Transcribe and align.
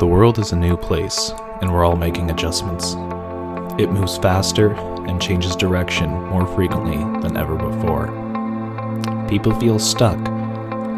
The 0.00 0.06
world 0.06 0.38
is 0.38 0.52
a 0.52 0.56
new 0.56 0.78
place, 0.78 1.34
and 1.60 1.70
we're 1.70 1.84
all 1.84 1.94
making 1.94 2.30
adjustments. 2.30 2.94
It 3.78 3.92
moves 3.92 4.16
faster 4.16 4.72
and 5.06 5.20
changes 5.20 5.54
direction 5.54 6.10
more 6.28 6.46
frequently 6.46 6.96
than 7.20 7.36
ever 7.36 7.54
before. 7.54 8.06
People 9.28 9.52
feel 9.60 9.78
stuck, 9.78 10.16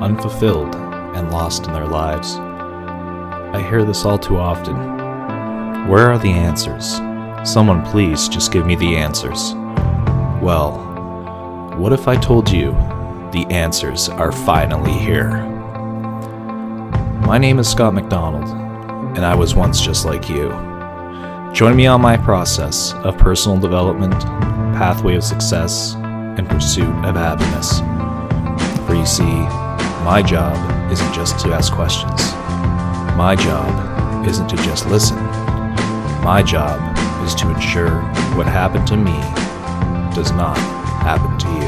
unfulfilled, 0.01 0.77
and 1.17 1.33
lost 1.33 1.67
in 1.67 1.73
their 1.73 1.89
lives. 1.89 2.37
I 2.37 3.67
hear 3.69 3.85
this 3.85 4.05
all 4.05 4.21
too 4.21 4.37
often. 4.37 4.77
Where 5.89 6.09
are 6.09 6.19
the 6.19 6.31
answers? 6.31 6.99
Someone 7.43 7.85
please 7.85 8.29
just 8.29 8.53
give 8.53 8.67
me 8.67 8.77
the 8.77 8.95
answers. 8.95 9.55
Well, 10.41 10.79
what 11.77 11.93
if 11.93 12.07
I 12.07 12.15
told 12.15 12.49
you 12.49 12.71
the 13.33 13.49
answers 13.51 14.09
are 14.09 14.31
finally 14.31 14.93
here? 14.93 15.39
My 17.27 17.37
name 17.37 17.59
is 17.59 17.69
Scott 17.69 17.95
McDonald, 17.95 18.62
and 19.15 19.25
I 19.25 19.35
was 19.35 19.55
once 19.55 19.81
just 19.81 20.05
like 20.05 20.29
you. 20.29 20.49
Join 21.53 21.77
me 21.77 21.87
on 21.87 22.01
my 22.01 22.17
process 22.17 22.95
of 23.05 23.19
personal 23.19 23.59
development, 23.59 24.21
pathway 24.75 25.17
of 25.17 25.23
success, 25.23 25.95
and 25.95 26.49
pursuit 26.49 26.95
of 27.05 27.15
happiness. 27.15 27.81
For 28.87 28.95
you 28.95 29.05
see, 29.05 29.23
my 30.05 30.23
job 30.27 30.57
isn't 30.91 31.13
just 31.13 31.39
to 31.41 31.53
ask 31.53 31.73
questions. 31.73 32.33
My 33.17 33.37
job 33.37 34.27
isn't 34.27 34.49
to 34.49 34.57
just 34.57 34.87
listen. 34.87 35.17
My 36.25 36.43
job 36.43 36.81
is 37.25 37.35
to 37.37 37.51
ensure 37.51 38.01
what 38.35 38.47
happened 38.47 38.87
to 38.89 38.97
me 38.97 39.21
does 40.15 40.33
not 40.33 40.57
happen 41.03 41.39
to 41.39 41.49
you. 41.49 41.62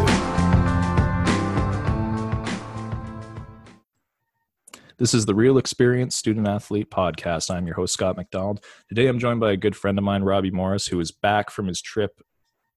This 5.05 5.13
is 5.13 5.27
the 5.27 5.35
Real 5.35 5.59
Experience 5.59 6.17
Student 6.17 6.49
Athlete 6.49 6.91
Podcast. 6.91 7.55
I'm 7.55 7.67
your 7.67 7.77
host, 7.77 7.93
Scott 7.93 8.17
McDonald. 8.17 8.65
Today 8.89 9.07
I'm 9.07 9.19
joined 9.19 9.39
by 9.39 9.53
a 9.53 9.57
good 9.59 9.77
friend 9.77 9.99
of 9.99 10.03
mine, 10.03 10.23
Robbie 10.23 10.51
Morris, 10.51 10.87
who 10.87 10.99
is 10.99 11.13
back 11.13 11.51
from 11.51 11.67
his 11.67 11.83
trip. 11.83 12.23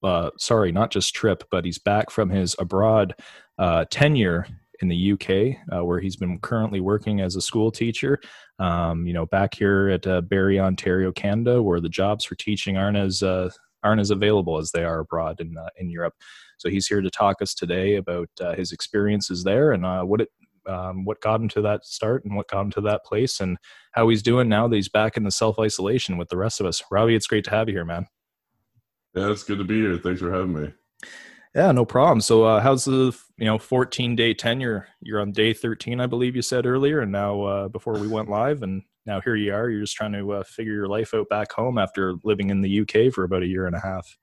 Uh, 0.04 0.32
sorry, 0.38 0.74
not 0.74 0.92
just 0.92 1.16
trip, 1.16 1.46
but 1.52 1.64
he's 1.64 1.80
back 1.80 2.10
from 2.10 2.30
his 2.30 2.54
abroad 2.60 3.16
uh, 3.58 3.86
tenure 3.90 4.46
in 4.82 4.90
the 4.90 5.14
UK, 5.14 5.56
uh, 5.74 5.86
where 5.86 6.02
he's 6.02 6.18
been 6.18 6.38
currently 6.40 6.82
working 6.82 7.22
as 7.22 7.38
a 7.38 7.42
school 7.42 7.72
teacher. 7.72 8.20
Um, 8.60 9.08
you 9.08 9.14
know, 9.14 9.26
back 9.26 9.54
here 9.54 9.88
at 9.88 10.06
uh, 10.06 10.20
Barrie, 10.20 10.60
Ontario, 10.60 11.14
Canada, 11.14 11.64
where 11.64 11.80
the 11.80 11.88
jobs 11.88 12.26
for 12.26 12.36
teaching 12.36 12.76
aren't 12.76 12.98
as 12.98 13.24
uh, 13.24 13.50
aren't 13.84 14.02
as 14.02 14.12
available 14.12 14.58
as 14.58 14.72
they 14.72 14.84
are 14.84 15.00
abroad 15.00 15.40
in 15.40 15.58
uh, 15.58 15.70
in 15.78 15.90
Europe. 15.90 16.16
So 16.58 16.70
he's 16.70 16.88
here 16.88 17.00
to 17.00 17.10
talk 17.10 17.42
us 17.42 17.54
today 17.54 17.96
about 17.96 18.30
uh, 18.42 18.54
his 18.54 18.74
experiences 18.74 19.46
there 19.46 19.72
and 19.72 19.86
uh, 19.86 20.04
what 20.04 20.20
it 20.20 20.30
um, 20.68 21.06
what 21.06 21.22
got 21.22 21.42
him 21.42 21.50
to 21.50 21.62
that 21.62 21.86
start 21.86 22.26
and 22.26 22.36
what 22.36 22.50
got 22.50 22.62
him 22.62 22.72
to 22.72 22.82
that 22.82 23.06
place 23.06 23.40
and 23.40 23.58
how 23.94 24.10
he's 24.10 24.22
doing 24.22 24.50
now 24.50 24.68
that 24.68 24.76
he's 24.76 24.90
back 24.90 25.18
in 25.18 25.24
the 25.24 25.32
self 25.32 25.60
isolation 25.60 26.18
with 26.18 26.30
the 26.30 26.38
rest 26.38 26.60
of 26.60 26.66
us. 26.66 26.84
Robbie, 26.92 27.16
it's 27.16 27.28
great 27.28 27.44
to 27.46 27.52
have 27.52 27.68
you 27.68 27.76
here, 27.76 27.86
man. 27.86 28.08
Yeah, 29.16 29.32
it's 29.32 29.44
good 29.44 29.58
to 29.58 29.64
be 29.64 29.82
here. 29.82 29.98
Thanks 29.98 30.22
for 30.22 30.32
having 30.32 30.54
me. 30.54 30.74
Yeah, 31.56 31.72
no 31.72 31.86
problem. 31.86 32.22
So, 32.22 32.44
uh, 32.44 32.60
how's 32.60 32.86
the 32.86 33.18
you 33.38 33.46
know 33.46 33.58
14 33.58 34.16
day 34.16 34.34
tenure? 34.34 34.88
You're 35.02 35.22
on 35.22 35.32
day 35.32 35.54
13, 35.54 36.00
I 36.00 36.06
believe 36.06 36.36
you 36.36 36.42
said 36.42 36.66
earlier, 36.66 37.00
and 37.00 37.12
now 37.12 37.42
uh, 37.42 37.68
before 37.68 37.94
we 37.94 38.08
went 38.08 38.30
live, 38.30 38.62
and 38.62 38.84
now 39.08 39.22
here 39.22 39.36
you 39.36 39.54
are. 39.54 39.70
You're 39.70 39.82
just 39.82 39.96
trying 39.96 40.14
to 40.14 40.34
uh, 40.34 40.44
figure 40.44 40.74
your 40.74 40.88
life 40.88 41.14
out 41.14 41.30
back 41.30 41.52
home 41.52 41.78
after 41.78 42.16
living 42.24 42.50
in 42.52 42.62
the 42.62 42.82
UK 42.82 43.12
for 43.12 43.24
about 43.24 43.42
a 43.42 43.48
year 43.48 43.66
and 43.66 43.76
a 43.76 43.80
half. 43.80 44.18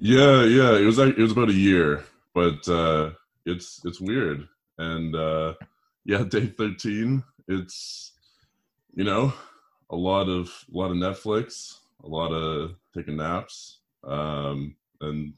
Yeah, 0.00 0.42
yeah, 0.42 0.76
it 0.76 0.84
was 0.84 0.98
like 0.98 1.16
it 1.16 1.22
was 1.22 1.30
about 1.30 1.50
a 1.50 1.54
year, 1.54 2.02
but 2.34 2.66
uh, 2.68 3.10
it's 3.46 3.82
it's 3.84 4.00
weird 4.00 4.48
and 4.78 5.14
uh, 5.14 5.54
yeah, 6.04 6.22
day 6.28 6.46
thirteen. 6.46 7.22
It's 7.48 8.12
you 8.94 9.04
know 9.04 9.32
a 9.90 9.96
lot 9.96 10.28
of 10.28 10.48
a 10.72 10.76
lot 10.76 10.90
of 10.90 10.96
Netflix, 10.96 11.78
a 12.02 12.08
lot 12.08 12.32
of 12.32 12.74
taking 12.94 13.16
naps, 13.16 13.80
um, 14.04 14.76
and 15.00 15.34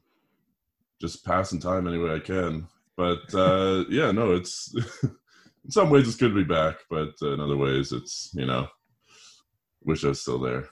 just 1.01 1.25
passing 1.25 1.61
time 1.61 1.87
any 1.87 1.99
way 1.99 2.15
I 2.15 2.21
can. 2.21 2.69
But 2.97 3.35
uh, 3.35 3.85
yeah, 3.91 4.11
no, 4.13 4.33
it's 4.33 4.75
in 5.03 5.71
some 5.71 5.91
ways 5.91 6.07
it's 6.07 6.17
good 6.17 6.31
to 6.31 6.35
be 6.35 6.45
back, 6.45 6.77
but 6.91 7.15
in 7.23 7.41
other 7.41 7.57
ways 7.57 7.93
it's 7.93 8.31
you 8.35 8.47
know 8.47 8.69
wish 9.83 10.05
I 10.05 10.09
was 10.09 10.21
still 10.21 10.39
there. 10.39 10.69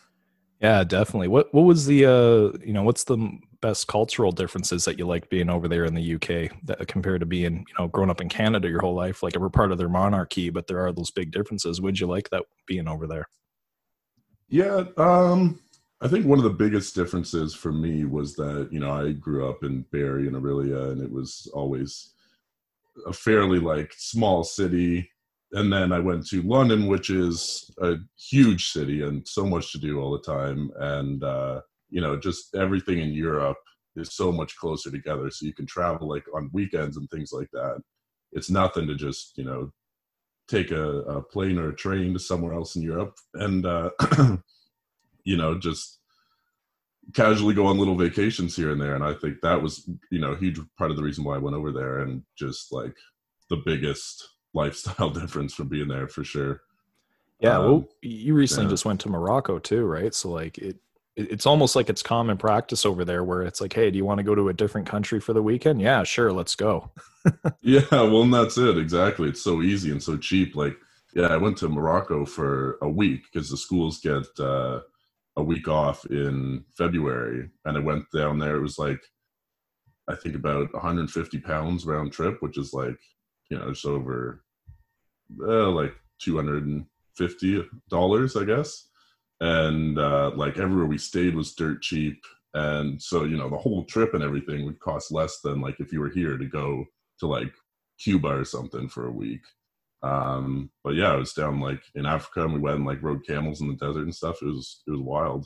Yeah, 0.60 0.84
definitely. 0.84 1.28
What 1.28 1.52
what 1.52 1.62
was 1.62 1.86
the 1.86 2.06
uh 2.06 2.58
you 2.64 2.72
know 2.72 2.84
what's 2.84 3.04
the 3.04 3.18
best 3.62 3.86
cultural 3.86 4.32
differences 4.32 4.84
that 4.84 4.98
you 4.98 5.06
like 5.06 5.30
being 5.30 5.48
over 5.48 5.68
there 5.68 5.86
in 5.86 5.94
the 5.94 6.14
UK 6.14 6.52
that 6.64 6.86
compared 6.88 7.20
to 7.20 7.26
being 7.26 7.64
you 7.68 7.74
know 7.78 7.88
growing 7.88 8.10
up 8.10 8.20
in 8.20 8.28
Canada 8.28 8.68
your 8.68 8.80
whole 8.80 8.94
life? 8.94 9.22
Like 9.22 9.36
we're 9.36 9.48
part 9.48 9.72
of 9.72 9.78
their 9.78 9.88
monarchy, 9.88 10.50
but 10.50 10.66
there 10.66 10.84
are 10.84 10.92
those 10.92 11.10
big 11.10 11.30
differences. 11.30 11.80
Would 11.80 11.98
you 11.98 12.06
like 12.06 12.28
that 12.30 12.44
being 12.66 12.88
over 12.88 13.06
there? 13.06 13.26
Yeah, 14.48 14.84
um, 14.98 15.60
I 16.02 16.08
think 16.08 16.26
one 16.26 16.38
of 16.38 16.44
the 16.44 16.50
biggest 16.50 16.94
differences 16.94 17.54
for 17.54 17.72
me 17.72 18.04
was 18.04 18.34
that 18.36 18.68
you 18.70 18.80
know 18.80 18.92
I 18.92 19.12
grew 19.12 19.48
up 19.48 19.64
in 19.64 19.86
Barrie 19.90 20.26
and 20.26 20.36
Orillia, 20.36 20.92
and 20.92 21.00
it 21.00 21.10
was 21.10 21.50
always 21.54 22.10
a 23.06 23.12
fairly 23.12 23.58
like 23.58 23.94
small 23.96 24.44
city 24.44 25.08
and 25.52 25.72
then 25.72 25.92
I 25.92 25.98
went 25.98 26.26
to 26.28 26.42
London, 26.42 26.86
which 26.86 27.10
is 27.10 27.70
a 27.78 27.96
huge 28.16 28.70
city 28.70 29.02
and 29.02 29.26
so 29.26 29.46
much 29.46 29.72
to 29.72 29.78
do 29.78 30.00
all 30.00 30.12
the 30.12 30.20
time. 30.20 30.70
And, 30.78 31.22
uh, 31.22 31.60
you 31.92 32.00
know, 32.00 32.16
just 32.16 32.54
everything 32.54 32.98
in 32.98 33.12
Europe 33.12 33.58
is 33.96 34.14
so 34.14 34.32
much 34.32 34.56
closer 34.56 34.90
together. 34.90 35.30
So 35.30 35.44
you 35.44 35.52
can 35.52 35.66
travel 35.66 36.08
like 36.08 36.24
on 36.34 36.50
weekends 36.52 36.96
and 36.96 37.08
things 37.10 37.32
like 37.32 37.50
that. 37.52 37.80
It's 38.32 38.50
nothing 38.50 38.86
to 38.86 38.94
just, 38.94 39.36
you 39.36 39.44
know, 39.44 39.70
take 40.48 40.70
a, 40.70 41.00
a 41.02 41.22
plane 41.22 41.58
or 41.58 41.68
a 41.68 41.76
train 41.76 42.14
to 42.14 42.18
somewhere 42.18 42.54
else 42.54 42.76
in 42.76 42.82
Europe 42.82 43.14
and, 43.34 43.66
uh, 43.66 43.90
you 45.24 45.36
know, 45.36 45.58
just 45.58 45.98
casually 47.14 47.54
go 47.54 47.66
on 47.66 47.78
little 47.78 47.96
vacations 47.96 48.56
here 48.56 48.70
and 48.70 48.80
there. 48.80 48.94
And 48.94 49.04
I 49.04 49.12
think 49.12 49.42
that 49.42 49.60
was, 49.60 49.88
you 50.10 50.18
know, 50.18 50.32
a 50.32 50.38
huge 50.38 50.58
part 50.78 50.90
of 50.90 50.96
the 50.96 51.02
reason 51.02 51.24
why 51.24 51.34
I 51.34 51.38
went 51.38 51.56
over 51.56 51.72
there 51.72 51.98
and 51.98 52.22
just 52.38 52.72
like 52.72 52.96
the 53.50 53.58
biggest 53.58 54.26
lifestyle 54.54 55.10
difference 55.20 55.52
from 55.52 55.68
being 55.68 55.88
there 55.88 56.08
for 56.08 56.24
sure. 56.24 56.62
Yeah, 57.38 57.58
um, 57.58 57.64
well, 57.64 57.88
you 58.00 58.32
recently 58.32 58.64
yeah. 58.64 58.70
just 58.70 58.86
went 58.86 59.00
to 59.00 59.10
Morocco 59.10 59.58
too, 59.58 59.84
right? 59.84 60.14
So 60.14 60.30
like 60.30 60.56
it, 60.56 60.78
it's 61.16 61.46
almost 61.46 61.76
like 61.76 61.88
it's 61.88 62.02
common 62.02 62.36
practice 62.36 62.86
over 62.86 63.04
there, 63.04 63.24
where 63.24 63.42
it's 63.42 63.60
like, 63.60 63.72
hey, 63.72 63.90
do 63.90 63.98
you 63.98 64.04
want 64.04 64.18
to 64.18 64.24
go 64.24 64.34
to 64.34 64.48
a 64.48 64.54
different 64.54 64.86
country 64.86 65.20
for 65.20 65.32
the 65.32 65.42
weekend? 65.42 65.80
Yeah, 65.80 66.04
sure, 66.04 66.32
let's 66.32 66.54
go. 66.54 66.90
yeah, 67.62 67.82
well, 67.90 68.22
and 68.22 68.34
that's 68.34 68.58
it 68.58 68.78
exactly. 68.78 69.28
It's 69.28 69.42
so 69.42 69.62
easy 69.62 69.90
and 69.90 70.02
so 70.02 70.16
cheap. 70.16 70.56
Like, 70.56 70.76
yeah, 71.14 71.26
I 71.26 71.36
went 71.36 71.58
to 71.58 71.68
Morocco 71.68 72.24
for 72.24 72.78
a 72.82 72.88
week 72.88 73.22
because 73.32 73.50
the 73.50 73.56
schools 73.56 74.00
get 74.00 74.26
uh, 74.38 74.80
a 75.36 75.42
week 75.42 75.68
off 75.68 76.04
in 76.06 76.64
February, 76.76 77.50
and 77.64 77.76
I 77.76 77.80
went 77.80 78.04
down 78.14 78.38
there. 78.38 78.56
It 78.56 78.62
was 78.62 78.78
like, 78.78 79.00
I 80.08 80.16
think 80.16 80.34
about 80.34 80.72
150 80.72 81.40
pounds 81.40 81.86
round 81.86 82.12
trip, 82.12 82.38
which 82.40 82.58
is 82.58 82.72
like 82.72 82.96
you 83.52 83.58
know, 83.58 83.68
just 83.68 83.84
over 83.84 84.42
uh, 85.42 85.68
like 85.70 85.94
two 86.18 86.36
hundred 86.36 86.66
and 86.66 86.86
fifty 87.14 87.62
dollars, 87.90 88.34
I 88.34 88.44
guess. 88.44 88.88
And 89.42 89.98
uh, 89.98 90.30
like 90.36 90.56
everywhere 90.56 90.86
we 90.86 90.98
stayed 90.98 91.34
was 91.34 91.52
dirt 91.54 91.82
cheap, 91.82 92.22
and 92.54 93.02
so 93.02 93.24
you 93.24 93.36
know 93.36 93.50
the 93.50 93.58
whole 93.58 93.84
trip 93.86 94.14
and 94.14 94.22
everything 94.22 94.64
would 94.64 94.78
cost 94.78 95.10
less 95.10 95.40
than 95.40 95.60
like 95.60 95.80
if 95.80 95.92
you 95.92 95.98
were 95.98 96.10
here 96.10 96.38
to 96.38 96.44
go 96.44 96.84
to 97.18 97.26
like 97.26 97.52
Cuba 97.98 98.28
or 98.28 98.44
something 98.44 98.88
for 98.88 99.08
a 99.08 99.12
week. 99.12 99.40
Um, 100.04 100.70
but 100.84 100.94
yeah, 100.94 101.12
I 101.12 101.16
was 101.16 101.32
down 101.32 101.58
like 101.58 101.82
in 101.96 102.06
Africa, 102.06 102.44
and 102.44 102.54
we 102.54 102.60
went 102.60 102.76
and 102.76 102.86
like 102.86 103.02
rode 103.02 103.26
camels 103.26 103.60
in 103.60 103.66
the 103.66 103.74
desert 103.74 104.04
and 104.04 104.14
stuff. 104.14 104.42
It 104.42 104.46
was 104.46 104.84
it 104.86 104.92
was 104.92 105.00
wild. 105.00 105.44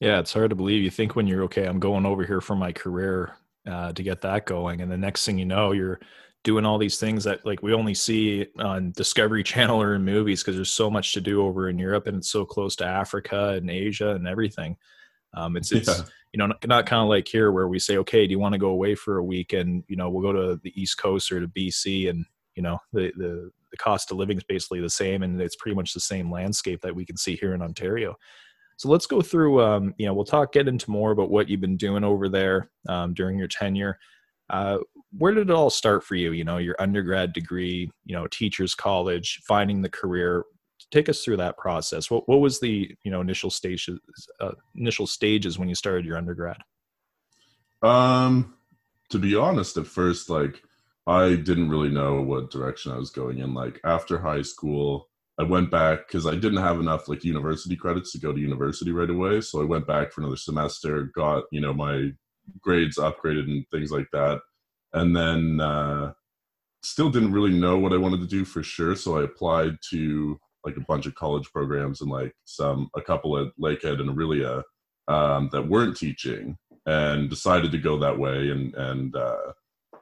Yeah, 0.00 0.18
it's 0.18 0.32
hard 0.32 0.48
to 0.48 0.56
believe. 0.56 0.82
You 0.82 0.90
think 0.90 1.14
when 1.14 1.26
you're 1.26 1.44
okay, 1.44 1.66
I'm 1.66 1.80
going 1.80 2.06
over 2.06 2.24
here 2.24 2.40
for 2.40 2.56
my 2.56 2.72
career 2.72 3.36
uh, 3.68 3.92
to 3.92 4.02
get 4.02 4.22
that 4.22 4.46
going, 4.46 4.80
and 4.80 4.90
the 4.90 4.96
next 4.96 5.26
thing 5.26 5.36
you 5.36 5.44
know, 5.44 5.72
you're 5.72 6.00
doing 6.44 6.64
all 6.64 6.78
these 6.78 6.98
things 6.98 7.24
that 7.24 7.44
like 7.46 7.62
we 7.62 7.72
only 7.72 7.94
see 7.94 8.46
on 8.58 8.92
Discovery 8.92 9.42
Channel 9.44 9.80
or 9.80 9.94
in 9.94 10.04
movies 10.04 10.42
because 10.42 10.56
there's 10.56 10.72
so 10.72 10.90
much 10.90 11.12
to 11.12 11.20
do 11.20 11.42
over 11.42 11.68
in 11.68 11.78
Europe 11.78 12.06
and 12.06 12.18
it's 12.18 12.30
so 12.30 12.44
close 12.44 12.76
to 12.76 12.86
Africa 12.86 13.50
and 13.50 13.70
Asia 13.70 14.10
and 14.10 14.26
everything. 14.26 14.76
Um, 15.34 15.56
it's 15.56 15.72
it's 15.72 15.88
yeah. 15.88 16.04
you 16.32 16.38
know 16.38 16.46
not, 16.46 16.66
not 16.66 16.86
kind 16.86 17.02
of 17.02 17.08
like 17.08 17.26
here 17.26 17.52
where 17.52 17.68
we 17.68 17.78
say, 17.78 17.96
okay, 17.98 18.26
do 18.26 18.32
you 18.32 18.38
want 18.38 18.52
to 18.52 18.58
go 18.58 18.70
away 18.70 18.94
for 18.94 19.18
a 19.18 19.24
week 19.24 19.52
and 19.52 19.84
you 19.88 19.96
know 19.96 20.10
we'll 20.10 20.22
go 20.22 20.32
to 20.32 20.60
the 20.62 20.80
East 20.80 20.98
Coast 20.98 21.32
or 21.32 21.40
to 21.40 21.48
BC 21.48 22.10
and 22.10 22.24
you 22.54 22.62
know 22.62 22.78
the 22.92 23.12
the 23.16 23.50
the 23.70 23.76
cost 23.78 24.10
of 24.10 24.18
living 24.18 24.36
is 24.36 24.44
basically 24.44 24.80
the 24.80 24.90
same 24.90 25.22
and 25.22 25.40
it's 25.40 25.56
pretty 25.56 25.74
much 25.74 25.94
the 25.94 26.00
same 26.00 26.30
landscape 26.30 26.82
that 26.82 26.94
we 26.94 27.06
can 27.06 27.16
see 27.16 27.36
here 27.36 27.54
in 27.54 27.62
Ontario. 27.62 28.14
So 28.76 28.88
let's 28.88 29.06
go 29.06 29.22
through. 29.22 29.62
Um, 29.62 29.94
you 29.96 30.06
know, 30.06 30.12
we'll 30.12 30.24
talk 30.24 30.52
get 30.52 30.68
into 30.68 30.90
more 30.90 31.12
about 31.12 31.30
what 31.30 31.48
you've 31.48 31.60
been 31.60 31.76
doing 31.76 32.04
over 32.04 32.28
there 32.28 32.70
um, 32.88 33.14
during 33.14 33.38
your 33.38 33.48
tenure. 33.48 33.98
Uh, 34.50 34.78
where 35.16 35.32
did 35.32 35.50
it 35.50 35.54
all 35.54 35.70
start 35.70 36.04
for 36.04 36.14
you? 36.14 36.32
You 36.32 36.44
know, 36.44 36.58
your 36.58 36.76
undergrad 36.78 37.32
degree, 37.32 37.90
you 38.04 38.14
know, 38.14 38.26
teachers 38.26 38.74
college, 38.74 39.40
finding 39.46 39.82
the 39.82 39.88
career. 39.88 40.44
Take 40.90 41.08
us 41.08 41.24
through 41.24 41.38
that 41.38 41.56
process. 41.56 42.10
What 42.10 42.28
what 42.28 42.40
was 42.40 42.60
the 42.60 42.94
you 43.02 43.10
know 43.10 43.20
initial 43.20 43.50
stages 43.50 43.98
uh, 44.40 44.52
initial 44.74 45.06
stages 45.06 45.58
when 45.58 45.68
you 45.68 45.74
started 45.74 46.04
your 46.04 46.18
undergrad? 46.18 46.58
Um, 47.82 48.54
to 49.10 49.18
be 49.18 49.34
honest, 49.34 49.76
at 49.76 49.86
first, 49.86 50.28
like 50.28 50.62
I 51.06 51.34
didn't 51.34 51.70
really 51.70 51.88
know 51.88 52.20
what 52.20 52.50
direction 52.50 52.92
I 52.92 52.98
was 52.98 53.10
going 53.10 53.38
in. 53.38 53.54
Like 53.54 53.80
after 53.84 54.18
high 54.18 54.42
school, 54.42 55.08
I 55.38 55.44
went 55.44 55.70
back 55.70 56.06
because 56.06 56.26
I 56.26 56.34
didn't 56.34 56.62
have 56.62 56.78
enough 56.78 57.08
like 57.08 57.24
university 57.24 57.76
credits 57.76 58.12
to 58.12 58.20
go 58.20 58.32
to 58.32 58.40
university 58.40 58.92
right 58.92 59.10
away. 59.10 59.40
So 59.40 59.62
I 59.62 59.64
went 59.64 59.86
back 59.86 60.12
for 60.12 60.20
another 60.20 60.36
semester, 60.36 61.04
got 61.14 61.44
you 61.50 61.60
know 61.60 61.72
my 61.72 62.10
grades 62.60 62.98
upgraded 62.98 63.44
and 63.44 63.64
things 63.70 63.90
like 63.90 64.08
that, 64.12 64.40
and 64.94 65.16
then 65.16 65.60
uh, 65.60 66.12
still 66.82 67.10
didn't 67.10 67.32
really 67.32 67.52
know 67.52 67.78
what 67.78 67.92
I 67.92 67.96
wanted 67.96 68.20
to 68.20 68.26
do 68.26 68.44
for 68.44 68.62
sure. 68.62 68.96
So 68.96 69.18
I 69.18 69.24
applied 69.24 69.78
to 69.90 70.38
like 70.64 70.76
a 70.76 70.84
bunch 70.86 71.06
of 71.06 71.14
college 71.14 71.50
programs 71.52 72.00
and 72.00 72.10
like 72.10 72.34
some 72.44 72.88
a 72.96 73.00
couple 73.00 73.38
at 73.38 73.48
Lakehead 73.60 74.00
and 74.00 74.10
Orillia 74.10 74.62
um, 75.08 75.48
that 75.52 75.68
weren't 75.68 75.96
teaching, 75.96 76.56
and 76.86 77.30
decided 77.30 77.72
to 77.72 77.78
go 77.78 77.98
that 77.98 78.18
way. 78.18 78.50
And 78.50 78.74
and 78.74 79.16
uh, 79.16 79.52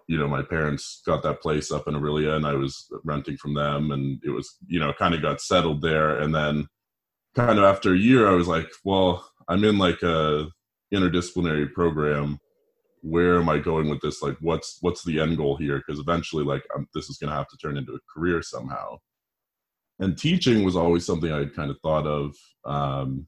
you 0.07 0.19
know 0.19 0.29
my 0.29 0.43
parents 0.43 1.03
got 1.07 1.23
that 1.23 1.41
place 1.41 1.71
up 1.71 1.89
in 1.89 1.95
Orillia, 1.95 2.37
and 2.37 2.47
I 2.47 2.55
was 2.55 2.91
renting 3.05 3.37
from 3.37 3.55
them, 3.55 3.93
and 3.93 4.21
it 4.25 4.31
was 4.31 4.57
you 4.67 4.81
know 4.81 4.93
kind 4.93 5.15
of 5.15 5.23
got 5.23 5.41
settled 5.41 5.83
there. 5.83 6.19
And 6.19 6.35
then 6.35 6.69
kind 7.35 7.59
of 7.59 7.65
after 7.65 7.95
a 7.95 7.99
year, 7.99 8.29
I 8.29 8.35
was 8.35 8.49
like, 8.49 8.69
well, 8.85 9.31
I'm 9.49 9.65
in 9.65 9.79
like 9.79 10.03
a 10.03 10.49
interdisciplinary 10.93 11.73
program 11.73 12.39
where 13.03 13.39
am 13.39 13.49
I 13.49 13.59
going 13.59 13.89
with 13.89 14.01
this? 14.01 14.23
Like, 14.23 14.37
what's 14.41 14.79
what's 14.81 15.05
the 15.05 15.21
end 15.21 15.37
goal 15.37 15.57
here? 15.57 15.79
Because 15.79 16.01
eventually, 16.01 16.45
like, 16.45 16.63
I'm, 16.75 16.87
this 16.95 17.09
is 17.09 17.19
going 17.19 17.31
to 17.31 17.37
have 17.37 17.49
to 17.49 17.57
turn 17.57 17.77
into 17.77 17.95
a 17.95 17.99
career 18.13 18.43
somehow. 18.43 18.99
And 19.99 20.17
teaching 20.17 20.65
was 20.65 20.77
always 20.77 21.05
something 21.05 21.31
I 21.31 21.41
had 21.41 21.55
kind 21.55 21.71
of 21.71 21.79
thought 21.83 22.07
of, 22.07 22.35
um, 22.65 23.27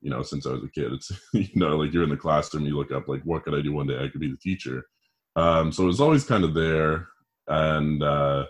you 0.00 0.10
know, 0.10 0.22
since 0.22 0.46
I 0.46 0.50
was 0.50 0.64
a 0.64 0.68
kid. 0.68 0.92
It's 0.92 1.10
you 1.32 1.48
know, 1.54 1.76
like 1.76 1.92
you're 1.92 2.04
in 2.04 2.10
the 2.10 2.16
classroom, 2.16 2.66
you 2.66 2.76
look 2.76 2.92
up 2.92 3.08
like, 3.08 3.22
what 3.24 3.44
could 3.44 3.54
I 3.54 3.62
do 3.62 3.72
one 3.72 3.86
day? 3.86 4.02
I 4.02 4.08
could 4.08 4.20
be 4.20 4.30
the 4.30 4.36
teacher. 4.36 4.84
Um, 5.36 5.72
so 5.72 5.84
it 5.84 5.86
was 5.86 6.00
always 6.00 6.24
kind 6.24 6.44
of 6.44 6.54
there. 6.54 7.08
And 7.48 8.02
uh, 8.02 8.46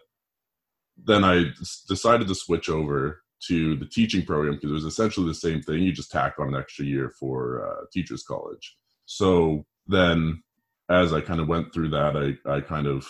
then 1.02 1.24
I 1.24 1.46
decided 1.88 2.28
to 2.28 2.34
switch 2.34 2.68
over 2.68 3.22
to 3.48 3.76
the 3.76 3.86
teaching 3.86 4.24
program 4.24 4.54
because 4.54 4.70
it 4.70 4.74
was 4.74 4.84
essentially 4.84 5.26
the 5.26 5.34
same 5.34 5.62
thing. 5.62 5.82
You 5.82 5.92
just 5.92 6.12
tack 6.12 6.34
on 6.38 6.48
an 6.48 6.60
extra 6.60 6.84
year 6.84 7.12
for 7.18 7.66
uh, 7.66 7.84
teachers 7.92 8.22
college. 8.22 8.76
So 9.06 9.64
then 9.86 10.42
as 10.92 11.12
I 11.12 11.20
kind 11.20 11.40
of 11.40 11.48
went 11.48 11.72
through 11.72 11.90
that, 11.90 12.16
I, 12.16 12.50
I 12.50 12.60
kind 12.60 12.86
of, 12.86 13.06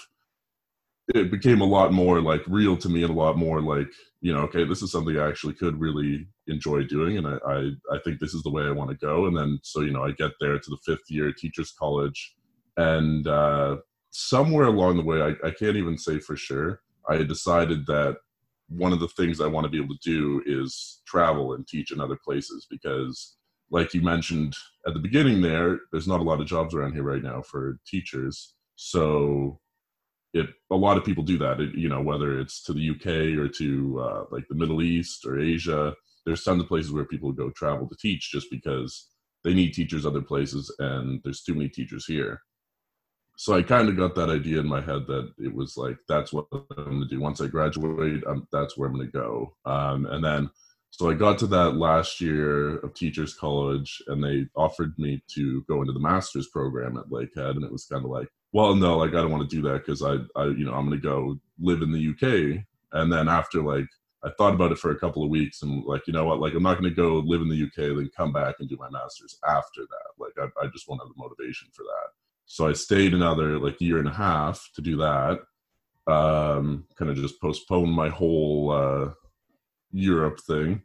it 1.14 1.31
became 1.31 1.61
a 1.61 1.67
lot 1.67 1.93
more 1.93 2.20
like 2.20 2.43
real 2.46 2.76
to 2.76 2.88
me 2.88 3.02
and 3.02 3.11
a 3.11 3.17
lot 3.17 3.37
more 3.37 3.61
like, 3.61 3.88
you 4.20 4.32
know, 4.32 4.40
okay, 4.40 4.64
this 4.64 4.82
is 4.82 4.93
something 4.93 5.19
I 5.19 5.29
actually 5.29 5.55
could 5.55 5.81
really 5.81 6.29
enjoy 6.46 6.84
doing. 6.84 7.19
And 7.19 7.26
I, 7.26 7.38
I, 7.46 7.70
I 7.93 7.99
think 8.05 8.20
this 8.20 8.34
is 8.34 8.43
the 8.43 8.50
way 8.50 8.62
I 8.62 8.70
want 8.70 8.90
to 8.90 8.96
go. 8.96 9.26
And 9.26 9.37
then, 9.37 9.58
so, 9.62 9.81
you 9.81 9.90
know, 9.90 10.05
I 10.05 10.12
get 10.12 10.31
there 10.40 10.58
to 10.58 10.70
the 10.70 10.79
fifth 10.87 11.11
year 11.11 11.32
teachers 11.32 11.73
college 11.73 12.34
and, 12.76 13.26
uh, 13.26 13.76
somewhere 14.12 14.67
along 14.67 14.96
the 14.96 15.02
way, 15.02 15.23
I, 15.23 15.46
I 15.46 15.50
can't 15.50 15.76
even 15.76 15.99
say 15.99 16.19
for 16.19 16.37
sure, 16.37 16.82
I 17.08 17.23
decided 17.23 17.87
that 17.87 18.19
one 18.69 18.93
of 18.93 19.00
the 19.00 19.08
things 19.08 19.40
I 19.40 19.46
want 19.46 19.64
to 19.64 19.70
be 19.70 19.82
able 19.82 19.96
to 19.96 20.00
do 20.02 20.43
is 20.46 21.00
travel 21.06 21.55
and 21.55 21.67
teach 21.67 21.93
in 21.93 22.00
other 22.00 22.19
places 22.23 22.67
because 22.70 23.37
like 23.73 23.93
you 23.95 24.03
mentioned 24.03 24.55
at 24.87 24.95
the 24.95 25.01
beginning 25.01 25.41
there 25.41 25.81
there's 25.91 26.07
not 26.07 26.21
a 26.21 26.25
lot 26.25 26.41
of 26.41 26.47
jobs 26.47 26.75
around 26.75 26.93
here 26.93 27.03
right 27.03 27.23
now 27.23 27.43
for 27.43 27.79
teachers. 27.87 28.55
So 28.77 29.59
it 30.33 30.47
a 30.71 30.77
lot 30.77 30.97
of 30.97 31.05
people 31.05 31.25
do 31.25 31.39
that 31.39 31.61
it, 31.61 31.75
you 31.75 31.89
know 31.89 32.01
whether 32.01 32.39
it's 32.39 32.63
to 32.63 32.73
the 32.73 32.91
uk 32.91 33.07
or 33.07 33.49
to 33.49 34.01
uh, 34.01 34.25
like 34.31 34.45
the 34.49 34.55
middle 34.55 34.81
east 34.81 35.27
or 35.27 35.39
asia 35.39 35.95
there's 36.25 36.45
tons 36.45 36.63
of 36.63 36.69
places 36.69 36.93
where 36.93 37.05
people 37.05 37.33
go 37.33 37.51
travel 37.51 37.89
to 37.89 37.97
teach 37.97 38.31
just 38.31 38.51
because 38.51 39.09
they 39.45 39.55
need 39.55 39.73
teachers 39.73 40.07
other 40.07 40.23
places 40.23 40.75
and 40.79 41.21
there's 41.25 41.43
too 41.43 41.55
many 41.55 41.69
teachers 41.69 42.07
here. 42.07 42.41
So 43.37 43.55
i 43.55 43.63
kind 43.63 43.89
of 43.89 43.97
got 43.97 44.15
that 44.15 44.31
idea 44.31 44.61
in 44.61 44.67
my 44.67 44.81
head 44.81 45.07
that 45.09 45.33
it 45.39 45.53
was 45.53 45.77
like 45.77 45.97
that's 46.09 46.33
what 46.33 46.47
i'm 46.53 46.65
going 46.77 47.01
to 47.01 47.09
do. 47.09 47.21
Once 47.21 47.41
i 47.41 47.47
graduate 47.47 48.23
um, 48.27 48.47
that's 48.53 48.77
where 48.77 48.89
i'm 48.89 48.95
going 48.95 49.11
to 49.11 49.13
go. 49.13 49.57
Um, 49.65 50.07
and 50.07 50.25
then 50.25 50.51
so 50.93 51.09
I 51.09 51.15
got 51.15 51.39
to 51.39 51.47
that 51.47 51.77
last 51.77 52.21
year 52.21 52.77
of 52.81 52.93
teachers 52.93 53.33
college 53.33 54.03
and 54.09 54.23
they 54.23 54.47
offered 54.55 54.93
me 54.99 55.23
to 55.35 55.62
go 55.62 55.81
into 55.81 55.94
the 55.94 55.99
master's 55.99 56.49
program 56.49 56.99
at 56.99 57.09
Lakehead 57.09 57.53
and 57.53 57.65
it 57.65 57.73
was 57.73 57.87
kind 57.87 58.05
of 58.05 58.11
like, 58.11 58.29
well, 58.53 58.75
no, 58.75 58.99
like 58.99 59.12
I 59.12 59.23
don't 59.23 59.31
want 59.31 59.49
to 59.49 59.56
do 59.56 59.62
that 59.62 59.87
because 59.87 60.03
I, 60.03 60.17
I, 60.39 60.49
you 60.49 60.67
know, 60.67 60.75
I'm 60.75 60.87
going 60.87 61.00
to 61.00 61.03
go 61.03 61.39
live 61.59 61.81
in 61.81 61.93
the 61.93 62.11
UK. 62.11 62.62
And 62.93 63.11
then 63.11 63.27
after 63.27 63.62
like, 63.62 63.87
I 64.23 64.29
thought 64.37 64.53
about 64.53 64.71
it 64.71 64.79
for 64.79 64.91
a 64.91 64.99
couple 64.99 65.25
of 65.25 65.31
weeks 65.31 65.62
and 65.62 65.83
like, 65.87 66.06
you 66.06 66.12
know 66.12 66.27
what, 66.27 66.41
like 66.41 66.53
I'm 66.53 66.62
not 66.62 66.79
going 66.79 66.91
to 66.91 66.95
go 66.95 67.21
live 67.25 67.41
in 67.41 67.49
the 67.49 67.62
UK, 67.62 67.97
then 67.97 68.11
come 68.15 68.31
back 68.31 68.56
and 68.61 68.69
do 68.69 68.77
my 68.77 68.91
master's 68.91 69.38
after 69.49 69.81
that. 69.81 70.11
Like 70.19 70.35
I, 70.38 70.62
I 70.62 70.69
just 70.69 70.91
won't 70.91 71.00
have 71.00 71.09
the 71.09 71.15
motivation 71.17 71.69
for 71.73 71.85
that. 71.85 72.11
So 72.45 72.69
I 72.69 72.75
stayed 72.75 73.15
another 73.15 73.59
like 73.59 73.81
year 73.81 73.97
and 73.97 74.09
a 74.09 74.12
half 74.12 74.69
to 74.75 74.83
do 74.83 74.99
that. 74.99 75.38
Um, 76.06 76.85
kind 76.99 77.11
of 77.11 77.17
just 77.17 77.41
postponed 77.41 77.93
my 77.93 78.11
whole, 78.11 78.73
uh, 78.73 79.12
Europe 79.93 80.41
thing. 80.41 80.83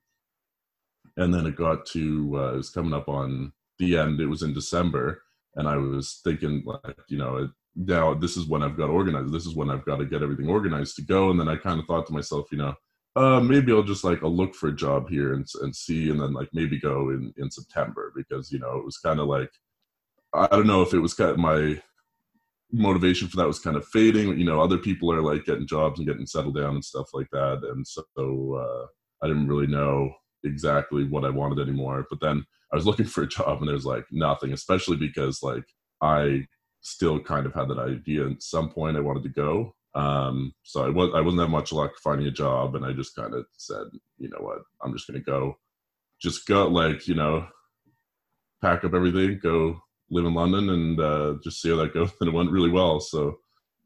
And 1.17 1.33
then 1.33 1.45
it 1.47 1.55
got 1.55 1.85
to, 1.87 2.31
uh, 2.35 2.53
it 2.53 2.57
was 2.57 2.69
coming 2.69 2.93
up 2.93 3.09
on 3.09 3.51
the 3.79 3.97
end, 3.97 4.19
it 4.19 4.27
was 4.27 4.43
in 4.43 4.53
December. 4.53 5.23
And 5.55 5.67
I 5.67 5.77
was 5.77 6.21
thinking, 6.23 6.63
like, 6.65 6.99
you 7.07 7.17
know, 7.17 7.49
now 7.75 8.13
this 8.13 8.37
is 8.37 8.47
when 8.47 8.63
I've 8.63 8.77
got 8.77 8.89
organized. 8.89 9.33
This 9.33 9.45
is 9.45 9.55
when 9.55 9.69
I've 9.69 9.85
got 9.85 9.97
to 9.97 10.05
get 10.05 10.21
everything 10.21 10.49
organized 10.49 10.95
to 10.97 11.01
go. 11.01 11.31
And 11.31 11.39
then 11.39 11.47
I 11.47 11.55
kind 11.55 11.79
of 11.79 11.85
thought 11.85 12.05
to 12.07 12.13
myself, 12.13 12.47
you 12.51 12.57
know, 12.59 12.75
uh, 13.17 13.39
maybe 13.39 13.71
I'll 13.71 13.81
just 13.81 14.03
like 14.03 14.21
I'll 14.23 14.35
look 14.35 14.53
for 14.53 14.67
a 14.67 14.75
job 14.75 15.09
here 15.09 15.33
and 15.33 15.47
and 15.63 15.75
see, 15.75 16.11
and 16.11 16.21
then 16.21 16.33
like 16.33 16.49
maybe 16.53 16.79
go 16.79 17.09
in 17.09 17.33
in 17.37 17.49
September 17.49 18.13
because 18.15 18.51
you 18.51 18.59
know 18.59 18.77
it 18.77 18.85
was 18.85 18.99
kind 18.99 19.19
of 19.19 19.25
like 19.25 19.49
I 20.33 20.45
don't 20.47 20.67
know 20.67 20.83
if 20.83 20.93
it 20.93 20.99
was 20.99 21.15
kind 21.15 21.31
of 21.31 21.39
my 21.39 21.81
motivation 22.71 23.27
for 23.27 23.37
that 23.37 23.47
was 23.47 23.59
kind 23.59 23.77
of 23.77 23.87
fading. 23.87 24.37
You 24.37 24.45
know, 24.45 24.61
other 24.61 24.77
people 24.77 25.11
are 25.11 25.21
like 25.21 25.45
getting 25.45 25.67
jobs 25.67 25.99
and 25.99 26.07
getting 26.07 26.25
settled 26.25 26.55
down 26.55 26.75
and 26.75 26.85
stuff 26.85 27.07
like 27.13 27.29
that, 27.31 27.61
and 27.71 27.87
so 27.87 28.03
uh, 28.15 28.85
I 29.23 29.27
didn't 29.27 29.47
really 29.47 29.67
know 29.67 30.11
exactly 30.43 31.03
what 31.05 31.25
I 31.25 31.29
wanted 31.29 31.59
anymore. 31.61 32.05
But 32.09 32.19
then 32.21 32.45
I 32.71 32.75
was 32.75 32.85
looking 32.85 33.05
for 33.13 33.23
a 33.23 33.27
job 33.27 33.59
and 33.59 33.67
there's 33.67 33.85
like 33.85 34.05
nothing, 34.11 34.53
especially 34.53 34.97
because 34.97 35.41
like 35.43 35.65
I 36.01 36.45
still 36.81 37.19
kind 37.19 37.45
of 37.45 37.53
had 37.53 37.69
that 37.69 37.79
idea 37.79 38.29
at 38.29 38.43
some 38.43 38.69
point 38.69 38.97
I 38.97 39.01
wanted 39.01 39.23
to 39.23 39.29
go. 39.29 39.73
Um, 39.95 40.53
so 40.63 40.85
I 40.85 40.89
was 40.89 41.11
I 41.15 41.21
wasn't 41.21 41.39
that 41.41 41.49
much 41.49 41.71
luck 41.71 41.93
finding 42.03 42.27
a 42.27 42.31
job, 42.31 42.75
and 42.75 42.85
I 42.85 42.93
just 42.93 43.15
kind 43.15 43.33
of 43.33 43.45
said, 43.57 43.85
you 44.17 44.29
know 44.29 44.39
what, 44.39 44.59
I'm 44.83 44.93
just 44.93 45.07
gonna 45.07 45.19
go, 45.19 45.57
just 46.21 46.45
go 46.45 46.67
like 46.67 47.07
you 47.07 47.15
know, 47.15 47.47
pack 48.61 48.83
up 48.83 48.93
everything, 48.93 49.39
go 49.41 49.81
live 50.09 50.25
in 50.25 50.33
London, 50.33 50.69
and 50.69 50.99
uh, 50.99 51.35
just 51.43 51.61
see 51.61 51.69
how 51.69 51.77
that 51.77 51.93
goes. 51.93 52.11
And 52.21 52.29
it 52.29 52.33
went 52.33 52.51
really 52.51 52.69
well. 52.69 52.99
So 52.99 53.39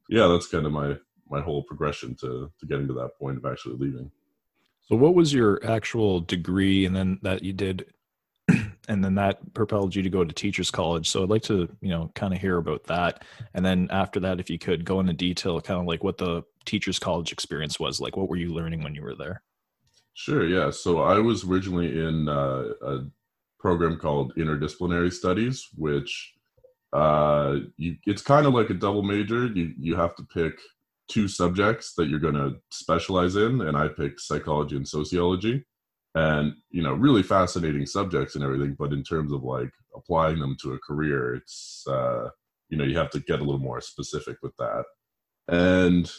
yeah, 0.09 0.27
that's 0.27 0.47
kind 0.47 0.65
of 0.65 0.71
my 0.71 0.97
my 1.29 1.41
whole 1.41 1.63
progression 1.63 2.15
to 2.15 2.51
to 2.59 2.65
getting 2.65 2.87
to 2.87 2.93
that 2.93 3.17
point 3.19 3.37
of 3.37 3.45
actually 3.45 3.77
leaving. 3.77 4.11
So, 4.91 4.97
what 4.97 5.15
was 5.15 5.33
your 5.33 5.65
actual 5.65 6.19
degree, 6.19 6.85
and 6.85 6.93
then 6.93 7.19
that 7.21 7.43
you 7.43 7.53
did, 7.53 7.85
and 8.89 9.03
then 9.03 9.15
that 9.15 9.53
propelled 9.53 9.95
you 9.95 10.03
to 10.03 10.09
go 10.09 10.25
to 10.25 10.33
teachers 10.33 10.69
college? 10.69 11.09
So, 11.09 11.23
I'd 11.23 11.29
like 11.29 11.43
to, 11.43 11.69
you 11.79 11.89
know, 11.89 12.11
kind 12.13 12.33
of 12.33 12.41
hear 12.41 12.57
about 12.57 12.83
that, 12.85 13.23
and 13.53 13.65
then 13.65 13.87
after 13.89 14.19
that, 14.19 14.41
if 14.41 14.49
you 14.49 14.59
could 14.59 14.83
go 14.83 14.99
into 14.99 15.13
detail, 15.13 15.61
kind 15.61 15.79
of 15.79 15.85
like 15.85 16.03
what 16.03 16.17
the 16.17 16.43
teachers 16.65 16.99
college 16.99 17.31
experience 17.31 17.79
was 17.79 18.01
like. 18.01 18.17
What 18.17 18.27
were 18.27 18.35
you 18.35 18.53
learning 18.53 18.83
when 18.83 18.93
you 18.93 19.01
were 19.01 19.15
there? 19.15 19.41
Sure. 20.13 20.45
Yeah. 20.45 20.71
So, 20.71 21.01
I 21.03 21.19
was 21.19 21.45
originally 21.45 21.97
in 21.97 22.27
uh, 22.27 22.65
a 22.81 23.05
program 23.61 23.97
called 23.97 24.33
interdisciplinary 24.35 25.13
studies, 25.13 25.69
which 25.75 26.33
uh, 26.93 27.57
you, 27.77 27.95
it's 28.05 28.21
kind 28.21 28.45
of 28.45 28.53
like 28.53 28.69
a 28.69 28.73
double 28.73 29.03
major. 29.03 29.45
You 29.47 29.73
you 29.77 29.95
have 29.95 30.15
to 30.15 30.23
pick 30.23 30.59
two 31.07 31.27
subjects 31.27 31.93
that 31.95 32.07
you're 32.07 32.19
going 32.19 32.35
to 32.35 32.55
specialize 32.71 33.35
in, 33.35 33.61
and 33.61 33.77
I 33.77 33.87
picked 33.87 34.21
psychology 34.21 34.75
and 34.75 34.87
sociology. 34.87 35.65
And 36.15 36.53
you 36.71 36.81
know, 36.81 36.93
really 36.93 37.23
fascinating 37.23 37.85
subjects 37.85 38.35
and 38.35 38.43
everything, 38.43 38.75
but 38.77 38.91
in 38.91 39.03
terms 39.03 39.31
of 39.31 39.43
like 39.43 39.71
applying 39.95 40.39
them 40.39 40.57
to 40.61 40.73
a 40.73 40.79
career, 40.79 41.35
it's 41.35 41.85
uh, 41.87 42.29
you 42.69 42.77
know 42.77 42.83
you 42.83 42.97
have 42.97 43.11
to 43.11 43.19
get 43.21 43.39
a 43.39 43.43
little 43.43 43.59
more 43.59 43.79
specific 43.79 44.37
with 44.41 44.55
that. 44.57 44.83
And 45.47 46.11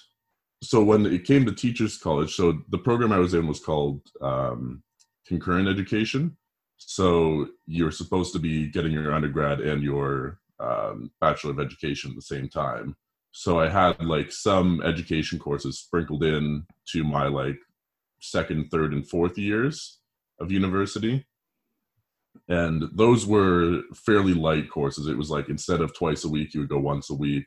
so 0.63 0.83
when 0.83 1.05
it 1.07 1.25
came 1.25 1.45
to 1.45 1.53
teachers 1.53 1.99
college, 1.99 2.35
so 2.35 2.61
the 2.71 2.79
program 2.79 3.13
I 3.13 3.19
was 3.19 3.35
in 3.35 3.47
was 3.47 3.61
called 3.61 4.01
um, 4.21 4.83
concurrent 5.27 5.69
education. 5.69 6.37
So 6.87 7.49
you're 7.67 7.91
supposed 7.91 8.33
to 8.35 8.39
be 8.39 8.69
getting 8.69 8.93
your 8.93 9.13
undergrad 9.13 9.61
and 9.61 9.83
your 9.83 10.39
um, 10.61 11.11
bachelor 11.21 11.53
of 11.53 11.61
education 11.61 12.11
at 12.11 12.17
the 12.17 12.23
same 12.23 12.49
time. 12.49 12.97
So 13.33 13.59
i 13.59 13.69
had 13.69 14.05
like 14.05 14.31
some 14.31 14.83
education 14.83 15.39
courses 15.39 15.79
sprinkled 15.79 16.23
in 16.23 16.67
to 16.93 17.03
my 17.03 17.29
like 17.29 17.57
second 18.21 18.71
third 18.71 18.93
and 18.93 19.09
fourth 19.09 19.39
years 19.39 19.99
of 20.39 20.53
university. 20.53 21.27
And 22.49 22.85
those 22.93 23.27
were 23.27 23.83
fairly 23.95 24.35
light 24.35 24.71
courses. 24.71 25.07
It 25.07 25.17
was 25.17 25.31
like 25.31 25.49
instead 25.49 25.81
of 25.81 25.97
twice 25.97 26.25
a 26.25 26.29
week 26.29 26.53
you 26.53 26.61
would 26.61 26.69
go 26.69 26.79
once 26.79 27.11
a 27.11 27.15
week. 27.15 27.45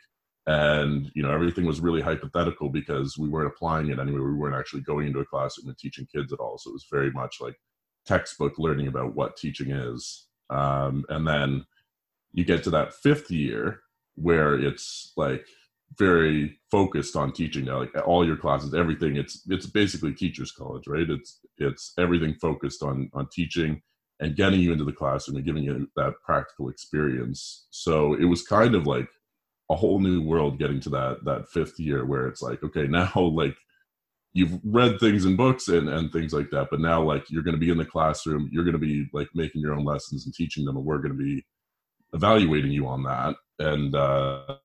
And 0.48 1.12
you 1.16 1.24
know 1.24 1.32
everything 1.32 1.66
was 1.66 1.82
really 1.82 2.02
hypothetical 2.02 2.70
because 2.70 3.18
we 3.18 3.30
weren't 3.30 3.48
applying 3.48 3.90
it 3.90 4.00
anyway. 4.00 4.20
We 4.20 4.36
weren't 4.36 4.56
actually 4.56 4.82
going 4.82 5.08
into 5.08 5.20
a 5.20 5.26
classroom 5.26 5.70
and 5.70 5.78
teaching 5.78 6.08
kids 6.14 6.32
at 6.34 6.40
all. 6.40 6.58
So 6.58 6.70
it 6.70 6.74
was 6.74 6.88
very 6.92 7.12
much 7.12 7.38
like 7.42 7.56
textbook 8.06 8.54
learning 8.58 8.88
about 8.88 9.16
what 9.16 9.38
teaching 9.38 9.72
is 9.72 10.28
um, 10.50 11.06
and 11.10 11.28
then 11.28 11.66
you 12.34 12.44
get 12.44 12.64
to 12.64 12.70
that 12.72 12.94
fifth 12.94 13.32
year 13.32 13.82
where 14.16 14.56
it's 14.56 15.14
like 15.18 15.46
very 15.98 16.58
focused 16.72 17.16
on 17.16 17.32
teaching 17.32 17.66
now. 17.66 17.80
Like 17.80 17.96
all 18.06 18.26
your 18.26 18.38
classes, 18.38 18.74
everything. 18.74 19.16
It's 19.16 19.42
it's 19.50 19.66
basically 19.66 20.14
teachers' 20.14 20.52
college, 20.52 20.88
right? 20.88 21.10
It's 21.10 21.40
it's 21.58 21.94
everything 21.98 22.36
focused 22.36 22.84
on 22.84 23.10
on 23.14 23.28
teaching 23.32 23.82
and 24.20 24.36
getting 24.36 24.62
you 24.62 24.72
into 24.72 24.86
the 24.86 24.94
classroom 24.94 25.38
and 25.38 25.46
giving 25.46 25.64
you 25.64 25.90
that 25.96 26.14
practical 26.26 26.70
experience. 26.70 27.68
So 27.72 28.14
it 28.14 28.26
was 28.26 28.44
kind 28.44 28.76
of 28.76 28.88
like 28.88 29.10
a 29.70 29.76
whole 29.76 30.00
new 30.00 30.22
world 30.22 30.60
getting 30.60 30.80
to 30.82 30.90
that 30.90 31.26
that 31.26 31.50
fifth 31.50 31.80
year 31.80 32.06
where 32.06 32.28
it's 32.28 32.42
like, 32.42 32.64
okay, 32.64 32.88
now 32.88 33.12
like 33.16 33.56
you've 34.36 34.60
read 34.66 35.00
things 35.00 35.24
in 35.24 35.38
books 35.38 35.70
and, 35.70 35.88
and 35.88 36.12
things 36.12 36.34
like 36.34 36.50
that, 36.52 36.68
but 36.70 36.82
now 36.82 37.02
like 37.02 37.24
you're 37.30 37.42
gonna 37.42 37.58
be 37.58 37.72
in 37.72 37.78
the 37.78 37.86
classroom, 37.86 38.50
you're 38.52 38.66
gonna 38.66 38.78
be 38.78 39.08
like 39.14 39.30
making 39.34 39.62
your 39.62 39.74
own 39.74 39.86
lessons 39.86 40.26
and 40.26 40.36
teaching 40.36 40.66
them, 40.66 40.76
and 40.76 40.86
we're 40.86 41.00
gonna 41.00 41.14
be 41.14 41.44
evaluating 42.14 42.72
you 42.72 42.86
on 42.86 43.02
that. 43.04 43.36
And 43.60 43.96
uh 43.96 44.58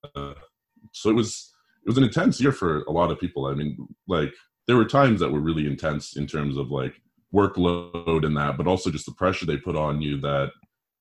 so 0.92 1.08
it 1.08 1.14
was 1.14 1.52
it 1.86 1.88
was 1.88 1.96
an 1.96 2.04
intense 2.04 2.40
year 2.40 2.52
for 2.52 2.82
a 2.82 2.90
lot 2.90 3.12
of 3.12 3.20
people. 3.20 3.46
I 3.46 3.54
mean, 3.54 3.78
like 4.08 4.34
there 4.66 4.76
were 4.76 4.84
times 4.84 5.20
that 5.20 5.32
were 5.32 5.40
really 5.40 5.66
intense 5.66 6.16
in 6.16 6.26
terms 6.26 6.56
of 6.56 6.70
like 6.70 7.00
workload 7.32 8.26
and 8.26 8.36
that, 8.36 8.56
but 8.56 8.66
also 8.66 8.90
just 8.90 9.06
the 9.06 9.12
pressure 9.12 9.46
they 9.46 9.56
put 9.56 9.76
on 9.76 10.02
you 10.02 10.20
that 10.20 10.50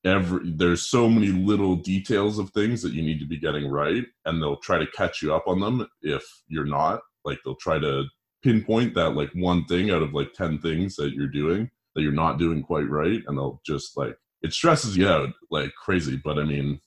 every 0.06 0.52
there's 0.56 0.86
so 0.86 1.10
many 1.10 1.28
little 1.28 1.76
details 1.76 2.38
of 2.38 2.52
things 2.52 2.84
that 2.84 2.94
you 2.94 3.02
need 3.02 3.20
to 3.20 3.26
be 3.26 3.38
getting 3.38 3.70
right 3.70 4.06
and 4.26 4.42
they'll 4.42 4.58
try 4.58 4.78
to 4.78 4.88
catch 4.92 5.22
you 5.22 5.34
up 5.34 5.44
on 5.48 5.60
them 5.60 5.86
if 6.02 6.24
you're 6.48 6.66
not 6.66 7.02
like 7.26 7.38
they'll 7.44 7.56
try 7.56 7.78
to 7.78 8.06
pinpoint 8.43 8.93
that 8.96 9.12
like 9.12 9.29
one 9.34 9.65
thing 9.65 9.91
out 9.91 10.01
of 10.01 10.13
like 10.13 10.34
10 10.34 10.60
things 10.60 10.96
that 10.96 11.13
you're 11.13 11.27
doing 11.27 11.69
that 11.96 12.01
you're 12.01 12.12
not 12.12 12.39
doing 12.39 12.62
quite 12.62 12.89
right 12.89 13.22
and 13.27 13.38
they'll 13.38 13.62
just 13.65 13.98
like 13.98 14.15
it 14.41 14.53
stresses 14.53 14.96
you 14.96 15.08
out 15.08 15.29
like 15.51 15.74
crazy 15.74 16.19
but 16.24 16.39
i 16.39 16.43
mean 16.43 16.79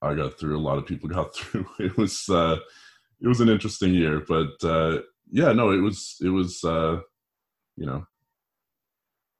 i 0.00 0.14
got 0.14 0.38
through 0.38 0.58
a 0.58 0.60
lot 0.60 0.78
of 0.78 0.86
people 0.86 1.08
got 1.08 1.34
through. 1.34 1.66
It 1.78 1.96
was 1.96 2.28
uh 2.28 2.56
it 3.20 3.28
was 3.28 3.40
an 3.40 3.48
interesting 3.48 3.94
year 3.94 4.22
but 4.26 4.52
uh 4.64 5.00
yeah 5.30 5.52
no 5.52 5.70
it 5.70 5.80
was 5.80 6.16
it 6.20 6.30
was 6.30 6.62
uh 6.64 6.98
you 7.76 7.86
know 7.86 8.04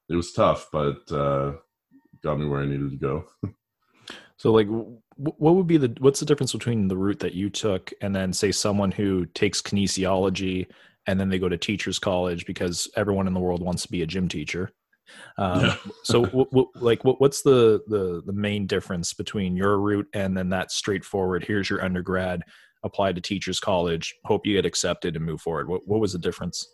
it 0.08 0.16
was 0.16 0.32
tough 0.32 0.68
but 0.72 1.10
uh 1.10 1.52
got 2.22 2.38
me 2.38 2.46
where 2.46 2.60
i 2.62 2.66
needed 2.66 2.90
to 2.90 2.96
go 2.96 3.24
so 4.42 4.50
like 4.50 4.66
what 5.14 5.54
would 5.54 5.68
be 5.68 5.76
the 5.76 5.94
what's 6.00 6.18
the 6.18 6.26
difference 6.26 6.52
between 6.52 6.88
the 6.88 6.96
route 6.96 7.20
that 7.20 7.32
you 7.32 7.48
took 7.48 7.92
and 8.00 8.12
then 8.12 8.32
say 8.32 8.50
someone 8.50 8.90
who 8.90 9.24
takes 9.24 9.62
kinesiology 9.62 10.66
and 11.06 11.20
then 11.20 11.28
they 11.28 11.38
go 11.38 11.48
to 11.48 11.56
teachers 11.56 12.00
college 12.00 12.44
because 12.44 12.90
everyone 12.96 13.28
in 13.28 13.34
the 13.34 13.38
world 13.38 13.62
wants 13.62 13.82
to 13.82 13.88
be 13.92 14.02
a 14.02 14.06
gym 14.06 14.26
teacher? 14.26 14.72
Um, 15.38 15.66
yeah. 15.66 15.76
so 16.02 16.24
w- 16.34 16.46
w- 16.46 16.70
like 16.74 16.98
w- 17.04 17.14
what's 17.18 17.42
the, 17.42 17.82
the 17.86 18.20
the 18.26 18.32
main 18.32 18.66
difference 18.66 19.14
between 19.14 19.54
your 19.54 19.78
route 19.78 20.08
and 20.12 20.36
then 20.36 20.48
that 20.48 20.72
straightforward 20.72 21.44
here's 21.44 21.70
your 21.70 21.84
undergrad 21.84 22.42
apply 22.82 23.12
to 23.12 23.20
teachers 23.20 23.60
college 23.60 24.12
hope 24.24 24.44
you 24.44 24.56
get 24.56 24.66
accepted 24.66 25.14
and 25.14 25.24
move 25.24 25.40
forward 25.40 25.68
what, 25.68 25.86
what 25.86 26.00
was 26.00 26.14
the 26.14 26.18
difference? 26.18 26.66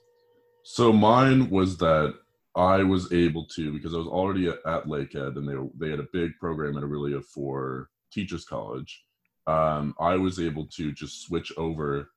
So 0.62 0.90
mine 0.90 1.50
was 1.50 1.76
that 1.78 2.14
I 2.58 2.82
was 2.82 3.12
able 3.12 3.44
to 3.54 3.72
because 3.72 3.94
I 3.94 3.98
was 3.98 4.08
already 4.08 4.48
at, 4.48 4.84
Lakehead 4.84 5.36
and 5.36 5.48
they 5.48 5.56
they 5.78 5.90
had 5.90 6.00
a 6.00 6.08
big 6.12 6.36
program 6.40 6.76
at 6.76 6.82
Orillia 6.82 7.24
for 7.24 7.88
teachers 8.12 8.44
college. 8.44 9.04
Um, 9.46 9.94
I 10.00 10.16
was 10.16 10.40
able 10.40 10.66
to 10.76 10.92
just 10.92 11.22
switch 11.22 11.52
over 11.56 12.10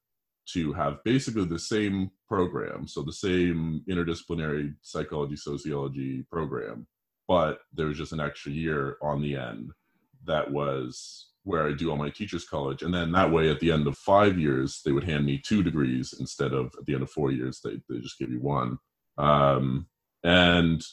to 0.54 0.74
have 0.74 1.04
basically 1.06 1.46
the 1.46 1.60
same 1.60 2.10
program, 2.28 2.88
so 2.88 3.04
the 3.04 3.14
same 3.14 3.84
interdisciplinary 3.88 4.74
psychology 4.82 5.36
sociology 5.36 6.26
program, 6.32 6.88
but 7.28 7.60
there 7.72 7.86
was 7.86 7.98
just 7.98 8.12
an 8.12 8.20
extra 8.20 8.52
year 8.52 8.98
on 9.02 9.22
the 9.22 9.36
end 9.36 9.72
that 10.26 10.52
was 10.52 11.28
where 11.44 11.68
I 11.68 11.74
do 11.74 11.92
all 11.92 11.98
my 11.98 12.10
teachers 12.10 12.46
college, 12.46 12.82
and 12.82 12.92
then 12.92 13.12
that 13.12 13.32
way 13.32 13.52
at 13.52 13.60
the 13.60 13.72
end 13.72 13.86
of 13.86 13.96
five 13.96 14.40
years 14.40 14.82
they 14.84 14.92
would 14.92 15.04
hand 15.04 15.24
me 15.24 15.38
two 15.38 15.62
degrees 15.62 16.16
instead 16.20 16.52
of 16.52 16.74
at 16.80 16.86
the 16.88 16.96
end 16.96 17.04
of 17.04 17.12
four 17.12 17.32
years 17.32 17.62
they 17.64 17.80
they 17.88 18.00
just 18.00 18.18
give 18.18 18.32
you 18.32 18.42
one. 18.42 18.80
Um, 19.20 19.86
and 20.24 20.84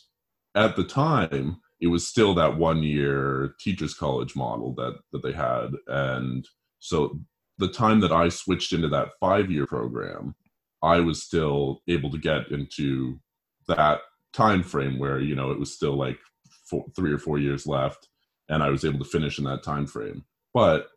at 0.55 0.77
the 0.77 0.85
time, 0.85 1.61
it 1.81 1.89
was 1.89 2.07
still 2.07 2.35
that 2.35 2.57
one 2.57 2.83
year 2.83 3.55
teachers 3.61 3.95
college 3.95 4.35
model 4.35 4.75
that 4.75 4.99
that 5.13 5.23
they 5.23 5.33
had. 5.33 5.71
And 5.87 6.47
so 6.81 7.21
the 7.59 7.69
time 7.69 8.01
that 8.01 8.13
I 8.13 8.29
switched 8.29 8.73
into 8.73 8.89
that 8.89 9.11
five 9.21 9.51
year 9.51 9.67
program, 9.67 10.35
I 10.83 11.01
was 11.01 11.23
still 11.23 11.83
able 11.89 12.11
to 12.11 12.19
get 12.19 12.51
into 12.51 13.21
that 13.67 14.01
time 14.33 14.63
frame 14.63 14.99
where, 14.99 15.21
you 15.21 15.35
know, 15.35 15.51
it 15.51 15.59
was 15.59 15.75
still 15.75 15.97
like 15.97 16.19
four, 16.69 16.85
three 16.97 17.13
or 17.13 17.19
four 17.19 17.39
years 17.39 17.67
left 17.67 18.09
and 18.49 18.63
I 18.63 18.71
was 18.71 18.85
able 18.85 18.99
to 18.99 19.05
finish 19.05 19.39
in 19.39 19.45
that 19.45 19.63
time 19.63 19.87
frame. 19.87 20.25
But 20.55 20.89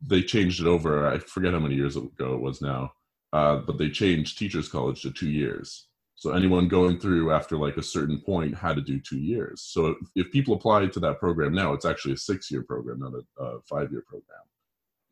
they 0.00 0.22
changed 0.22 0.60
it 0.60 0.66
over. 0.66 1.06
I 1.06 1.18
forget 1.18 1.52
how 1.52 1.60
many 1.60 1.76
years 1.76 1.96
ago 1.96 2.34
it 2.34 2.40
was 2.40 2.60
now, 2.60 2.92
uh, 3.32 3.56
but 3.56 3.78
they 3.78 3.88
changed 3.88 4.38
teachers 4.38 4.68
college 4.68 5.02
to 5.02 5.10
two 5.10 5.30
years. 5.30 5.86
So 6.16 6.30
anyone 6.30 6.68
going 6.68 6.98
through 6.98 7.32
after 7.32 7.56
like 7.56 7.76
a 7.76 7.82
certain 7.82 8.20
point 8.20 8.56
had 8.56 8.76
to 8.76 8.82
do 8.82 9.00
two 9.00 9.18
years. 9.18 9.62
So 9.62 9.86
if, 9.86 9.96
if 10.14 10.32
people 10.32 10.54
apply 10.54 10.86
to 10.86 11.00
that 11.00 11.18
program 11.18 11.52
now, 11.52 11.72
it's 11.72 11.84
actually 11.84 12.14
a 12.14 12.18
six-year 12.18 12.62
program, 12.62 13.00
not 13.00 13.12
a, 13.14 13.42
a 13.42 13.60
five-year 13.62 14.04
program. 14.06 14.44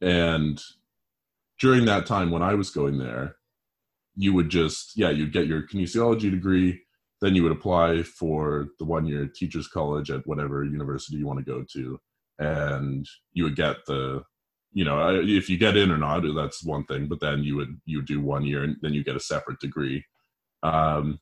And 0.00 0.62
during 1.60 1.84
that 1.86 2.06
time 2.06 2.30
when 2.30 2.42
I 2.42 2.54
was 2.54 2.70
going 2.70 2.98
there, 2.98 3.36
you 4.14 4.32
would 4.34 4.48
just 4.48 4.96
yeah, 4.96 5.10
you'd 5.10 5.32
get 5.32 5.46
your 5.46 5.66
kinesiology 5.66 6.30
degree, 6.30 6.80
then 7.20 7.34
you 7.34 7.42
would 7.42 7.52
apply 7.52 8.02
for 8.02 8.68
the 8.78 8.84
one-year 8.84 9.30
teachers 9.34 9.68
college 9.68 10.10
at 10.10 10.26
whatever 10.26 10.64
university 10.64 11.16
you 11.16 11.26
want 11.26 11.38
to 11.38 11.44
go 11.44 11.64
to, 11.72 11.98
and 12.38 13.06
you 13.32 13.44
would 13.44 13.56
get 13.56 13.76
the 13.86 14.22
you 14.72 14.84
know 14.84 15.20
if 15.22 15.48
you 15.48 15.58
get 15.58 15.76
in 15.76 15.90
or 15.90 15.98
not 15.98 16.24
that's 16.34 16.64
one 16.64 16.84
thing 16.84 17.06
but 17.06 17.20
then 17.20 17.42
you 17.44 17.54
would 17.56 17.78
you 17.84 17.98
would 17.98 18.06
do 18.06 18.20
one 18.20 18.42
year 18.42 18.64
and 18.64 18.76
then 18.80 18.94
you 18.94 19.04
get 19.04 19.16
a 19.16 19.20
separate 19.20 19.60
degree 19.60 20.02
um, 20.62 21.18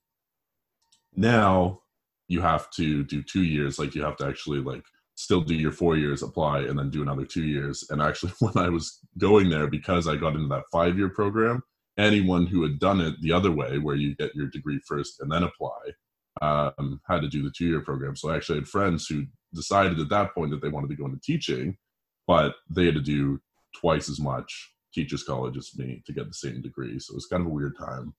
now 1.15 1.81
you 2.29 2.41
have 2.41 2.71
to 2.73 3.05
do 3.05 3.23
two 3.23 3.43
years. 3.43 3.79
Like 3.79 3.95
you 3.95 4.03
have 4.03 4.17
to 4.19 4.27
actually 4.27 4.61
like 4.61 4.85
still 5.17 5.41
do 5.41 5.55
your 5.55 5.73
four 5.73 5.97
years, 5.97 6.23
apply, 6.23 6.61
and 6.61 6.79
then 6.79 6.91
do 6.91 7.03
another 7.03 7.25
two 7.25 7.45
years. 7.45 7.85
And 7.91 8.01
actually, 8.01 8.33
when 8.41 8.57
I 8.57 8.69
was 8.69 9.01
going 9.19 9.51
there, 9.51 9.67
because 9.67 10.07
I 10.09 10.17
got 10.17 10.35
into 10.35 10.49
that 10.49 10.65
five 10.73 10.97
year 10.97 11.09
program, 11.09 11.63
anyone 11.99 12.47
who 12.47 12.63
had 12.63 12.79
done 12.79 13.01
it 13.01 13.15
the 13.21 13.33
other 13.33 13.51
way, 13.51 13.79
where 13.79 13.97
you 13.97 14.15
get 14.15 14.35
your 14.35 14.47
degree 14.47 14.81
first 14.87 15.21
and 15.21 15.31
then 15.31 15.43
apply, 15.43 15.81
um, 16.43 17.01
had 17.09 17.21
to 17.23 17.29
do 17.29 17.43
the 17.43 17.53
two 17.57 17.67
year 17.67 17.81
program. 17.81 18.17
So 18.17 18.31
I 18.31 18.37
actually 18.37 18.59
had 18.59 18.69
friends 18.69 19.07
who 19.07 19.27
decided 19.53 19.99
at 19.99 20.09
that 20.11 20.35
point 20.35 20.51
that 20.53 20.63
they 20.63 20.69
wanted 20.69 20.91
to 20.91 20.97
go 20.97 21.07
into 21.07 21.21
teaching, 21.23 21.77
but 22.27 22.55
they 22.71 22.87
had 22.87 22.95
to 22.95 23.01
do 23.01 23.41
twice 23.77 24.09
as 24.09 24.21
much 24.21 24.73
teachers 24.95 25.23
college 25.23 25.57
as 25.57 25.71
me 25.77 26.03
to 26.07 26.13
get 26.13 26.27
the 26.27 26.35
same 26.35 26.63
degree. 26.63 26.99
So 26.99 27.13
it 27.13 27.17
was 27.17 27.27
kind 27.27 27.43
of 27.43 27.49
a 27.49 27.55
weird 27.55 27.77
time 27.79 28.15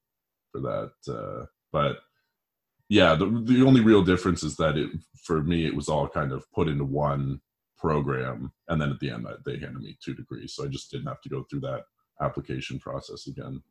for 0.51 0.62
that. 0.62 0.91
Uh, 1.12 1.46
but 1.72 1.98
yeah, 2.89 3.15
the 3.15 3.25
the 3.46 3.63
only 3.65 3.81
real 3.81 4.03
difference 4.03 4.43
is 4.43 4.55
that 4.58 4.77
it 4.77 4.89
for 5.24 5.41
me 5.41 5.65
it 5.65 5.75
was 5.75 5.89
all 5.89 6.08
kind 6.08 6.31
of 6.31 6.43
put 6.51 6.67
into 6.67 6.86
one 6.86 7.39
program, 7.77 8.51
and 8.67 8.81
then 8.81 8.91
at 8.91 9.00
the 9.00 9.10
end 9.10 9.25
they 9.46 9.53
handed 9.53 9.81
me 9.81 9.98
two 10.03 10.13
degrees, 10.13 10.53
so 10.53 10.65
I 10.65 10.67
just 10.67 10.91
didn't 10.91 11.08
have 11.08 11.22
to 11.22 11.29
go 11.29 11.46
through 11.50 11.62
that 11.62 11.84
application 12.22 12.79
process 12.79 13.27
again. 13.27 13.62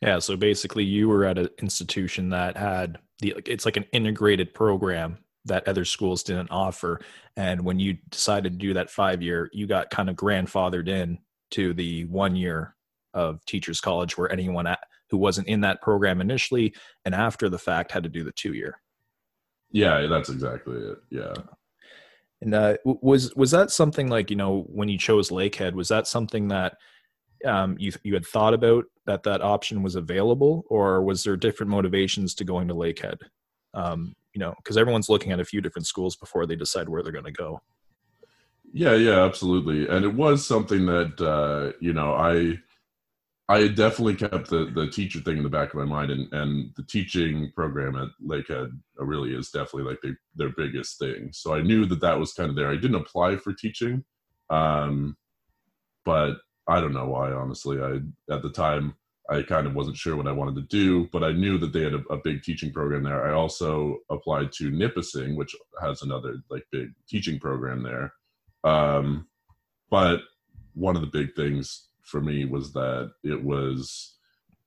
Yeah, 0.00 0.18
so 0.18 0.36
basically 0.36 0.84
you 0.84 1.08
were 1.08 1.24
at 1.24 1.38
an 1.38 1.48
institution 1.60 2.30
that 2.30 2.56
had 2.56 2.98
the 3.20 3.34
it's 3.46 3.64
like 3.64 3.76
an 3.76 3.86
integrated 3.92 4.52
program 4.54 5.18
that 5.44 5.66
other 5.68 5.84
schools 5.84 6.22
didn't 6.22 6.50
offer 6.50 7.00
and 7.36 7.64
when 7.64 7.78
you 7.78 7.98
decided 8.10 8.52
to 8.52 8.58
do 8.58 8.74
that 8.74 8.90
5 8.90 9.22
year 9.22 9.50
you 9.52 9.66
got 9.66 9.90
kind 9.90 10.08
of 10.08 10.14
grandfathered 10.14 10.88
in 10.88 11.18
to 11.50 11.74
the 11.74 12.04
1 12.04 12.36
year 12.36 12.76
of 13.14 13.44
teachers 13.44 13.80
college 13.80 14.16
where 14.16 14.30
anyone 14.32 14.66
at, 14.66 14.80
who 15.12 15.18
wasn't 15.18 15.46
in 15.46 15.60
that 15.60 15.82
program 15.82 16.20
initially 16.20 16.74
and 17.04 17.14
after 17.14 17.48
the 17.48 17.58
fact 17.58 17.92
had 17.92 18.02
to 18.02 18.08
do 18.08 18.24
the 18.24 18.32
two 18.32 18.54
year. 18.54 18.80
Yeah, 19.70 20.06
that's 20.06 20.30
exactly 20.30 20.78
it. 20.78 20.98
Yeah. 21.10 21.34
And 22.40 22.54
uh, 22.54 22.76
was 22.84 23.32
was 23.36 23.52
that 23.52 23.70
something 23.70 24.08
like 24.08 24.30
you 24.30 24.36
know 24.36 24.62
when 24.62 24.88
you 24.88 24.98
chose 24.98 25.30
Lakehead 25.30 25.74
was 25.74 25.88
that 25.88 26.08
something 26.08 26.48
that 26.48 26.74
um, 27.44 27.76
you 27.78 27.92
you 28.02 28.14
had 28.14 28.26
thought 28.26 28.54
about 28.54 28.86
that 29.06 29.22
that 29.24 29.42
option 29.42 29.82
was 29.82 29.94
available, 29.94 30.64
or 30.68 31.02
was 31.02 31.22
there 31.22 31.36
different 31.36 31.70
motivations 31.70 32.34
to 32.34 32.44
going 32.44 32.68
to 32.68 32.74
Lakehead? 32.74 33.18
Um, 33.74 34.14
you 34.34 34.40
know, 34.40 34.54
because 34.56 34.76
everyone's 34.76 35.08
looking 35.08 35.30
at 35.30 35.40
a 35.40 35.44
few 35.44 35.60
different 35.60 35.86
schools 35.86 36.16
before 36.16 36.46
they 36.46 36.56
decide 36.56 36.88
where 36.88 37.02
they're 37.02 37.12
going 37.12 37.24
to 37.24 37.32
go. 37.32 37.60
Yeah, 38.72 38.94
yeah, 38.94 39.24
absolutely, 39.24 39.86
and 39.86 40.04
it 40.04 40.14
was 40.14 40.44
something 40.46 40.86
that 40.86 41.20
uh, 41.20 41.76
you 41.80 41.92
know 41.92 42.14
I 42.14 42.58
I 43.52 43.68
definitely 43.68 44.14
kept 44.14 44.48
the 44.48 44.70
the 44.74 44.86
teacher 44.88 45.20
thing 45.20 45.36
in 45.36 45.42
the 45.42 45.50
back 45.50 45.68
of 45.68 45.74
my 45.74 45.84
mind, 45.84 46.10
and 46.10 46.32
and 46.32 46.72
the 46.74 46.84
teaching 46.84 47.52
program 47.54 47.96
at 47.96 48.08
Lakehead 48.26 48.70
really 48.96 49.34
is 49.34 49.50
definitely 49.50 49.90
like 49.90 50.00
their 50.00 50.18
their 50.34 50.54
biggest 50.56 50.98
thing. 50.98 51.28
So 51.34 51.54
I 51.54 51.60
knew 51.60 51.84
that 51.86 52.00
that 52.00 52.18
was 52.18 52.32
kind 52.32 52.48
of 52.48 52.56
there. 52.56 52.70
I 52.70 52.76
didn't 52.76 53.02
apply 53.02 53.36
for 53.36 53.52
teaching, 53.52 54.04
um, 54.48 55.18
but 56.06 56.38
I 56.66 56.80
don't 56.80 56.94
know 56.94 57.08
why. 57.08 57.30
Honestly, 57.32 57.78
I 57.78 58.00
at 58.34 58.40
the 58.40 58.50
time 58.50 58.94
I 59.28 59.42
kind 59.42 59.66
of 59.66 59.74
wasn't 59.74 59.98
sure 59.98 60.16
what 60.16 60.28
I 60.28 60.32
wanted 60.32 60.54
to 60.54 60.62
do, 60.62 61.10
but 61.12 61.22
I 61.22 61.32
knew 61.32 61.58
that 61.58 61.74
they 61.74 61.82
had 61.82 61.94
a, 61.94 62.02
a 62.10 62.22
big 62.24 62.42
teaching 62.42 62.72
program 62.72 63.02
there. 63.02 63.28
I 63.28 63.34
also 63.34 63.98
applied 64.10 64.52
to 64.52 64.70
Nipissing, 64.70 65.36
which 65.36 65.54
has 65.82 66.00
another 66.00 66.36
like 66.48 66.64
big 66.72 66.88
teaching 67.06 67.38
program 67.38 67.82
there. 67.82 68.14
Um, 68.64 69.28
but 69.90 70.20
one 70.72 70.96
of 70.96 71.02
the 71.02 71.08
big 71.08 71.34
things 71.34 71.88
for 72.02 72.20
me 72.20 72.44
was 72.44 72.72
that 72.72 73.12
it 73.22 73.42
was 73.42 74.16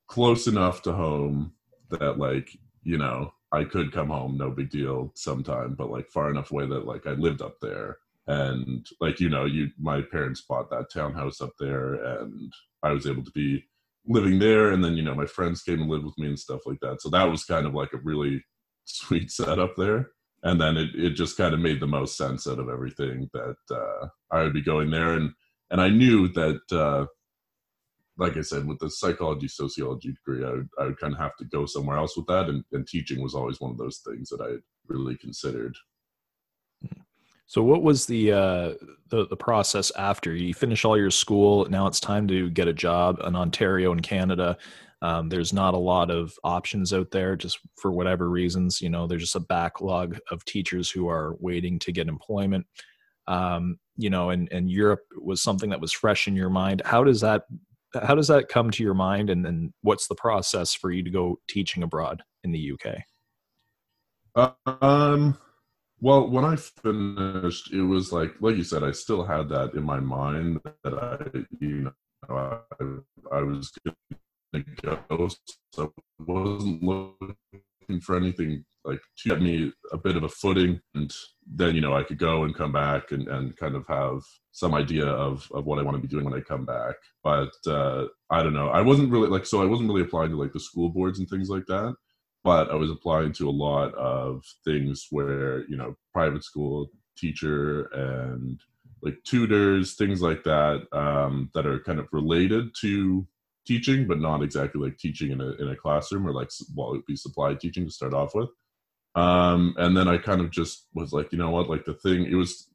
close 0.07 0.47
enough 0.47 0.81
to 0.83 0.93
home 0.93 1.53
that 1.89 2.17
like 2.17 2.57
you 2.83 2.97
know 2.97 3.31
I 3.55 3.63
could 3.63 3.93
come 3.93 4.09
home, 4.09 4.37
no 4.37 4.51
big 4.51 4.69
deal, 4.69 5.11
sometime, 5.15 5.75
but 5.75 5.89
like 5.89 6.09
far 6.09 6.29
enough 6.29 6.51
away 6.51 6.67
that 6.67 6.85
like 6.85 7.07
I 7.07 7.11
lived 7.11 7.41
up 7.41 7.55
there, 7.61 7.97
and 8.27 8.85
like 8.99 9.19
you 9.19 9.29
know, 9.29 9.45
you 9.45 9.69
my 9.79 10.01
parents 10.01 10.41
bought 10.41 10.69
that 10.71 10.91
townhouse 10.91 11.41
up 11.41 11.53
there, 11.59 11.93
and 11.93 12.51
I 12.83 12.91
was 12.91 13.07
able 13.07 13.23
to 13.23 13.31
be 13.31 13.63
living 14.05 14.39
there, 14.39 14.71
and 14.71 14.83
then 14.83 14.95
you 14.97 15.03
know 15.03 15.15
my 15.15 15.25
friends 15.25 15.61
came 15.61 15.81
and 15.81 15.89
lived 15.89 16.05
with 16.05 16.17
me 16.17 16.27
and 16.27 16.39
stuff 16.39 16.61
like 16.65 16.79
that. 16.81 17.01
So 17.01 17.09
that 17.11 17.25
was 17.25 17.45
kind 17.45 17.65
of 17.65 17.73
like 17.73 17.93
a 17.93 17.97
really 18.03 18.43
sweet 18.85 19.31
setup 19.31 19.75
there, 19.77 20.09
and 20.43 20.59
then 20.59 20.75
it 20.75 20.89
it 20.93 21.11
just 21.11 21.37
kind 21.37 21.53
of 21.53 21.61
made 21.61 21.79
the 21.79 21.87
most 21.87 22.17
sense 22.17 22.47
out 22.47 22.59
of 22.59 22.69
everything 22.69 23.29
that 23.33 23.57
uh, 23.71 24.07
I 24.31 24.43
would 24.43 24.53
be 24.53 24.63
going 24.63 24.91
there, 24.91 25.13
and 25.13 25.31
and 25.71 25.79
I 25.79 25.89
knew 25.89 26.27
that. 26.29 26.61
Uh, 26.71 27.05
like 28.17 28.37
I 28.37 28.41
said, 28.41 28.65
with 28.65 28.79
the 28.79 28.89
psychology 28.89 29.47
sociology 29.47 30.13
degree, 30.13 30.45
I 30.45 30.51
would, 30.51 30.69
I 30.79 30.85
would 30.85 30.99
kind 30.99 31.13
of 31.13 31.19
have 31.19 31.35
to 31.37 31.45
go 31.45 31.65
somewhere 31.65 31.97
else 31.97 32.15
with 32.15 32.27
that, 32.27 32.47
and, 32.47 32.63
and 32.71 32.87
teaching 32.87 33.21
was 33.21 33.35
always 33.35 33.59
one 33.59 33.71
of 33.71 33.77
those 33.77 33.97
things 33.99 34.29
that 34.29 34.41
I 34.41 34.57
really 34.87 35.17
considered. 35.17 35.75
So, 37.47 37.61
what 37.61 37.83
was 37.83 38.05
the, 38.05 38.31
uh, 38.31 38.73
the 39.09 39.27
the 39.27 39.35
process 39.35 39.91
after 39.97 40.33
you 40.33 40.53
finish 40.53 40.83
all 40.85 40.97
your 40.97 41.11
school? 41.11 41.65
Now 41.69 41.87
it's 41.87 41.99
time 41.99 42.27
to 42.29 42.49
get 42.49 42.67
a 42.67 42.73
job 42.73 43.19
in 43.25 43.35
Ontario 43.35 43.91
in 43.91 43.99
Canada. 43.99 44.57
Um, 45.01 45.29
there's 45.29 45.53
not 45.53 45.75
a 45.75 45.79
lot 45.79 46.09
of 46.09 46.33
options 46.43 46.91
out 46.91 47.11
there, 47.11 47.35
just 47.35 47.59
for 47.75 47.91
whatever 47.91 48.29
reasons. 48.29 48.81
You 48.81 48.89
know, 48.89 49.05
there's 49.05 49.21
just 49.21 49.35
a 49.35 49.41
backlog 49.41 50.17
of 50.31 50.43
teachers 50.45 50.89
who 50.89 51.07
are 51.07 51.35
waiting 51.39 51.77
to 51.79 51.91
get 51.91 52.07
employment. 52.07 52.65
Um, 53.27 53.77
you 53.97 54.09
know, 54.09 54.31
and 54.31 54.51
and 54.51 54.71
Europe 54.71 55.01
was 55.21 55.43
something 55.43 55.69
that 55.69 55.81
was 55.81 55.91
fresh 55.91 56.27
in 56.27 56.35
your 56.35 56.49
mind. 56.49 56.81
How 56.85 57.03
does 57.03 57.21
that 57.21 57.43
how 58.03 58.15
does 58.15 58.27
that 58.27 58.49
come 58.49 58.71
to 58.71 58.83
your 58.83 58.93
mind 58.93 59.29
and 59.29 59.45
then 59.45 59.73
what's 59.81 60.07
the 60.07 60.15
process 60.15 60.73
for 60.73 60.91
you 60.91 61.03
to 61.03 61.09
go 61.09 61.39
teaching 61.47 61.83
abroad 61.83 62.21
in 62.43 62.51
the 62.51 62.71
uk 62.73 64.47
um 64.81 65.37
well 66.01 66.29
when 66.29 66.43
i 66.45 66.55
finished 66.55 67.71
it 67.71 67.81
was 67.81 68.11
like 68.11 68.33
like 68.41 68.55
you 68.55 68.63
said 68.63 68.83
i 68.83 68.91
still 68.91 69.23
had 69.23 69.49
that 69.49 69.73
in 69.73 69.83
my 69.83 69.99
mind 69.99 70.59
that 70.83 70.93
i 70.93 71.17
you 71.59 71.91
know 72.29 72.59
i, 72.81 73.35
I 73.35 73.41
was 73.41 73.71
gonna 74.55 74.65
go. 74.81 75.29
So 75.73 75.93
I 76.19 76.23
wasn't 76.23 76.83
looking 76.83 78.01
for 78.01 78.15
anything 78.15 78.65
like 78.83 79.01
to 79.17 79.29
get 79.29 79.41
me 79.41 79.71
a 79.91 79.97
bit 79.97 80.15
of 80.15 80.23
a 80.23 80.29
footing 80.29 80.79
and 80.93 81.11
then 81.45 81.75
you 81.75 81.81
know 81.81 81.95
i 81.95 82.03
could 82.03 82.17
go 82.17 82.43
and 82.43 82.55
come 82.55 82.71
back 82.71 83.11
and, 83.11 83.27
and 83.27 83.55
kind 83.57 83.75
of 83.75 83.85
have 83.87 84.21
some 84.51 84.73
idea 84.73 85.05
of, 85.05 85.47
of 85.53 85.65
what 85.65 85.79
i 85.79 85.83
want 85.83 85.95
to 85.95 86.01
be 86.01 86.07
doing 86.07 86.25
when 86.25 86.33
i 86.33 86.39
come 86.39 86.65
back. 86.65 86.95
But 87.23 87.53
uh, 87.67 88.05
i 88.29 88.41
don't 88.41 88.53
know. 88.53 88.69
I 88.69 88.81
wasn't 88.81 89.11
really 89.11 89.29
like 89.29 89.45
so 89.45 89.61
i 89.61 89.65
wasn't 89.65 89.89
really 89.89 90.01
applying 90.01 90.31
to 90.31 90.37
like 90.37 90.53
the 90.53 90.59
school 90.59 90.89
boards 90.89 91.19
and 91.19 91.29
things 91.29 91.49
like 91.49 91.65
that 91.67 91.95
but 92.45 92.69
i 92.71 92.75
was 92.75 92.91
applying 92.91 93.33
to 93.33 93.49
a 93.49 93.59
lot 93.67 93.93
of 93.95 94.45
things 94.63 95.07
where 95.09 95.67
you 95.67 95.75
know 95.75 95.97
private 96.13 96.43
school 96.45 96.89
teacher 97.17 97.85
and 97.87 98.61
like 99.01 99.17
tutors 99.25 99.95
things 99.95 100.21
like 100.21 100.43
that 100.43 100.87
um, 100.93 101.49
that 101.53 101.65
are 101.65 101.79
kind 101.79 101.99
of 101.99 102.07
related 102.13 102.69
to 102.79 103.27
teaching 103.67 104.07
but 104.07 104.19
not 104.19 104.43
exactly 104.43 104.81
like 104.81 104.97
teaching 104.97 105.31
in 105.31 105.41
a, 105.41 105.51
in 105.53 105.69
a 105.69 105.75
classroom 105.75 106.25
or 106.25 106.33
like 106.33 106.49
well 106.75 106.89
it 106.89 106.97
would 106.97 107.05
be 107.05 107.15
supply 107.15 107.53
teaching 107.53 107.83
to 107.83 107.91
start 107.91 108.13
off 108.13 108.33
with 108.35 108.49
um, 109.15 109.75
and 109.77 109.95
then 109.95 110.07
I 110.07 110.17
kind 110.17 110.41
of 110.41 110.51
just 110.51 110.87
was 110.93 111.13
like, 111.13 111.31
you 111.31 111.37
know 111.37 111.51
what, 111.51 111.69
like 111.69 111.85
the 111.85 111.93
thing, 111.93 112.25
it 112.25 112.35
was 112.35 112.69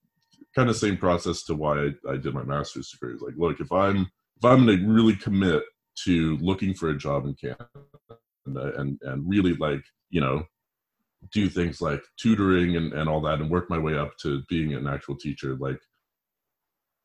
kind 0.55 0.69
of 0.69 0.77
same 0.77 0.97
process 0.97 1.43
to 1.45 1.55
why 1.55 1.79
I, 1.79 2.13
I 2.13 2.17
did 2.17 2.35
my 2.35 2.43
master's 2.43 2.91
degree. 2.91 3.17
Like, 3.21 3.35
look, 3.37 3.61
if 3.61 3.71
I'm 3.73 4.11
if 4.37 4.45
I'm 4.45 4.65
going 4.65 4.79
to 4.79 4.87
really 4.87 5.17
commit 5.17 5.63
to 6.05 6.39
looking 6.39 6.73
for 6.75 6.89
a 6.89 6.97
job 6.97 7.27
in 7.27 7.35
Canada 7.35 7.69
and, 8.47 8.57
and 8.57 8.99
and 9.03 9.29
really 9.29 9.55
like 9.55 9.83
you 10.11 10.21
know 10.21 10.43
do 11.33 11.49
things 11.49 11.81
like 11.81 12.03
tutoring 12.19 12.77
and, 12.77 12.93
and 12.93 13.09
all 13.09 13.21
that 13.21 13.41
and 13.41 13.51
work 13.51 13.69
my 13.69 13.79
way 13.79 13.97
up 13.97 14.17
to 14.19 14.43
being 14.49 14.75
an 14.75 14.87
actual 14.87 15.17
teacher 15.17 15.57
like 15.57 15.79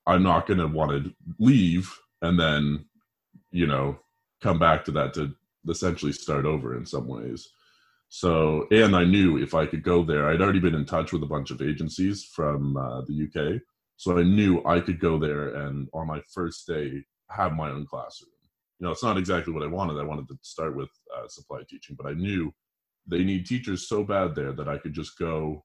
i'm 0.07 0.23
not 0.23 0.47
going 0.47 0.59
to 0.59 0.67
want 0.67 0.91
to 0.91 1.11
leave 1.39 1.93
and 2.21 2.39
then 2.39 2.85
you 3.51 3.67
know 3.67 3.97
come 4.41 4.57
back 4.57 4.85
to 4.85 4.91
that 4.91 5.13
to 5.13 5.33
essentially 5.69 6.13
start 6.13 6.45
over 6.45 6.77
in 6.77 6.85
some 6.85 7.07
ways 7.07 7.49
so, 8.09 8.67
and 8.71 8.95
I 8.95 9.03
knew 9.03 9.37
if 9.37 9.53
I 9.53 9.65
could 9.65 9.83
go 9.83 10.03
there, 10.03 10.29
I'd 10.29 10.41
already 10.41 10.59
been 10.59 10.75
in 10.75 10.85
touch 10.85 11.11
with 11.11 11.23
a 11.23 11.27
bunch 11.27 11.51
of 11.51 11.61
agencies 11.61 12.23
from 12.23 12.77
uh, 12.77 13.01
the 13.01 13.25
UK. 13.25 13.61
So 13.97 14.17
I 14.17 14.23
knew 14.23 14.63
I 14.65 14.79
could 14.79 14.99
go 14.99 15.17
there 15.17 15.55
and 15.55 15.87
on 15.93 16.07
my 16.07 16.21
first 16.33 16.67
day 16.67 17.03
have 17.29 17.53
my 17.53 17.69
own 17.69 17.85
classroom. 17.85 18.31
You 18.79 18.85
know, 18.85 18.91
it's 18.91 19.03
not 19.03 19.17
exactly 19.17 19.53
what 19.53 19.63
I 19.63 19.67
wanted. 19.67 19.99
I 19.99 20.03
wanted 20.03 20.27
to 20.27 20.37
start 20.41 20.75
with 20.75 20.89
uh, 21.15 21.27
supply 21.27 21.61
teaching, 21.67 21.95
but 21.97 22.07
I 22.07 22.13
knew 22.13 22.53
they 23.07 23.23
need 23.23 23.45
teachers 23.45 23.87
so 23.87 24.03
bad 24.03 24.35
there 24.35 24.53
that 24.53 24.67
I 24.67 24.77
could 24.77 24.93
just 24.93 25.17
go 25.17 25.63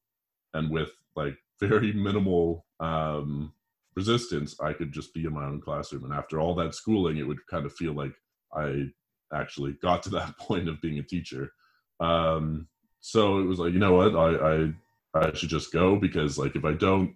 and 0.54 0.70
with 0.70 0.90
like 1.16 1.36
very 1.60 1.92
minimal 1.92 2.64
um, 2.78 3.52
resistance, 3.94 4.56
I 4.60 4.72
could 4.72 4.92
just 4.92 5.12
be 5.12 5.24
in 5.24 5.34
my 5.34 5.44
own 5.44 5.60
classroom. 5.60 6.04
And 6.04 6.14
after 6.14 6.40
all 6.40 6.54
that 6.56 6.74
schooling, 6.74 7.18
it 7.18 7.26
would 7.26 7.46
kind 7.50 7.66
of 7.66 7.72
feel 7.74 7.92
like 7.92 8.12
I 8.54 8.86
actually 9.32 9.72
got 9.82 10.02
to 10.04 10.10
that 10.10 10.38
point 10.38 10.68
of 10.68 10.80
being 10.80 10.98
a 10.98 11.02
teacher. 11.02 11.52
Um, 12.00 12.68
so 13.00 13.38
it 13.40 13.44
was 13.44 13.58
like, 13.58 13.72
you 13.72 13.78
know 13.78 13.94
what, 13.94 14.16
I, 14.16 14.54
I 14.54 14.72
I 15.14 15.34
should 15.34 15.48
just 15.48 15.72
go 15.72 15.96
because 15.96 16.38
like 16.38 16.56
if 16.56 16.64
I 16.64 16.72
don't, 16.72 17.14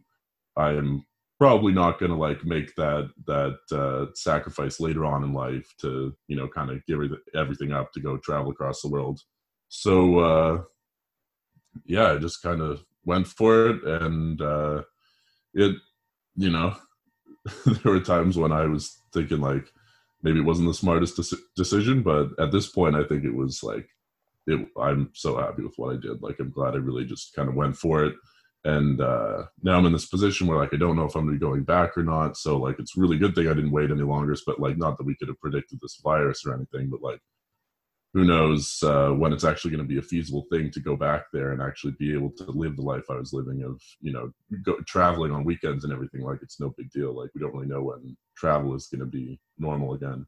I'm 0.57 1.05
probably 1.39 1.73
not 1.73 1.99
going 1.99 2.11
to 2.11 2.17
like 2.17 2.45
make 2.45 2.75
that 2.77 3.11
that 3.27 3.59
uh, 3.73 4.13
sacrifice 4.15 4.81
later 4.81 5.05
on 5.05 5.23
in 5.23 5.33
life 5.33 5.73
to 5.81 6.15
you 6.29 6.37
know 6.37 6.49
kind 6.49 6.71
of 6.71 6.85
give 6.87 7.01
everything 7.35 7.73
up 7.73 7.93
to 7.93 8.01
go 8.01 8.17
travel 8.19 8.51
across 8.51 8.83
the 8.83 8.89
world. 8.89 9.21
So 9.69 10.19
uh, 10.19 10.63
yeah, 11.85 12.13
I 12.13 12.19
just 12.19 12.43
kind 12.43 12.61
of 12.61 12.85
went 13.05 13.27
for 13.27 13.69
it, 13.69 13.85
and 13.85 14.41
uh, 14.41 14.83
it 15.55 15.77
you 16.37 16.51
know 16.51 16.77
there 17.67 17.93
were 17.93 18.01
times 18.01 18.37
when 18.37 18.53
I 18.53 18.67
was 18.67 18.99
thinking 19.13 19.41
like 19.41 19.67
maybe 20.23 20.41
it 20.41 20.45
wasn't 20.45 20.69
the 20.69 20.75
smartest 20.75 21.17
de- 21.17 21.37
decision, 21.57 22.03
but 22.03 22.31
at 22.39 22.51
this 22.51 22.69
point 22.69 22.97
I 22.97 23.05
think 23.05 23.25
it 23.25 23.35
was 23.35 23.63
like 23.63 23.89
it, 24.47 24.69
I'm 24.81 25.11
so 25.15 25.39
happy 25.39 25.63
with 25.63 25.75
what 25.77 25.95
I 25.95 26.01
did. 26.01 26.23
Like, 26.23 26.37
I'm 26.41 26.51
glad 26.51 26.75
I 26.75 26.79
really 26.79 27.05
just 27.05 27.35
kind 27.35 27.49
of 27.49 27.55
went 27.55 27.77
for 27.77 28.05
it. 28.05 28.15
And 28.65 29.01
uh, 29.01 29.45
now 29.63 29.77
I'm 29.77 29.87
in 29.87 29.93
this 29.93 30.07
position 30.07 30.47
where 30.47 30.57
like 30.57 30.73
I 30.73 30.79
don't 30.79 30.97
know 30.97 31.05
if 31.05 31.15
I'm 31.15 31.27
going 31.27 31.35
to 31.35 31.39
be 31.39 31.47
going 31.47 31.65
back 31.65 31.99
or 31.99 32.03
not. 32.03 32.37
So 32.39 32.57
like 32.57 32.77
it's 32.79 32.97
really 32.97 33.19
good 33.19 33.35
thing 33.35 33.47
I 33.47 33.53
didn't 33.53 33.73
wait 33.73 33.91
any 33.91 34.03
longer. 34.03 34.35
But 34.47 34.59
like 34.59 34.79
not 34.79 34.97
that 34.97 35.05
we 35.05 35.17
could 35.17 35.29
have 35.29 35.39
predicted 35.39 35.81
this 35.83 36.01
virus 36.03 36.47
or 36.47 36.55
anything, 36.55 36.89
but 36.89 37.03
like 37.03 37.21
who 38.15 38.25
knows 38.25 38.83
uh, 38.85 39.11
when 39.11 39.33
it's 39.33 39.45
actually 39.45 39.73
going 39.73 39.83
to 39.83 39.89
be 39.89 39.99
a 39.99 40.03
feasible 40.03 40.47
thing 40.51 40.71
to 40.71 40.81
go 40.81 40.97
back 40.97 41.25
there 41.33 41.51
and 41.51 41.61
actually 41.61 41.93
be 41.99 42.15
able 42.15 42.31
to 42.31 42.45
live 42.53 42.77
the 42.77 42.83
life 42.83 43.03
I 43.11 43.17
was 43.17 43.33
living 43.33 43.65
of, 43.65 43.81
you 44.01 44.13
know, 44.13 44.31
go, 44.63 44.77
traveling 44.87 45.33
on 45.33 45.45
weekends 45.45 45.83
and 45.83 45.93
everything. 45.93 46.23
Like 46.23 46.39
it's 46.41 46.61
no 46.61 46.73
big 46.79 46.91
deal. 46.91 47.13
Like 47.13 47.31
we 47.35 47.41
don't 47.41 47.53
really 47.53 47.67
know 47.67 47.83
when 47.83 48.17
travel 48.37 48.75
is 48.75 48.87
going 48.87 49.01
to 49.01 49.07
be 49.07 49.41
normal 49.59 49.95
again. 49.95 50.25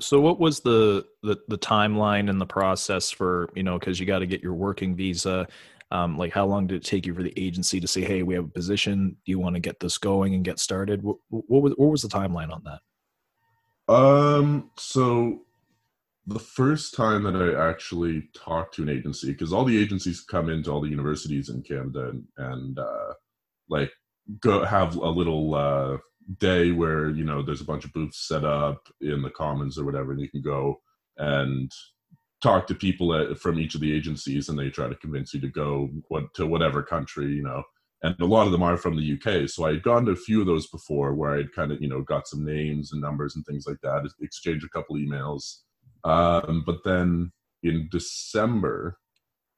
So, 0.00 0.20
what 0.20 0.38
was 0.38 0.60
the, 0.60 1.06
the 1.22 1.38
the 1.48 1.56
timeline 1.56 2.28
and 2.28 2.40
the 2.40 2.46
process 2.46 3.10
for 3.10 3.48
you 3.54 3.62
know 3.62 3.78
because 3.78 3.98
you 3.98 4.06
got 4.06 4.18
to 4.18 4.26
get 4.26 4.42
your 4.42 4.54
working 4.54 4.94
visa? 4.94 5.48
Um, 5.90 6.18
like, 6.18 6.32
how 6.32 6.46
long 6.46 6.66
did 6.66 6.76
it 6.76 6.84
take 6.84 7.06
you 7.06 7.14
for 7.14 7.22
the 7.22 7.32
agency 7.36 7.80
to 7.80 7.86
say, 7.86 8.02
"Hey, 8.02 8.22
we 8.22 8.34
have 8.34 8.44
a 8.44 8.48
position. 8.48 9.16
Do 9.24 9.30
you 9.30 9.38
want 9.38 9.54
to 9.54 9.60
get 9.60 9.80
this 9.80 9.96
going 9.96 10.34
and 10.34 10.44
get 10.44 10.58
started?" 10.58 11.02
What, 11.02 11.16
what 11.28 11.62
was 11.62 11.72
what 11.76 11.90
was 11.90 12.02
the 12.02 12.08
timeline 12.08 12.52
on 12.52 12.62
that? 12.64 13.92
Um. 13.92 14.70
So, 14.76 15.42
the 16.26 16.38
first 16.38 16.94
time 16.94 17.22
that 17.22 17.36
I 17.36 17.68
actually 17.70 18.28
talked 18.34 18.74
to 18.74 18.82
an 18.82 18.90
agency, 18.90 19.32
because 19.32 19.52
all 19.52 19.64
the 19.64 19.80
agencies 19.80 20.20
come 20.20 20.50
into 20.50 20.70
all 20.70 20.82
the 20.82 20.90
universities 20.90 21.48
in 21.48 21.62
Canada 21.62 22.10
and, 22.10 22.24
and 22.36 22.78
uh, 22.78 23.14
like 23.70 23.90
go 24.40 24.62
have 24.64 24.96
a 24.96 25.08
little. 25.08 25.54
Uh, 25.54 25.96
day 26.38 26.70
where 26.70 27.10
you 27.10 27.24
know 27.24 27.42
there's 27.42 27.60
a 27.60 27.66
bunch 27.66 27.84
of 27.84 27.92
booths 27.92 28.26
set 28.26 28.44
up 28.44 28.88
in 29.00 29.22
the 29.22 29.30
commons 29.30 29.78
or 29.78 29.84
whatever 29.84 30.12
and 30.12 30.20
you 30.20 30.28
can 30.28 30.42
go 30.42 30.80
and 31.18 31.70
talk 32.42 32.66
to 32.66 32.74
people 32.74 33.14
at, 33.14 33.38
from 33.38 33.58
each 33.58 33.74
of 33.74 33.80
the 33.80 33.94
agencies 33.94 34.48
and 34.48 34.58
they 34.58 34.70
try 34.70 34.88
to 34.88 34.94
convince 34.96 35.34
you 35.34 35.40
to 35.40 35.48
go 35.48 35.88
what, 36.08 36.24
to 36.34 36.46
whatever 36.46 36.82
country 36.82 37.26
you 37.26 37.42
know 37.42 37.62
and 38.02 38.18
a 38.20 38.26
lot 38.26 38.46
of 38.46 38.52
them 38.52 38.62
are 38.62 38.76
from 38.76 38.96
the 38.96 39.14
uk 39.14 39.48
so 39.48 39.64
i 39.64 39.70
had 39.70 39.82
gone 39.82 40.04
to 40.04 40.12
a 40.12 40.16
few 40.16 40.40
of 40.40 40.46
those 40.46 40.66
before 40.68 41.14
where 41.14 41.34
i'd 41.34 41.52
kind 41.52 41.70
of 41.70 41.80
you 41.80 41.88
know 41.88 42.02
got 42.02 42.26
some 42.26 42.44
names 42.44 42.92
and 42.92 43.02
numbers 43.02 43.36
and 43.36 43.44
things 43.44 43.66
like 43.66 43.80
that 43.82 44.08
exchanged 44.20 44.64
a 44.64 44.68
couple 44.68 44.96
emails 44.96 45.58
um, 46.04 46.62
but 46.66 46.78
then 46.84 47.32
in 47.62 47.88
december 47.90 48.98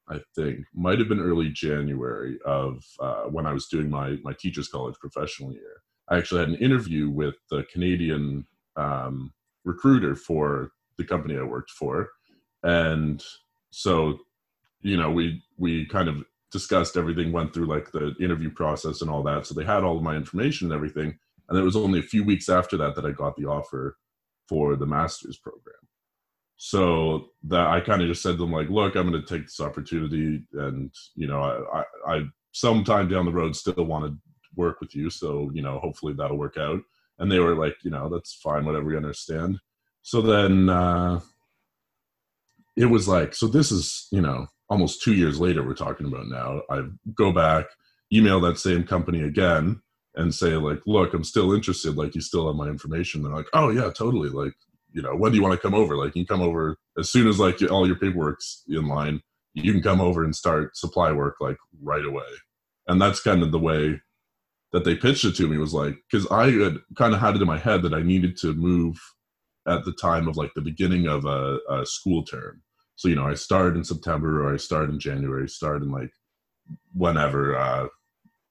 I 0.08 0.20
think 0.34 0.60
might 0.72 0.98
have 0.98 1.08
been 1.08 1.20
early 1.20 1.48
January 1.48 2.38
of 2.44 2.84
uh, 3.00 3.24
when 3.24 3.46
I 3.46 3.52
was 3.52 3.66
doing 3.66 3.90
my 3.90 4.16
my 4.22 4.32
teachers 4.38 4.68
college 4.68 4.94
professional 5.00 5.52
year. 5.52 5.82
I 6.08 6.18
actually 6.18 6.40
had 6.40 6.48
an 6.50 6.56
interview 6.56 7.08
with 7.10 7.34
the 7.50 7.64
Canadian 7.72 8.46
um, 8.76 9.32
recruiter 9.64 10.14
for 10.14 10.70
the 10.98 11.04
company 11.04 11.36
I 11.36 11.42
worked 11.42 11.70
for, 11.70 12.10
and 12.62 13.22
so 13.70 14.18
you 14.82 14.96
know 14.96 15.10
we 15.10 15.42
we 15.58 15.86
kind 15.86 16.08
of 16.08 16.24
discussed 16.52 16.96
everything, 16.96 17.32
went 17.32 17.52
through 17.52 17.66
like 17.66 17.90
the 17.92 18.14
interview 18.20 18.50
process 18.50 19.02
and 19.02 19.10
all 19.10 19.22
that. 19.24 19.46
So 19.46 19.54
they 19.54 19.64
had 19.64 19.84
all 19.84 19.96
of 19.96 20.02
my 20.02 20.16
information 20.16 20.68
and 20.68 20.74
everything, 20.74 21.18
And 21.48 21.58
it 21.58 21.62
was 21.62 21.76
only 21.76 21.98
a 21.98 22.02
few 22.02 22.24
weeks 22.24 22.48
after 22.48 22.76
that 22.78 22.94
that 22.94 23.04
I 23.04 23.10
got 23.12 23.36
the 23.36 23.46
offer 23.46 23.96
for 24.48 24.76
the 24.76 24.86
master's 24.86 25.36
program. 25.36 25.74
So 26.56 27.28
that 27.44 27.66
I 27.66 27.80
kind 27.80 28.00
of 28.00 28.08
just 28.08 28.22
said 28.22 28.32
to 28.32 28.36
them 28.38 28.52
like, 28.52 28.70
look, 28.70 28.94
I'm 28.94 29.10
going 29.10 29.20
to 29.20 29.28
take 29.28 29.44
this 29.46 29.60
opportunity, 29.60 30.44
and 30.54 30.90
you 31.14 31.26
know, 31.26 31.40
I, 31.42 31.80
I, 31.80 32.16
I 32.16 32.22
sometime 32.52 33.08
down 33.08 33.26
the 33.26 33.32
road 33.32 33.54
still 33.54 33.84
want 33.84 34.06
to 34.06 34.18
work 34.56 34.80
with 34.80 34.94
you, 34.94 35.10
so 35.10 35.50
you 35.52 35.62
know, 35.62 35.78
hopefully 35.78 36.14
that'll 36.14 36.38
work 36.38 36.56
out. 36.56 36.80
And 37.18 37.30
they 37.30 37.38
were 37.38 37.54
like, 37.54 37.76
you 37.82 37.90
know, 37.90 38.08
that's 38.08 38.34
fine, 38.34 38.64
whatever, 38.64 38.84
we 38.84 38.96
understand. 38.96 39.58
So 40.02 40.20
then 40.20 40.68
uh, 40.68 41.20
it 42.76 42.86
was 42.86 43.08
like, 43.08 43.34
so 43.34 43.46
this 43.46 43.72
is, 43.72 44.06
you 44.10 44.20
know, 44.20 44.46
almost 44.68 45.02
two 45.02 45.14
years 45.14 45.40
later, 45.40 45.64
we're 45.66 45.74
talking 45.74 46.06
about 46.06 46.28
now. 46.28 46.62
I 46.70 46.82
go 47.14 47.32
back, 47.32 47.66
email 48.12 48.38
that 48.40 48.58
same 48.58 48.84
company 48.84 49.22
again, 49.22 49.80
and 50.14 50.34
say 50.34 50.56
like, 50.56 50.80
look, 50.86 51.14
I'm 51.14 51.24
still 51.24 51.52
interested. 51.52 51.96
Like, 51.96 52.14
you 52.14 52.20
still 52.20 52.46
have 52.46 52.56
my 52.56 52.68
information. 52.68 53.22
They're 53.22 53.32
like, 53.32 53.48
oh 53.52 53.70
yeah, 53.70 53.90
totally. 53.90 54.28
Like, 54.28 54.54
you 54.92 55.02
know, 55.02 55.14
when 55.14 55.32
do 55.32 55.38
you 55.38 55.42
want 55.42 55.54
to 55.54 55.60
come 55.60 55.74
over? 55.74 55.96
Like, 55.96 56.14
you 56.16 56.24
can 56.24 56.36
come 56.38 56.46
over 56.46 56.76
as 56.98 57.10
soon 57.10 57.28
as 57.28 57.38
like 57.38 57.60
all 57.70 57.86
your 57.86 57.96
paperwork's 57.96 58.62
in 58.68 58.88
line. 58.88 59.20
You 59.54 59.72
can 59.72 59.82
come 59.82 60.00
over 60.00 60.22
and 60.22 60.36
start 60.36 60.76
supply 60.76 61.12
work 61.12 61.36
like 61.40 61.56
right 61.82 62.04
away. 62.04 62.28
And 62.86 63.00
that's 63.00 63.20
kind 63.20 63.42
of 63.42 63.52
the 63.52 63.58
way 63.58 64.00
that 64.72 64.84
they 64.84 64.96
pitched 64.96 65.24
it 65.24 65.36
to 65.36 65.48
me 65.48 65.58
was 65.58 65.74
like, 65.74 65.96
because 66.10 66.26
I 66.30 66.50
had 66.50 66.78
kind 66.96 67.14
of 67.14 67.20
had 67.20 67.36
it 67.36 67.42
in 67.42 67.46
my 67.46 67.58
head 67.58 67.82
that 67.82 67.94
I 67.94 68.02
needed 68.02 68.36
to 68.38 68.52
move 68.54 68.98
at 69.66 69.84
the 69.84 69.92
time 69.92 70.28
of 70.28 70.36
like 70.36 70.52
the 70.54 70.60
beginning 70.60 71.06
of 71.06 71.24
a, 71.24 71.58
a 71.68 71.86
school 71.86 72.24
term. 72.24 72.62
So, 72.96 73.08
you 73.08 73.16
know, 73.16 73.26
I 73.26 73.34
started 73.34 73.76
in 73.76 73.84
September 73.84 74.44
or 74.44 74.54
I 74.54 74.56
started 74.56 74.90
in 74.90 75.00
January, 75.00 75.48
started 75.48 75.84
in 75.84 75.92
like 75.92 76.10
whenever, 76.94 77.56
uh, 77.56 77.86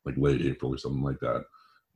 like 0.05 0.15
late 0.17 0.41
April 0.41 0.73
or 0.73 0.77
something 0.77 1.03
like 1.03 1.19
that. 1.19 1.45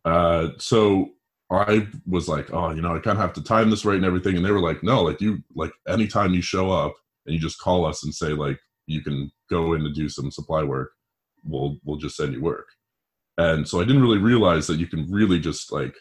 Uh, 0.05 0.49
so 0.57 1.09
I 1.51 1.87
was 2.05 2.27
like, 2.27 2.51
oh, 2.53 2.71
you 2.71 2.81
know, 2.81 2.95
I 2.95 2.99
kind 2.99 3.17
of 3.17 3.21
have 3.21 3.33
to 3.33 3.43
time 3.43 3.69
this 3.69 3.85
right 3.85 3.97
and 3.97 4.05
everything. 4.05 4.35
And 4.35 4.45
they 4.45 4.51
were 4.51 4.61
like, 4.61 4.83
no, 4.83 5.01
like 5.03 5.21
you, 5.21 5.43
like 5.55 5.71
anytime 5.87 6.33
you 6.33 6.41
show 6.41 6.71
up 6.71 6.93
and 7.25 7.33
you 7.33 7.39
just 7.39 7.59
call 7.59 7.85
us 7.85 8.03
and 8.03 8.13
say 8.13 8.29
like 8.29 8.59
you 8.85 9.01
can 9.01 9.31
go 9.49 9.73
in 9.73 9.83
to 9.83 9.91
do 9.91 10.09
some 10.09 10.31
supply 10.31 10.63
work, 10.63 10.91
we'll 11.43 11.77
we'll 11.83 11.97
just 11.97 12.17
send 12.17 12.33
you 12.33 12.41
work. 12.41 12.67
And 13.39 13.65
so 13.65 13.79
I 13.79 13.85
didn't 13.85 14.01
really 14.01 14.17
realize 14.17 14.67
that 14.67 14.79
you 14.79 14.87
can 14.87 15.09
really 15.09 15.39
just 15.39 15.71
like 15.71 15.95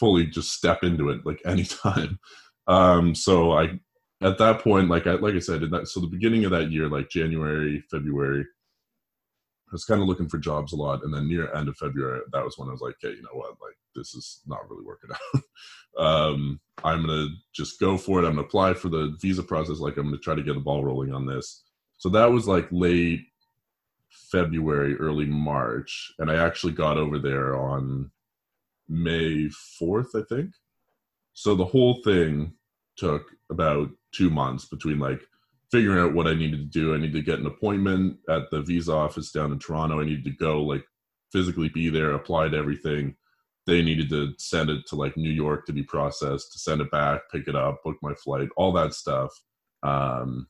fully 0.00 0.26
just 0.26 0.52
step 0.52 0.82
into 0.82 1.08
it 1.10 1.24
like 1.24 1.40
anytime. 1.46 2.18
Um, 2.66 3.14
so 3.14 3.52
I 3.52 3.78
at 4.22 4.38
that 4.38 4.60
point, 4.60 4.90
like 4.90 5.06
I 5.06 5.12
like 5.12 5.34
I 5.34 5.38
said, 5.38 5.62
that, 5.70 5.86
so 5.86 6.00
the 6.00 6.08
beginning 6.08 6.44
of 6.44 6.50
that 6.50 6.72
year, 6.72 6.88
like 6.88 7.08
January, 7.08 7.84
February, 7.92 8.40
I 8.40 9.70
was 9.72 9.84
kind 9.84 10.02
of 10.02 10.08
looking 10.08 10.28
for 10.28 10.38
jobs 10.38 10.72
a 10.72 10.76
lot, 10.76 11.04
and 11.04 11.14
then 11.14 11.28
near 11.28 11.54
end 11.54 11.68
of 11.68 11.76
February, 11.76 12.22
that 12.32 12.44
was 12.44 12.58
when 12.58 12.68
I 12.68 12.72
was 12.72 12.80
like, 12.80 12.96
"Okay, 13.02 13.14
you 13.14 13.22
know 13.22 13.38
what? 13.38 13.50
Like 13.62 13.76
this 13.94 14.14
is 14.14 14.40
not 14.46 14.68
really 14.68 14.84
working 14.84 15.10
out. 15.12 15.42
um, 16.04 16.60
I'm 16.82 17.06
gonna 17.06 17.28
just 17.54 17.78
go 17.78 17.96
for 17.96 18.18
it. 18.18 18.26
I'm 18.26 18.34
gonna 18.34 18.48
apply 18.48 18.74
for 18.74 18.88
the 18.88 19.16
visa 19.20 19.44
process. 19.44 19.78
Like 19.78 19.96
I'm 19.96 20.06
gonna 20.06 20.18
try 20.18 20.34
to 20.34 20.42
get 20.42 20.54
the 20.54 20.60
ball 20.60 20.84
rolling 20.84 21.14
on 21.14 21.24
this." 21.24 21.62
So 21.98 22.08
that 22.08 22.32
was 22.32 22.48
like 22.48 22.66
late 22.72 23.29
February, 24.10 24.96
early 24.96 25.26
March, 25.26 26.12
and 26.18 26.30
I 26.30 26.36
actually 26.36 26.72
got 26.72 26.98
over 26.98 27.18
there 27.18 27.56
on 27.56 28.10
May 28.88 29.48
4th, 29.80 30.14
I 30.14 30.24
think. 30.28 30.54
So 31.32 31.54
the 31.54 31.64
whole 31.64 32.02
thing 32.02 32.54
took 32.96 33.30
about 33.50 33.88
two 34.12 34.30
months 34.30 34.66
between 34.66 34.98
like 34.98 35.22
figuring 35.70 35.98
out 35.98 36.14
what 36.14 36.26
I 36.26 36.34
needed 36.34 36.58
to 36.58 36.78
do. 36.78 36.94
I 36.94 36.98
need 36.98 37.12
to 37.12 37.22
get 37.22 37.38
an 37.38 37.46
appointment 37.46 38.18
at 38.28 38.50
the 38.50 38.60
visa 38.60 38.92
office 38.92 39.30
down 39.30 39.52
in 39.52 39.58
Toronto. 39.58 40.00
I 40.00 40.04
needed 40.04 40.24
to 40.24 40.30
go 40.30 40.62
like 40.62 40.84
physically 41.32 41.68
be 41.68 41.88
there, 41.88 42.12
apply 42.12 42.48
to 42.48 42.56
everything. 42.56 43.14
They 43.66 43.82
needed 43.82 44.10
to 44.10 44.34
send 44.38 44.68
it 44.68 44.86
to 44.88 44.96
like 44.96 45.16
New 45.16 45.30
York 45.30 45.66
to 45.66 45.72
be 45.72 45.82
processed, 45.82 46.52
to 46.52 46.58
send 46.58 46.80
it 46.80 46.90
back, 46.90 47.22
pick 47.30 47.46
it 47.46 47.54
up, 47.54 47.82
book 47.84 47.96
my 48.02 48.14
flight, 48.14 48.48
all 48.56 48.72
that 48.72 48.94
stuff. 48.94 49.30
Um, 49.82 50.48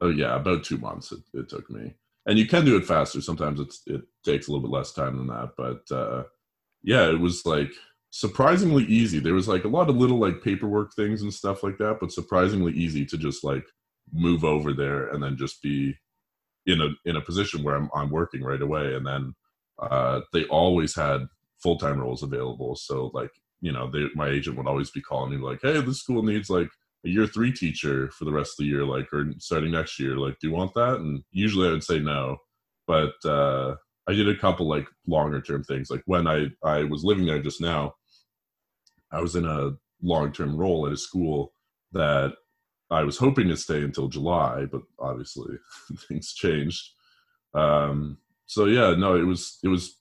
oh 0.00 0.10
yeah, 0.10 0.36
about 0.36 0.64
two 0.64 0.78
months 0.78 1.12
it, 1.12 1.20
it 1.34 1.48
took 1.48 1.70
me. 1.70 1.94
And 2.26 2.38
you 2.38 2.46
can 2.46 2.64
do 2.64 2.76
it 2.76 2.86
faster. 2.86 3.20
Sometimes 3.20 3.60
it's 3.60 3.82
it 3.86 4.02
takes 4.24 4.48
a 4.48 4.52
little 4.52 4.68
bit 4.68 4.74
less 4.74 4.92
time 4.92 5.16
than 5.16 5.28
that. 5.28 5.52
But 5.56 5.94
uh, 5.94 6.24
yeah, 6.82 7.08
it 7.08 7.20
was 7.20 7.46
like 7.46 7.70
surprisingly 8.10 8.84
easy. 8.84 9.20
There 9.20 9.34
was 9.34 9.48
like 9.48 9.64
a 9.64 9.68
lot 9.68 9.88
of 9.88 9.96
little 9.96 10.18
like 10.18 10.42
paperwork 10.42 10.94
things 10.94 11.22
and 11.22 11.32
stuff 11.32 11.62
like 11.62 11.78
that, 11.78 11.98
but 12.00 12.12
surprisingly 12.12 12.72
easy 12.72 13.04
to 13.06 13.16
just 13.16 13.44
like 13.44 13.64
move 14.12 14.44
over 14.44 14.72
there 14.72 15.08
and 15.08 15.22
then 15.22 15.36
just 15.36 15.62
be 15.62 15.96
in 16.66 16.80
a 16.80 16.88
in 17.04 17.16
a 17.16 17.20
position 17.20 17.62
where 17.62 17.76
I'm 17.76 17.90
I'm 17.94 18.10
working 18.10 18.42
right 18.42 18.62
away. 18.62 18.94
And 18.94 19.06
then 19.06 19.34
uh, 19.80 20.22
they 20.32 20.44
always 20.44 20.94
had 20.94 21.26
full 21.62 21.78
time 21.78 22.00
roles 22.00 22.22
available. 22.22 22.74
So 22.74 23.10
like 23.14 23.30
you 23.60 23.72
know, 23.72 23.90
they, 23.90 24.06
my 24.14 24.28
agent 24.28 24.56
would 24.56 24.66
always 24.66 24.90
be 24.90 25.00
calling 25.00 25.30
me 25.30 25.38
like, 25.38 25.60
"Hey, 25.62 25.80
this 25.80 26.00
school 26.00 26.22
needs 26.22 26.50
like 26.50 26.68
a 27.06 27.08
year 27.08 27.26
three 27.26 27.52
teacher 27.52 28.10
for 28.10 28.24
the 28.24 28.32
rest 28.32 28.52
of 28.52 28.64
the 28.64 28.70
year, 28.70 28.84
like 28.84 29.12
or 29.12 29.32
starting 29.38 29.70
next 29.70 29.98
year. 29.98 30.16
Like, 30.16 30.38
do 30.40 30.48
you 30.48 30.54
want 30.54 30.74
that?" 30.74 30.96
And 30.96 31.22
usually 31.30 31.68
I 31.68 31.72
would 31.72 31.84
say 31.84 31.98
no, 31.98 32.38
but 32.86 33.14
uh, 33.24 33.76
I 34.08 34.12
did 34.12 34.28
a 34.28 34.36
couple 34.36 34.68
like 34.68 34.88
longer 35.06 35.40
term 35.40 35.64
things. 35.64 35.90
Like 35.90 36.02
when 36.06 36.26
I 36.26 36.48
I 36.64 36.84
was 36.84 37.04
living 37.04 37.26
there 37.26 37.40
just 37.40 37.60
now, 37.60 37.94
I 39.12 39.20
was 39.20 39.36
in 39.36 39.46
a 39.46 39.72
long 40.02 40.32
term 40.32 40.56
role 40.56 40.86
at 40.86 40.92
a 40.92 40.96
school 40.96 41.52
that 41.92 42.34
I 42.90 43.04
was 43.04 43.18
hoping 43.18 43.48
to 43.48 43.56
stay 43.56 43.82
until 43.82 44.08
July, 44.08 44.66
but 44.70 44.82
obviously 44.98 45.56
things 46.08 46.32
changed. 46.34 46.90
Um, 47.54 48.18
so 48.46 48.66
yeah, 48.66 48.94
no, 48.94 49.16
it 49.16 49.24
was 49.24 49.58
it 49.62 49.68
was 49.68 49.96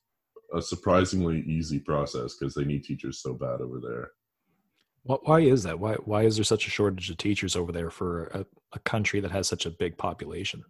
a 0.53 0.61
surprisingly 0.61 1.41
easy 1.41 1.79
process 1.79 2.35
because 2.35 2.53
they 2.53 2.63
need 2.65 2.83
teachers 2.83 3.21
so 3.21 3.33
bad 3.33 3.61
over 3.61 3.79
there. 3.79 4.11
Why 5.05 5.41
is 5.41 5.63
that? 5.63 5.79
Why 5.79 5.93
why 6.05 6.23
is 6.23 6.35
there 6.35 6.43
such 6.43 6.65
a 6.65 6.71
shortage 6.71 7.11
of 7.11 7.17
teachers 7.17 7.55
over 7.55 7.71
there 7.71 7.91
for 7.91 8.25
a, 8.27 8.45
a 8.73 8.79
country 8.79 9.19
that 9.19 9.31
has 9.31 9.47
such 9.47 9.67
a 9.67 9.69
big 9.69 9.97
population? 9.97 10.63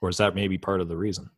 Or 0.00 0.08
is 0.08 0.16
that 0.16 0.34
maybe 0.34 0.56
part 0.56 0.80
of 0.80 0.88
the 0.88 0.96
reason? 0.96 1.30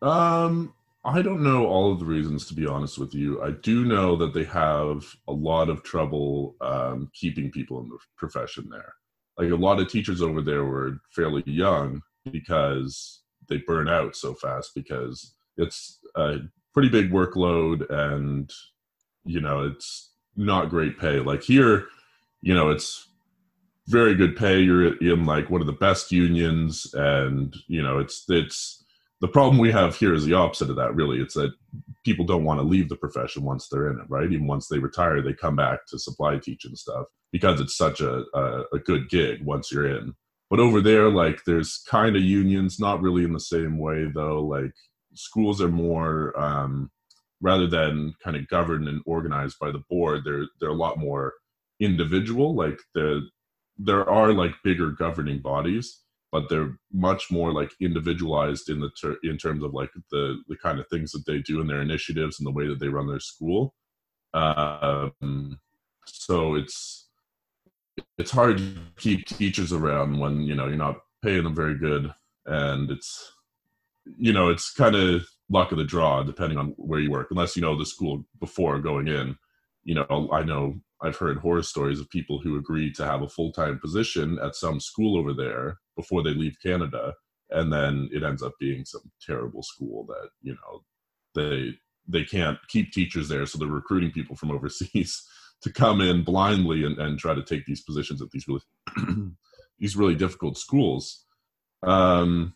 Um, 0.00 0.72
I 1.04 1.20
don't 1.20 1.42
know 1.42 1.66
all 1.66 1.92
of 1.92 1.98
the 1.98 2.06
reasons, 2.06 2.46
to 2.46 2.54
be 2.54 2.66
honest 2.66 2.98
with 2.98 3.14
you. 3.14 3.42
I 3.42 3.50
do 3.50 3.84
know 3.84 4.16
that 4.16 4.32
they 4.32 4.44
have 4.44 5.04
a 5.28 5.32
lot 5.32 5.68
of 5.68 5.82
trouble 5.82 6.56
um, 6.60 7.10
keeping 7.12 7.50
people 7.50 7.80
in 7.80 7.88
the 7.88 7.98
profession 8.16 8.68
there. 8.70 8.94
Like 9.36 9.50
a 9.50 9.56
lot 9.56 9.78
of 9.78 9.88
teachers 9.88 10.22
over 10.22 10.40
there 10.40 10.64
were 10.64 10.98
fairly 11.14 11.42
young 11.44 12.00
because 12.24 13.22
they 13.48 13.58
burn 13.58 13.88
out 13.88 14.16
so 14.16 14.32
fast 14.34 14.72
because 14.74 15.34
it's 15.58 15.98
a 16.16 16.38
pretty 16.72 16.88
big 16.88 17.10
workload 17.10 17.88
and 17.90 18.50
you 19.24 19.40
know 19.40 19.64
it's 19.64 20.11
not 20.36 20.70
great 20.70 20.98
pay. 20.98 21.20
Like 21.20 21.42
here, 21.42 21.86
you 22.40 22.54
know, 22.54 22.70
it's 22.70 23.08
very 23.88 24.14
good 24.14 24.36
pay. 24.36 24.60
You're 24.60 24.96
in 24.96 25.24
like 25.24 25.50
one 25.50 25.60
of 25.60 25.66
the 25.66 25.72
best 25.72 26.12
unions, 26.12 26.92
and 26.94 27.54
you 27.66 27.82
know, 27.82 27.98
it's 27.98 28.24
it's 28.28 28.82
the 29.22 29.28
problem 29.28 29.56
we 29.56 29.70
have 29.70 29.94
here 29.96 30.12
is 30.12 30.24
the 30.24 30.34
opposite 30.34 30.68
of 30.68 30.76
that 30.76 30.94
really 30.96 31.20
it's 31.20 31.34
that 31.34 31.52
people 32.04 32.26
don't 32.26 32.44
want 32.44 32.58
to 32.58 32.66
leave 32.66 32.88
the 32.88 32.96
profession 32.96 33.44
once 33.44 33.68
they're 33.68 33.88
in 33.88 33.98
it 33.98 34.10
right 34.10 34.30
even 34.30 34.46
once 34.48 34.66
they 34.66 34.78
retire 34.78 35.22
they 35.22 35.32
come 35.32 35.56
back 35.56 35.86
to 35.86 35.98
supply 35.98 36.36
teach 36.36 36.64
and 36.64 36.76
stuff 36.76 37.06
because 37.30 37.60
it's 37.60 37.76
such 37.76 38.00
a, 38.00 38.24
a, 38.34 38.64
a 38.74 38.78
good 38.80 39.08
gig 39.08 39.42
once 39.44 39.70
you're 39.70 39.96
in 39.96 40.12
but 40.50 40.58
over 40.58 40.80
there 40.80 41.08
like 41.08 41.40
there's 41.46 41.84
kind 41.88 42.16
of 42.16 42.22
unions 42.22 42.80
not 42.80 43.00
really 43.00 43.22
in 43.22 43.32
the 43.32 43.40
same 43.40 43.78
way 43.78 44.10
though 44.12 44.42
like 44.42 44.74
schools 45.14 45.62
are 45.62 45.68
more 45.68 46.38
um, 46.38 46.90
rather 47.42 47.66
than 47.66 48.14
kind 48.24 48.36
of 48.36 48.48
governed 48.48 48.88
and 48.88 49.02
organized 49.04 49.58
by 49.60 49.70
the 49.70 49.82
board 49.90 50.22
they're 50.24 50.46
they're 50.60 50.70
a 50.70 50.74
lot 50.74 50.98
more 50.98 51.34
individual 51.80 52.54
like 52.54 52.78
the 52.94 53.20
there 53.78 54.08
are 54.08 54.32
like 54.32 54.52
bigger 54.64 54.90
governing 54.90 55.40
bodies 55.40 56.02
but 56.32 56.48
they're 56.48 56.78
much 56.92 57.30
more 57.30 57.52
like 57.52 57.70
individualized 57.78 58.70
in 58.70 58.80
the 58.80 58.90
ter- 58.98 59.18
in 59.22 59.36
terms 59.36 59.62
of 59.62 59.74
like 59.74 59.90
the 60.10 60.38
the 60.48 60.56
kind 60.56 60.80
of 60.80 60.88
things 60.88 61.12
that 61.12 61.24
they 61.26 61.38
do 61.38 61.60
in 61.60 61.66
their 61.66 61.82
initiatives 61.82 62.40
and 62.40 62.46
the 62.46 62.50
way 62.50 62.66
that 62.66 62.80
they 62.80 62.88
run 62.88 63.06
their 63.06 63.20
school. 63.20 63.74
Um, 64.32 65.60
so 66.06 66.54
it's 66.54 67.10
it's 68.16 68.30
hard 68.30 68.56
to 68.58 68.74
keep 68.96 69.26
teachers 69.26 69.72
around 69.72 70.18
when 70.18 70.40
you 70.40 70.54
know 70.54 70.66
you're 70.66 70.76
not 70.76 70.96
paying 71.22 71.44
them 71.44 71.54
very 71.54 71.78
good, 71.78 72.12
and 72.46 72.90
it's 72.90 73.30
you 74.16 74.32
know 74.32 74.48
it's 74.48 74.72
kind 74.72 74.96
of 74.96 75.26
luck 75.52 75.70
of 75.70 75.78
the 75.78 75.84
draw 75.84 76.22
depending 76.22 76.58
on 76.58 76.74
where 76.76 77.00
you 77.00 77.10
work. 77.10 77.28
Unless 77.30 77.56
you 77.56 77.62
know 77.62 77.76
the 77.76 77.86
school 77.86 78.24
before 78.40 78.78
going 78.78 79.08
in, 79.08 79.36
you 79.84 79.94
know 79.94 80.28
I 80.32 80.42
know 80.42 80.80
I've 81.02 81.16
heard 81.16 81.38
horror 81.38 81.62
stories 81.62 82.00
of 82.00 82.08
people 82.10 82.40
who 82.40 82.56
agree 82.56 82.92
to 82.94 83.04
have 83.04 83.22
a 83.22 83.28
full 83.28 83.52
time 83.52 83.78
position 83.78 84.38
at 84.42 84.56
some 84.56 84.80
school 84.80 85.18
over 85.18 85.34
there 85.34 85.78
before 85.96 86.22
they 86.22 86.34
leave 86.34 86.56
Canada, 86.62 87.14
and 87.50 87.72
then 87.72 88.08
it 88.12 88.22
ends 88.22 88.42
up 88.42 88.54
being 88.58 88.84
some 88.84 89.10
terrible 89.24 89.62
school 89.62 90.06
that 90.06 90.30
you 90.42 90.54
know 90.54 90.82
they 91.34 91.74
they 92.08 92.24
can't 92.24 92.58
keep 92.68 92.90
teachers 92.92 93.28
there, 93.28 93.46
so 93.46 93.58
they're 93.58 93.68
recruiting 93.68 94.10
people 94.10 94.36
from 94.36 94.50
overseas 94.50 95.28
to 95.62 95.72
come 95.72 96.00
in 96.00 96.24
blindly 96.24 96.84
and, 96.84 96.98
and 96.98 97.18
try 97.18 97.34
to 97.34 97.42
take 97.42 97.64
these 97.66 97.82
positions 97.82 98.20
at 98.20 98.30
these 98.30 98.46
really 98.48 98.62
these 99.78 99.96
really 99.96 100.14
difficult 100.14 100.56
schools. 100.56 101.24
Um, 101.84 102.54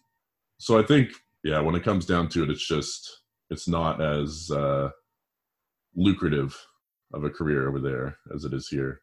so 0.59 0.79
I 0.79 0.83
think 0.83 1.11
yeah, 1.47 1.61
when 1.61 1.77
it 1.77 1.85
comes 1.85 2.07
down 2.07 2.29
to 2.31 2.43
it, 2.43 2.51
it's 2.51 2.67
just 2.67 3.21
it's 3.51 3.69
not 3.69 4.03
as 4.03 4.51
uh, 4.51 4.91
lucrative 5.95 6.61
of 7.15 7.23
a 7.23 7.31
career 7.31 7.69
over 7.69 7.79
there 7.79 8.17
as 8.35 8.45
it 8.45 8.53
is 8.53 8.67
here. 8.67 9.01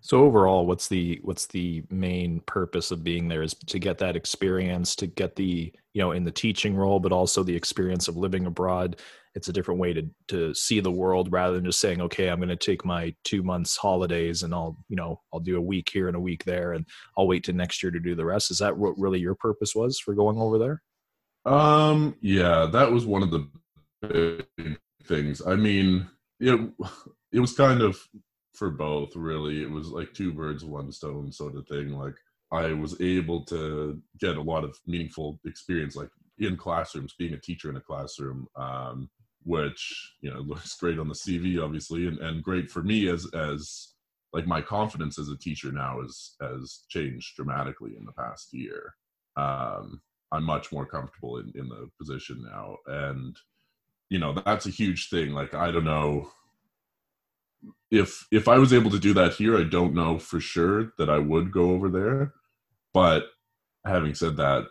So 0.00 0.24
overall, 0.24 0.66
what's 0.66 0.88
the 0.88 1.20
what's 1.22 1.46
the 1.46 1.84
main 1.88 2.40
purpose 2.46 2.90
of 2.90 3.04
being 3.04 3.28
there 3.28 3.42
is 3.42 3.54
to 3.54 3.78
get 3.78 3.98
that 3.98 4.16
experience, 4.16 4.96
to 4.96 5.06
get 5.06 5.36
the 5.36 5.72
you 5.94 6.02
know 6.02 6.10
in 6.10 6.24
the 6.24 6.32
teaching 6.32 6.74
role, 6.74 6.98
but 6.98 7.12
also 7.12 7.44
the 7.44 7.54
experience 7.54 8.08
of 8.08 8.16
living 8.16 8.46
abroad. 8.46 9.00
It's 9.36 9.48
a 9.48 9.52
different 9.52 9.78
way 9.78 9.92
to 9.92 10.02
to 10.28 10.52
see 10.52 10.80
the 10.80 10.90
world 10.90 11.30
rather 11.30 11.54
than 11.54 11.66
just 11.66 11.78
saying, 11.78 12.00
okay, 12.00 12.28
I'm 12.28 12.40
going 12.40 12.48
to 12.48 12.56
take 12.56 12.84
my 12.84 13.14
two 13.22 13.44
months 13.44 13.76
holidays 13.76 14.42
and 14.42 14.52
I'll 14.52 14.76
you 14.88 14.96
know 14.96 15.20
I'll 15.32 15.38
do 15.38 15.58
a 15.58 15.68
week 15.72 15.90
here 15.92 16.08
and 16.08 16.16
a 16.16 16.20
week 16.20 16.42
there, 16.42 16.72
and 16.72 16.84
I'll 17.16 17.28
wait 17.28 17.44
to 17.44 17.52
next 17.52 17.84
year 17.84 17.92
to 17.92 18.00
do 18.00 18.16
the 18.16 18.24
rest. 18.24 18.50
Is 18.50 18.58
that 18.58 18.76
what 18.76 18.98
really 18.98 19.20
your 19.20 19.36
purpose 19.36 19.76
was 19.76 20.00
for 20.00 20.12
going 20.12 20.38
over 20.38 20.58
there? 20.58 20.82
Um, 21.46 22.16
yeah, 22.20 22.66
that 22.72 22.90
was 22.92 23.06
one 23.06 23.22
of 23.22 23.30
the 23.30 23.48
big 24.02 24.78
things. 25.04 25.42
I 25.46 25.56
mean, 25.56 26.08
it 26.40 26.60
it 27.32 27.40
was 27.40 27.54
kind 27.54 27.82
of 27.82 27.98
for 28.54 28.70
both 28.70 29.14
really. 29.16 29.62
It 29.62 29.70
was 29.70 29.88
like 29.88 30.12
two 30.12 30.32
birds 30.32 30.64
one 30.64 30.92
stone 30.92 31.32
sort 31.32 31.56
of 31.56 31.66
thing. 31.66 31.90
Like 31.92 32.14
i 32.52 32.72
was 32.72 33.00
able 33.00 33.44
to 33.44 34.00
get 34.20 34.36
a 34.36 34.40
lot 34.40 34.62
of 34.62 34.78
meaningful 34.86 35.40
experience 35.46 35.96
like 35.96 36.10
in 36.38 36.56
classrooms 36.56 37.12
being 37.18 37.34
a 37.34 37.40
teacher 37.40 37.68
in 37.68 37.76
a 37.76 37.80
classroom 37.80 38.46
um, 38.54 39.10
which 39.42 40.14
you 40.20 40.32
know 40.32 40.38
looks 40.46 40.76
great 40.76 41.00
on 41.00 41.08
the 41.08 41.14
cv 41.14 41.60
obviously 41.60 42.06
and, 42.06 42.20
and 42.20 42.44
great 42.44 42.70
for 42.70 42.84
me 42.84 43.08
as 43.08 43.26
as 43.34 43.94
like 44.32 44.46
my 44.46 44.60
confidence 44.60 45.18
as 45.18 45.28
a 45.28 45.36
teacher 45.36 45.72
now 45.72 46.00
is 46.00 46.36
has 46.40 46.84
changed 46.88 47.34
dramatically 47.36 47.96
in 47.98 48.04
the 48.04 48.12
past 48.12 48.52
year. 48.52 48.94
Um, 49.36 50.02
i'm 50.32 50.44
much 50.44 50.72
more 50.72 50.86
comfortable 50.86 51.38
in, 51.38 51.52
in 51.54 51.68
the 51.68 51.88
position 51.98 52.44
now. 52.52 52.76
And 52.86 53.36
you 54.08 54.18
know 54.18 54.34
that's 54.44 54.66
a 54.66 54.70
huge 54.70 55.08
thing. 55.08 55.32
Like 55.32 55.54
i 55.54 55.70
don't 55.70 55.84
know 55.84 56.30
if 57.90 58.26
if 58.32 58.48
I 58.48 58.58
was 58.58 58.72
able 58.72 58.90
to 58.90 58.98
do 58.98 59.14
that 59.14 59.34
here, 59.34 59.56
I 59.56 59.64
don't 59.64 59.94
know 59.94 60.18
for 60.18 60.40
sure 60.40 60.92
that 60.98 61.08
I 61.08 61.18
would 61.18 61.52
go 61.52 61.70
over 61.70 61.88
there. 61.88 62.32
But 62.92 63.24
having 63.84 64.14
said 64.14 64.36
that, 64.38 64.66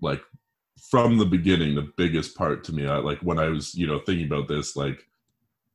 like 0.00 0.22
from 0.90 1.18
the 1.18 1.26
beginning, 1.26 1.74
the 1.74 1.90
biggest 1.96 2.36
part 2.36 2.64
to 2.64 2.74
me, 2.74 2.86
I, 2.86 2.98
like 2.98 3.18
when 3.20 3.38
I 3.38 3.48
was 3.48 3.74
you 3.74 3.86
know 3.86 4.00
thinking 4.00 4.26
about 4.26 4.48
this, 4.48 4.76
like 4.76 5.00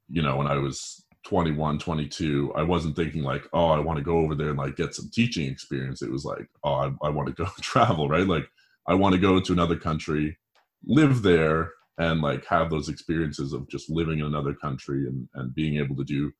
you 0.09 0.21
know 0.21 0.37
when 0.37 0.47
I 0.47 0.57
was 0.57 1.01
21 1.25 1.79
22 1.79 2.53
i 2.55 2.61
wasn't 2.61 2.95
thinking 2.95 3.23
like 3.23 3.47
oh 3.51 3.69
i 3.69 3.79
want 3.79 3.97
to 3.97 4.03
go 4.03 4.19
over 4.19 4.35
there 4.35 4.49
and 4.49 4.59
like 4.59 4.75
get 4.75 4.93
some 4.93 5.09
teaching 5.11 5.49
experience. 5.49 6.01
It 6.01 6.11
was 6.11 6.23
like 6.23 6.47
oh 6.63 6.73
i, 6.73 7.07
I 7.07 7.09
want 7.09 7.27
to 7.27 7.33
go 7.33 7.49
travel 7.61 8.07
right? 8.07 8.27
Like 8.27 8.47
i 8.87 8.93
want 8.93 9.13
to 9.13 9.19
go 9.19 9.39
to 9.39 9.53
another 9.53 9.75
country 9.75 10.37
live 10.85 11.21
there 11.21 11.71
and 11.97 12.21
like 12.21 12.45
have 12.45 12.69
those 12.69 12.89
experiences 12.89 13.53
of 13.53 13.67
just 13.69 13.89
living 13.89 14.19
in 14.19 14.25
another 14.25 14.53
country 14.53 15.07
and 15.07 15.27
and 15.35 15.55
being 15.55 15.77
able 15.77 15.95
to 15.95 16.03
do 16.03 16.31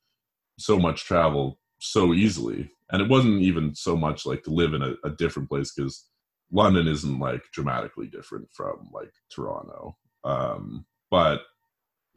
so 0.60 0.80
much 0.80 1.04
travel 1.04 1.60
so 1.80 2.14
easily. 2.14 2.70
And 2.92 3.02
it 3.02 3.10
wasn't 3.10 3.42
even 3.42 3.76
so 3.76 3.98
much 3.98 4.26
like 4.26 4.44
to 4.44 4.52
live 4.52 4.74
in 4.74 4.82
a, 4.82 4.94
a 5.04 5.10
different 5.10 5.50
place 5.50 5.74
because 5.74 6.08
london 6.52 6.88
isn't 6.88 7.20
like 7.20 7.42
dramatically 7.52 8.08
different 8.08 8.48
from 8.54 8.90
like 8.94 9.12
toronto. 9.30 9.98
Um 10.24 10.86
but 11.12 11.42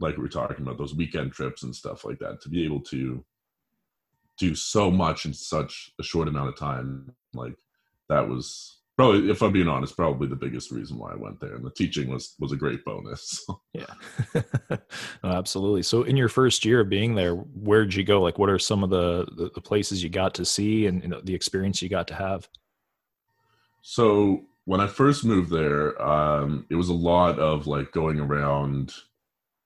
like 0.00 0.16
we 0.16 0.22
were 0.22 0.28
talking 0.28 0.60
about 0.60 0.78
those 0.78 0.94
weekend 0.94 1.32
trips 1.32 1.62
and 1.62 1.74
stuff 1.74 2.04
like 2.04 2.18
that 2.18 2.40
to 2.42 2.48
be 2.48 2.64
able 2.64 2.80
to 2.80 3.24
do 4.38 4.54
so 4.54 4.90
much 4.90 5.24
in 5.24 5.34
such 5.34 5.90
a 5.98 6.02
short 6.02 6.28
amount 6.28 6.48
of 6.48 6.56
time 6.56 7.12
like 7.34 7.56
that 8.08 8.28
was 8.28 8.77
probably 8.98 9.30
if 9.30 9.40
i'm 9.42 9.52
being 9.52 9.68
honest 9.68 9.96
probably 9.96 10.26
the 10.26 10.36
biggest 10.36 10.72
reason 10.72 10.98
why 10.98 11.12
i 11.12 11.16
went 11.16 11.38
there 11.38 11.54
and 11.54 11.64
the 11.64 11.70
teaching 11.70 12.10
was 12.10 12.34
was 12.40 12.52
a 12.52 12.56
great 12.56 12.84
bonus 12.84 13.46
yeah. 13.72 13.86
No, 15.22 15.30
absolutely. 15.30 15.82
So 15.82 16.02
in 16.02 16.16
your 16.16 16.28
first 16.28 16.64
year 16.64 16.80
of 16.80 16.88
being 16.88 17.14
there 17.14 17.34
where 17.34 17.84
did 17.84 17.94
you 17.94 18.04
go? 18.04 18.20
Like 18.22 18.38
what 18.38 18.50
are 18.50 18.58
some 18.58 18.84
of 18.84 18.90
the 18.90 19.26
the, 19.36 19.50
the 19.54 19.60
places 19.60 20.02
you 20.02 20.08
got 20.08 20.34
to 20.34 20.44
see 20.44 20.86
and 20.86 21.14
the 21.24 21.34
experience 21.34 21.82
you 21.82 21.88
got 21.88 22.08
to 22.08 22.14
have? 22.14 22.48
So 23.82 24.44
when 24.64 24.80
i 24.80 24.86
first 24.86 25.24
moved 25.24 25.50
there 25.50 26.00
um 26.02 26.66
it 26.70 26.74
was 26.74 26.88
a 26.90 26.94
lot 26.94 27.38
of 27.38 27.66
like 27.66 27.90
going 27.92 28.20
around 28.20 28.92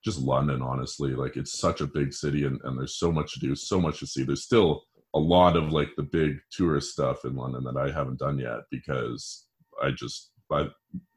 just 0.03 0.19
london 0.19 0.61
honestly. 0.61 1.13
Like 1.15 1.37
it's 1.37 1.57
such 1.57 1.81
a 1.81 1.87
big 1.87 2.13
city 2.13 2.45
and, 2.45 2.59
and 2.63 2.77
there's 2.77 2.97
so 2.97 3.11
much 3.11 3.33
to 3.33 3.39
do 3.39 3.55
so 3.55 3.79
much 3.79 3.99
to 3.99 4.07
see. 4.07 4.23
There's 4.23 4.43
still 4.43 4.83
a 5.13 5.19
lot 5.19 5.55
of 5.55 5.71
like 5.71 5.89
the 5.95 6.03
big 6.03 6.39
tourist 6.51 6.93
stuff 6.93 7.25
in 7.25 7.35
London 7.35 7.63
that 7.65 7.77
I 7.77 7.91
haven't 7.91 8.19
done 8.19 8.39
yet 8.39 8.61
because 8.71 9.45
I 9.81 9.91
just 9.91 10.31
I 10.51 10.67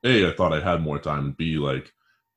a 0.05 0.29
I 0.29 0.33
thought 0.33 0.53
I 0.53 0.61
had 0.61 0.83
more 0.83 0.99
time. 0.99 1.35
B 1.37 1.59
like 1.59 1.93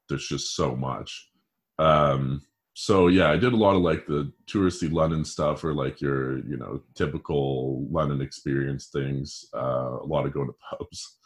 there's 0.08 0.28
just 0.28 0.56
so 0.56 0.76
much. 0.76 1.30
Um, 1.78 2.41
so 2.74 3.08
yeah, 3.08 3.30
I 3.30 3.38
did 3.38 3.54
a 3.54 3.58
lot 3.58 3.76
of 3.76 3.82
like 3.82 4.06
the 4.06 4.32
touristy 4.50 4.91
London 4.91 5.26
stuff 5.26 5.63
or 5.63 5.74
like 5.74 6.02
your 6.02 6.39
you 6.39 6.58
know 6.58 6.82
typical 6.95 7.86
London 7.89 8.22
experience 8.22 8.88
things. 8.88 9.45
Uh, 9.54 10.00
a 10.02 10.06
lot 10.06 10.26
of 10.26 10.34
going 10.34 10.48
to 10.48 10.56
pubs, 10.78 11.17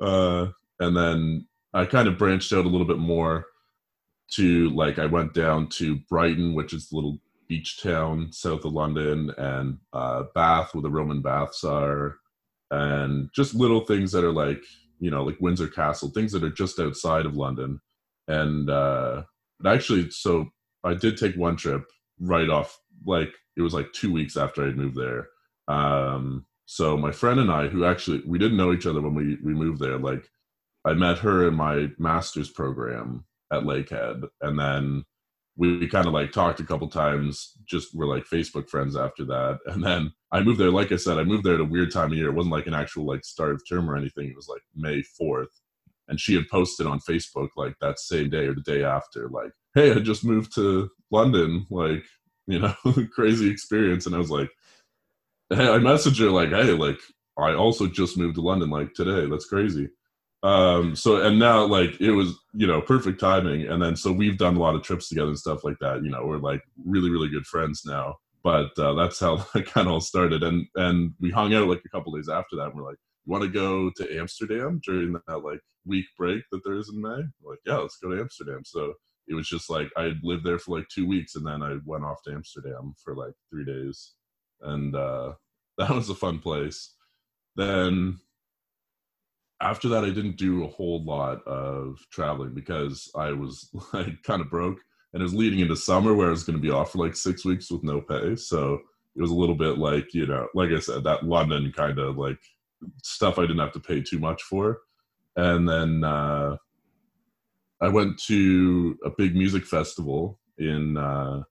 uh, 0.00 0.46
and 0.78 0.96
then 0.96 1.46
I 1.72 1.86
kind 1.86 2.08
of 2.08 2.18
branched 2.18 2.52
out 2.52 2.64
a 2.64 2.68
little 2.68 2.86
bit 2.86 2.98
more 2.98 3.46
to 4.32 4.70
like 4.70 4.98
I 4.98 5.06
went 5.06 5.34
down 5.34 5.68
to 5.68 5.96
Brighton, 6.08 6.54
which 6.54 6.72
is 6.72 6.88
the 6.88 6.96
little 6.96 7.18
beach 7.50 7.82
town 7.82 8.28
south 8.30 8.64
of 8.64 8.72
London, 8.72 9.32
and 9.36 9.78
uh, 9.92 10.22
Bath, 10.34 10.72
where 10.72 10.82
the 10.82 10.88
Roman 10.90 11.20
baths 11.20 11.64
are, 11.64 12.16
and 12.70 13.28
just 13.34 13.56
little 13.56 13.80
things 13.80 14.12
that 14.12 14.24
are 14.24 14.32
like 14.32 14.62
you 15.00 15.10
know 15.10 15.24
like 15.24 15.36
Windsor 15.40 15.66
Castle, 15.66 16.10
things 16.10 16.32
that 16.32 16.44
are 16.44 16.50
just 16.50 16.78
outside 16.78 17.26
of 17.26 17.36
London. 17.36 17.80
And 18.28 18.70
uh, 18.70 19.24
actually, 19.66 20.10
so 20.10 20.48
I 20.84 20.94
did 20.94 21.18
take 21.18 21.34
one 21.34 21.56
trip 21.56 21.82
right 22.20 22.48
off, 22.48 22.78
like 23.04 23.34
it 23.56 23.62
was 23.62 23.74
like 23.74 23.92
two 23.92 24.12
weeks 24.12 24.36
after 24.36 24.64
I 24.64 24.70
moved 24.70 24.96
there. 24.96 25.26
Um, 25.66 26.46
so 26.66 26.96
my 26.96 27.10
friend 27.10 27.40
and 27.40 27.50
I, 27.50 27.66
who 27.66 27.84
actually 27.84 28.22
we 28.26 28.38
didn't 28.38 28.58
know 28.58 28.72
each 28.72 28.86
other 28.86 29.00
when 29.02 29.14
we 29.14 29.38
we 29.44 29.54
moved 29.54 29.80
there, 29.80 29.98
like 29.98 30.24
I 30.84 30.94
met 30.94 31.18
her 31.18 31.48
in 31.48 31.54
my 31.54 31.88
master's 31.98 32.48
program 32.48 33.24
at 33.52 33.64
Lakehead, 33.64 34.28
and 34.40 34.56
then 34.56 35.04
we, 35.56 35.86
kind 35.88 36.06
of 36.06 36.12
like 36.12 36.32
talked 36.32 36.60
a 36.60 36.64
couple 36.64 36.88
times 36.88 37.52
just 37.66 37.94
we're 37.94 38.06
like 38.06 38.24
facebook 38.24 38.68
friends 38.68 38.96
after 38.96 39.24
that 39.24 39.58
and 39.66 39.82
then 39.82 40.12
i 40.32 40.40
moved 40.40 40.58
there 40.58 40.70
like 40.70 40.92
i 40.92 40.96
said 40.96 41.18
i 41.18 41.24
moved 41.24 41.44
there 41.44 41.54
at 41.54 41.60
a 41.60 41.64
weird 41.64 41.92
time 41.92 42.12
of 42.12 42.16
year 42.16 42.28
it 42.28 42.34
wasn't 42.34 42.52
like 42.52 42.66
an 42.66 42.74
actual 42.74 43.06
like 43.06 43.24
start 43.24 43.52
of 43.52 43.62
term 43.68 43.90
or 43.90 43.96
anything 43.96 44.28
it 44.28 44.36
was 44.36 44.48
like 44.48 44.62
may 44.74 45.02
4th 45.20 45.46
and 46.08 46.20
she 46.20 46.34
had 46.34 46.48
posted 46.50 46.86
on 46.86 47.00
facebook 47.00 47.48
like 47.56 47.74
that 47.80 47.98
same 47.98 48.30
day 48.30 48.46
or 48.46 48.54
the 48.54 48.62
day 48.62 48.84
after 48.84 49.28
like 49.28 49.52
hey 49.74 49.92
i 49.92 49.96
just 49.96 50.24
moved 50.24 50.54
to 50.54 50.88
london 51.10 51.66
like 51.70 52.04
you 52.46 52.58
know 52.58 52.74
crazy 53.14 53.50
experience 53.50 54.06
and 54.06 54.14
i 54.14 54.18
was 54.18 54.30
like 54.30 54.50
hey 55.50 55.68
i 55.68 55.78
messaged 55.78 56.20
her 56.20 56.30
like 56.30 56.50
hey 56.50 56.72
like 56.72 56.98
i 57.38 57.52
also 57.54 57.86
just 57.86 58.18
moved 58.18 58.34
to 58.34 58.40
london 58.40 58.70
like 58.70 58.92
today 58.94 59.26
that's 59.26 59.46
crazy 59.46 59.88
um 60.42 60.96
so 60.96 61.20
and 61.20 61.38
now 61.38 61.66
like 61.66 62.00
it 62.00 62.12
was 62.12 62.34
you 62.54 62.66
know 62.66 62.80
perfect 62.80 63.20
timing. 63.20 63.66
And 63.66 63.82
then 63.82 63.96
so 63.96 64.12
we've 64.12 64.38
done 64.38 64.56
a 64.56 64.60
lot 64.60 64.74
of 64.74 64.82
trips 64.82 65.08
together 65.08 65.28
and 65.28 65.38
stuff 65.38 65.64
like 65.64 65.78
that 65.80 66.02
you 66.02 66.10
know 66.10 66.24
we're 66.24 66.38
like 66.38 66.62
really 66.84 67.10
really 67.10 67.28
good 67.28 67.46
friends 67.46 67.82
now. 67.84 68.16
But 68.42 68.70
uh, 68.78 68.94
that's 68.94 69.20
how 69.20 69.36
that 69.54 69.66
kind 69.66 69.86
of 69.86 69.94
all 69.94 70.00
started. 70.00 70.42
And 70.42 70.66
and 70.76 71.12
we 71.20 71.30
hung 71.30 71.54
out 71.54 71.68
like 71.68 71.82
a 71.84 71.88
couple 71.90 72.12
days 72.14 72.28
after 72.28 72.56
that. 72.56 72.66
And 72.66 72.74
we're 72.74 72.88
like 72.88 72.98
you 73.26 73.32
want 73.32 73.44
to 73.44 73.50
go 73.50 73.90
to 73.96 74.18
amsterdam 74.18 74.80
during 74.84 75.12
that 75.12 75.44
like 75.44 75.60
week 75.84 76.06
break 76.16 76.42
that 76.52 76.60
there 76.64 76.76
is 76.76 76.88
in 76.88 77.00
may? 77.00 77.22
We're 77.42 77.52
like 77.52 77.60
yeah 77.66 77.76
let's 77.76 77.98
go 77.98 78.10
to 78.10 78.20
amsterdam. 78.20 78.62
So 78.64 78.94
it 79.28 79.34
was 79.34 79.48
just 79.48 79.70
like 79.70 79.88
i 79.96 80.12
lived 80.22 80.44
there 80.44 80.58
for 80.58 80.76
like 80.76 80.88
two 80.88 81.06
weeks 81.06 81.36
and 81.36 81.46
then 81.46 81.62
i 81.62 81.76
went 81.84 82.04
off 82.04 82.20
to 82.24 82.32
amsterdam 82.32 82.94
for 83.02 83.14
like 83.14 83.32
three 83.50 83.64
days. 83.64 84.14
And 84.62 84.94
uh 84.96 85.32
that 85.78 85.90
was 85.90 86.10
a 86.10 86.14
fun 86.14 86.38
place. 86.38 86.94
Then 87.56 88.18
after 89.60 89.88
that, 89.90 90.04
I 90.04 90.10
didn't 90.10 90.36
do 90.36 90.64
a 90.64 90.68
whole 90.68 91.04
lot 91.04 91.46
of 91.46 91.98
traveling 92.10 92.54
because 92.54 93.10
I 93.14 93.32
was 93.32 93.70
like 93.92 94.22
kind 94.22 94.40
of 94.40 94.50
broke 94.50 94.78
and 95.12 95.20
it 95.20 95.24
was 95.24 95.34
leading 95.34 95.60
into 95.60 95.76
summer 95.76 96.14
where 96.14 96.28
I 96.28 96.30
was 96.30 96.44
going 96.44 96.56
to 96.56 96.62
be 96.62 96.70
off 96.70 96.92
for 96.92 96.98
like 96.98 97.16
six 97.16 97.44
weeks 97.44 97.70
with 97.70 97.82
no 97.82 98.00
pay. 98.00 98.36
So 98.36 98.74
it 99.16 99.20
was 99.20 99.30
a 99.30 99.34
little 99.34 99.56
bit 99.56 99.78
like, 99.78 100.14
you 100.14 100.26
know, 100.26 100.46
like 100.54 100.70
I 100.70 100.78
said, 100.78 101.04
that 101.04 101.24
London 101.24 101.72
kind 101.76 101.98
of 101.98 102.16
like 102.16 102.38
stuff 103.02 103.38
I 103.38 103.42
didn't 103.42 103.58
have 103.58 103.72
to 103.72 103.80
pay 103.80 104.00
too 104.00 104.18
much 104.18 104.42
for. 104.42 104.78
And 105.36 105.68
then 105.68 106.04
uh, 106.04 106.56
I 107.80 107.88
went 107.88 108.18
to 108.24 108.98
a 109.04 109.10
big 109.10 109.34
music 109.34 109.64
festival 109.64 110.38
in 110.58 110.96
uh, 110.96 111.42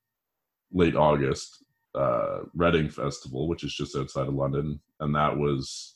late 0.71 0.95
August, 0.95 1.63
uh, 1.95 2.39
Reading 2.53 2.89
Festival, 2.89 3.47
which 3.47 3.63
is 3.63 3.73
just 3.73 3.95
outside 3.95 4.27
of 4.27 4.33
London. 4.33 4.79
And 4.99 5.13
that 5.15 5.37
was 5.37 5.95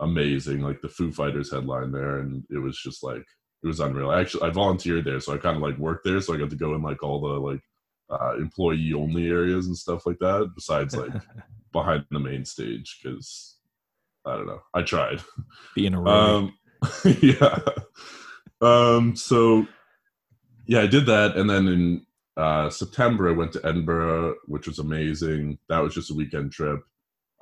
amazing. 0.00 0.60
Like 0.60 0.80
the 0.80 0.88
Foo 0.88 1.12
Fighters 1.12 1.52
headline 1.52 1.92
there, 1.92 2.18
and 2.18 2.44
it 2.50 2.58
was 2.58 2.78
just 2.78 3.02
like 3.02 3.24
it 3.62 3.66
was 3.66 3.80
unreal. 3.80 4.10
I 4.10 4.20
actually 4.20 4.48
I 4.48 4.50
volunteered 4.50 5.04
there, 5.04 5.20
so 5.20 5.34
I 5.34 5.38
kind 5.38 5.56
of 5.56 5.62
like 5.62 5.78
worked 5.78 6.04
there, 6.04 6.20
so 6.20 6.34
I 6.34 6.38
got 6.38 6.50
to 6.50 6.56
go 6.56 6.74
in 6.74 6.82
like 6.82 7.02
all 7.02 7.20
the 7.20 7.40
like 7.40 7.60
uh, 8.10 8.36
employee 8.36 8.92
only 8.94 9.28
areas 9.28 9.66
and 9.66 9.76
stuff 9.76 10.06
like 10.06 10.18
that. 10.20 10.52
Besides 10.54 10.96
like 10.96 11.12
behind 11.72 12.04
the 12.10 12.20
main 12.20 12.44
stage, 12.44 13.00
because 13.02 13.56
I 14.26 14.36
don't 14.36 14.46
know, 14.46 14.60
I 14.74 14.82
tried 14.82 15.22
being 15.74 15.94
a 15.94 16.04
um, 16.04 16.54
yeah. 17.20 17.58
Um, 18.60 19.16
so 19.16 19.66
yeah, 20.66 20.80
I 20.80 20.86
did 20.86 21.06
that, 21.06 21.36
and 21.36 21.48
then 21.48 21.68
in 21.68 22.06
uh, 22.36 22.68
September, 22.70 23.28
I 23.28 23.32
went 23.32 23.52
to 23.52 23.66
Edinburgh, 23.66 24.36
which 24.46 24.66
was 24.66 24.78
amazing. 24.78 25.58
That 25.68 25.78
was 25.78 25.94
just 25.94 26.10
a 26.10 26.14
weekend 26.14 26.52
trip. 26.52 26.80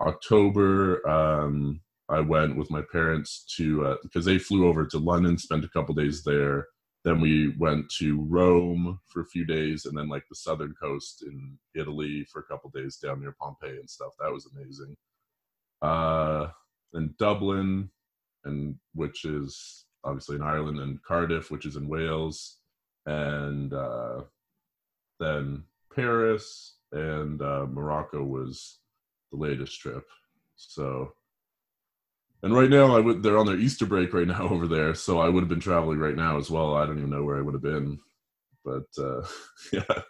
October, 0.00 1.06
um, 1.08 1.80
I 2.08 2.20
went 2.20 2.56
with 2.56 2.70
my 2.70 2.82
parents 2.92 3.44
to 3.56 3.86
uh, 3.86 3.96
because 4.02 4.24
they 4.24 4.38
flew 4.38 4.66
over 4.66 4.86
to 4.86 4.98
London, 4.98 5.38
spent 5.38 5.64
a 5.64 5.68
couple 5.68 5.94
days 5.94 6.22
there. 6.24 6.66
Then 7.04 7.20
we 7.20 7.54
went 7.58 7.90
to 7.98 8.20
Rome 8.28 9.00
for 9.08 9.22
a 9.22 9.26
few 9.26 9.44
days, 9.44 9.86
and 9.86 9.96
then 9.96 10.08
like 10.08 10.24
the 10.28 10.36
southern 10.36 10.74
coast 10.80 11.24
in 11.26 11.58
Italy 11.74 12.24
for 12.30 12.40
a 12.40 12.44
couple 12.44 12.70
days 12.70 12.96
down 12.96 13.20
near 13.20 13.34
Pompeii 13.40 13.78
and 13.78 13.90
stuff. 13.90 14.12
That 14.20 14.32
was 14.32 14.48
amazing. 14.54 14.94
Uh, 15.80 16.48
then 16.92 17.14
Dublin, 17.18 17.90
and 18.44 18.76
which 18.94 19.24
is 19.24 19.86
obviously 20.04 20.36
in 20.36 20.42
Ireland, 20.42 20.78
and 20.78 21.02
Cardiff, 21.02 21.50
which 21.50 21.66
is 21.66 21.76
in 21.76 21.88
Wales, 21.88 22.58
and 23.06 23.72
uh, 23.72 24.22
then 25.18 25.64
Paris 25.94 26.76
and 26.92 27.40
uh, 27.42 27.66
Morocco 27.68 28.22
was 28.22 28.78
the 29.32 29.38
latest 29.38 29.80
trip. 29.80 30.04
So, 30.56 31.14
and 32.42 32.54
right 32.54 32.70
now 32.70 32.96
I 32.96 33.00
would 33.00 33.22
they're 33.22 33.38
on 33.38 33.46
their 33.46 33.58
Easter 33.58 33.86
break 33.86 34.12
right 34.12 34.26
now 34.26 34.48
over 34.50 34.66
there, 34.66 34.94
so 34.94 35.20
I 35.20 35.28
would 35.28 35.42
have 35.42 35.48
been 35.48 35.60
traveling 35.60 35.98
right 35.98 36.16
now 36.16 36.38
as 36.38 36.50
well. 36.50 36.76
I 36.76 36.86
don't 36.86 36.98
even 36.98 37.10
know 37.10 37.24
where 37.24 37.36
I 37.36 37.42
would 37.42 37.54
have 37.54 37.62
been, 37.62 37.98
but 38.64 38.86
uh, 38.98 39.22
yeah, 39.72 40.02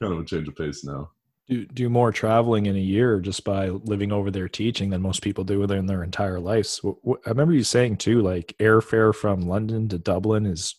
kind 0.00 0.12
of 0.12 0.20
a 0.20 0.24
change 0.24 0.48
of 0.48 0.56
pace 0.56 0.84
now. 0.84 1.10
Do 1.48 1.64
do 1.66 1.88
more 1.88 2.10
traveling 2.10 2.66
in 2.66 2.76
a 2.76 2.80
year 2.80 3.20
just 3.20 3.44
by 3.44 3.68
living 3.68 4.12
over 4.12 4.30
there 4.30 4.48
teaching 4.48 4.90
than 4.90 5.00
most 5.00 5.22
people 5.22 5.44
do 5.44 5.60
within 5.60 5.86
their 5.86 6.02
entire 6.02 6.40
lives. 6.40 6.80
I 6.84 7.28
remember 7.30 7.54
you 7.54 7.62
saying 7.62 7.98
too, 7.98 8.20
like 8.20 8.54
airfare 8.58 9.14
from 9.14 9.42
London 9.42 9.88
to 9.90 9.98
Dublin 9.98 10.44
is 10.44 10.74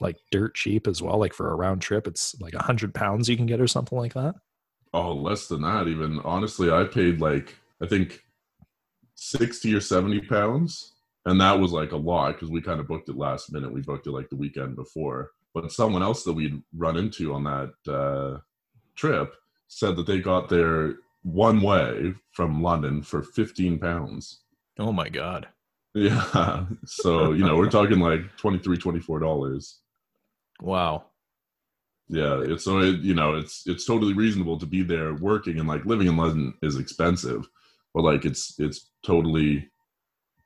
like 0.00 0.16
dirt 0.32 0.54
cheap 0.54 0.86
as 0.86 1.00
well. 1.00 1.18
Like 1.18 1.34
for 1.34 1.50
a 1.50 1.54
round 1.54 1.82
trip, 1.82 2.06
it's 2.08 2.34
like 2.40 2.54
a 2.54 2.62
hundred 2.62 2.94
pounds 2.94 3.28
you 3.28 3.36
can 3.36 3.46
get 3.46 3.60
or 3.60 3.68
something 3.68 3.96
like 3.96 4.14
that. 4.14 4.34
Oh, 4.92 5.12
less 5.12 5.46
than 5.46 5.62
that 5.62 5.86
even. 5.86 6.20
Honestly, 6.24 6.70
I 6.70 6.84
paid 6.84 7.20
like 7.20 7.54
I 7.80 7.86
think 7.86 8.24
sixty 9.18 9.74
or 9.74 9.80
seventy 9.80 10.20
pounds, 10.20 10.94
and 11.26 11.40
that 11.40 11.58
was 11.58 11.72
like 11.72 11.92
a 11.92 11.96
lot 11.96 12.34
because 12.34 12.50
we 12.50 12.60
kind 12.60 12.80
of 12.80 12.88
booked 12.88 13.08
it 13.08 13.16
last 13.16 13.52
minute. 13.52 13.72
We 13.72 13.82
booked 13.82 14.06
it 14.06 14.12
like 14.12 14.28
the 14.30 14.36
weekend 14.36 14.76
before. 14.76 15.32
But 15.54 15.72
someone 15.72 16.02
else 16.02 16.22
that 16.24 16.34
we'd 16.34 16.62
run 16.76 16.96
into 16.96 17.34
on 17.34 17.44
that 17.44 17.92
uh, 17.92 18.38
trip 18.94 19.34
said 19.66 19.96
that 19.96 20.06
they 20.06 20.20
got 20.20 20.48
there 20.48 20.94
one 21.22 21.60
way 21.60 22.14
from 22.30 22.62
London 22.62 23.02
for 23.02 23.22
fifteen 23.22 23.78
pounds. 23.78 24.40
Oh 24.78 24.92
my 24.92 25.08
god. 25.08 25.48
Yeah. 25.94 26.66
So, 26.84 27.32
you 27.32 27.44
know, 27.44 27.56
we're 27.56 27.70
talking 27.70 27.98
like 27.98 28.36
23 28.36 28.76
$24. 28.76 29.74
Wow. 30.60 31.06
Yeah, 32.08 32.40
it's 32.40 32.64
so 32.64 32.78
it, 32.78 33.00
you 33.00 33.14
know 33.14 33.36
it's 33.36 33.66
it's 33.66 33.84
totally 33.84 34.14
reasonable 34.14 34.58
to 34.58 34.66
be 34.66 34.82
there 34.82 35.14
working 35.14 35.58
and 35.58 35.68
like 35.68 35.84
living 35.84 36.06
in 36.06 36.16
London 36.16 36.54
is 36.62 36.76
expensive, 36.76 37.46
but 37.94 38.04
like 38.04 38.24
it's 38.24 38.54
it's 38.58 38.90
totally 39.04 39.68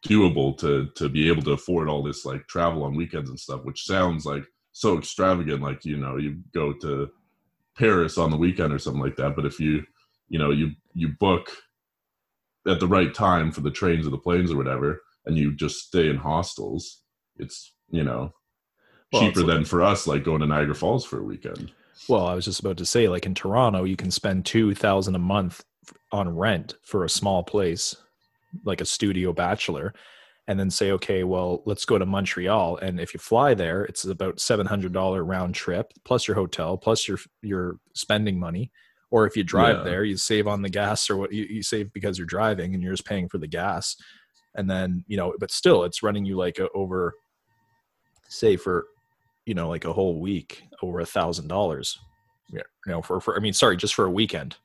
doable 0.06 0.56
to 0.58 0.88
to 0.96 1.08
be 1.08 1.28
able 1.28 1.42
to 1.42 1.52
afford 1.52 1.88
all 1.88 2.02
this 2.02 2.24
like 2.24 2.46
travel 2.48 2.84
on 2.84 2.96
weekends 2.96 3.30
and 3.30 3.38
stuff, 3.38 3.64
which 3.64 3.84
sounds 3.84 4.24
like 4.24 4.44
so 4.72 4.98
extravagant. 4.98 5.62
Like 5.62 5.84
you 5.84 5.96
know 5.96 6.16
you 6.16 6.38
go 6.54 6.72
to 6.74 7.10
Paris 7.76 8.18
on 8.18 8.30
the 8.30 8.36
weekend 8.36 8.72
or 8.72 8.78
something 8.78 9.02
like 9.02 9.16
that, 9.16 9.36
but 9.36 9.46
if 9.46 9.60
you 9.60 9.82
you 10.28 10.38
know 10.38 10.50
you 10.50 10.72
you 10.94 11.08
book 11.20 11.50
at 12.66 12.80
the 12.80 12.88
right 12.88 13.12
time 13.12 13.50
for 13.50 13.60
the 13.60 13.70
trains 13.70 14.06
or 14.06 14.10
the 14.10 14.18
planes 14.18 14.52
or 14.52 14.56
whatever, 14.56 15.02
and 15.26 15.36
you 15.36 15.54
just 15.54 15.86
stay 15.86 16.08
in 16.08 16.16
hostels, 16.16 17.02
it's 17.36 17.74
you 17.90 18.04
know 18.04 18.32
well, 19.12 19.22
cheaper 19.22 19.42
than 19.42 19.64
for 19.64 19.82
us, 19.82 20.06
like 20.06 20.24
going 20.24 20.40
to 20.40 20.46
Niagara 20.46 20.74
Falls 20.74 21.04
for 21.04 21.20
a 21.20 21.24
weekend. 21.24 21.72
Well, 22.08 22.26
I 22.26 22.34
was 22.34 22.44
just 22.44 22.60
about 22.60 22.78
to 22.78 22.86
say, 22.86 23.08
like 23.08 23.26
in 23.26 23.34
Toronto, 23.34 23.84
you 23.84 23.96
can 23.96 24.10
spend 24.10 24.46
two 24.46 24.74
thousand 24.74 25.14
a 25.14 25.20
month 25.20 25.62
on 26.10 26.36
rent 26.36 26.74
for 26.82 27.04
a 27.04 27.10
small 27.10 27.42
place, 27.42 27.96
like 28.64 28.80
a 28.80 28.86
studio 28.86 29.32
bachelor, 29.32 29.94
and 30.48 30.58
then 30.58 30.70
say, 30.70 30.90
okay, 30.92 31.24
well, 31.24 31.62
let's 31.66 31.84
go 31.84 31.98
to 31.98 32.06
Montreal, 32.06 32.76
and 32.78 33.00
if 33.00 33.14
you 33.14 33.20
fly 33.20 33.54
there, 33.54 33.84
it's 33.84 34.04
about 34.04 34.40
seven 34.40 34.66
hundred 34.66 34.92
dollar 34.92 35.24
round 35.24 35.54
trip 35.54 35.92
plus 36.04 36.26
your 36.26 36.34
hotel 36.34 36.76
plus 36.76 37.06
your 37.06 37.18
your 37.42 37.78
spending 37.94 38.38
money. 38.38 38.70
Or 39.10 39.26
if 39.26 39.36
you 39.36 39.44
drive 39.44 39.78
yeah. 39.78 39.82
there, 39.82 40.04
you 40.04 40.16
save 40.16 40.46
on 40.46 40.62
the 40.62 40.70
gas, 40.70 41.10
or 41.10 41.18
what 41.18 41.32
you, 41.32 41.44
you 41.44 41.62
save 41.62 41.92
because 41.92 42.16
you're 42.16 42.26
driving, 42.26 42.74
and 42.74 42.82
you're 42.82 42.94
just 42.94 43.04
paying 43.04 43.28
for 43.28 43.38
the 43.38 43.46
gas, 43.46 43.96
and 44.54 44.70
then 44.70 45.04
you 45.06 45.16
know, 45.16 45.34
but 45.38 45.50
still, 45.50 45.84
it's 45.84 46.02
running 46.02 46.24
you 46.24 46.36
like 46.36 46.58
a, 46.58 46.68
over, 46.70 47.14
say 48.28 48.56
for 48.56 48.86
you 49.44 49.54
know 49.54 49.68
like 49.68 49.84
a 49.84 49.92
whole 49.92 50.18
week 50.20 50.62
over 50.82 51.00
a 51.00 51.06
thousand 51.06 51.48
dollars 51.48 51.98
yeah 52.52 52.62
you 52.86 52.92
know 52.92 53.02
for, 53.02 53.20
for 53.20 53.36
i 53.36 53.40
mean 53.40 53.52
sorry 53.52 53.76
just 53.76 53.94
for 53.94 54.06
a 54.06 54.10
weekend 54.10 54.56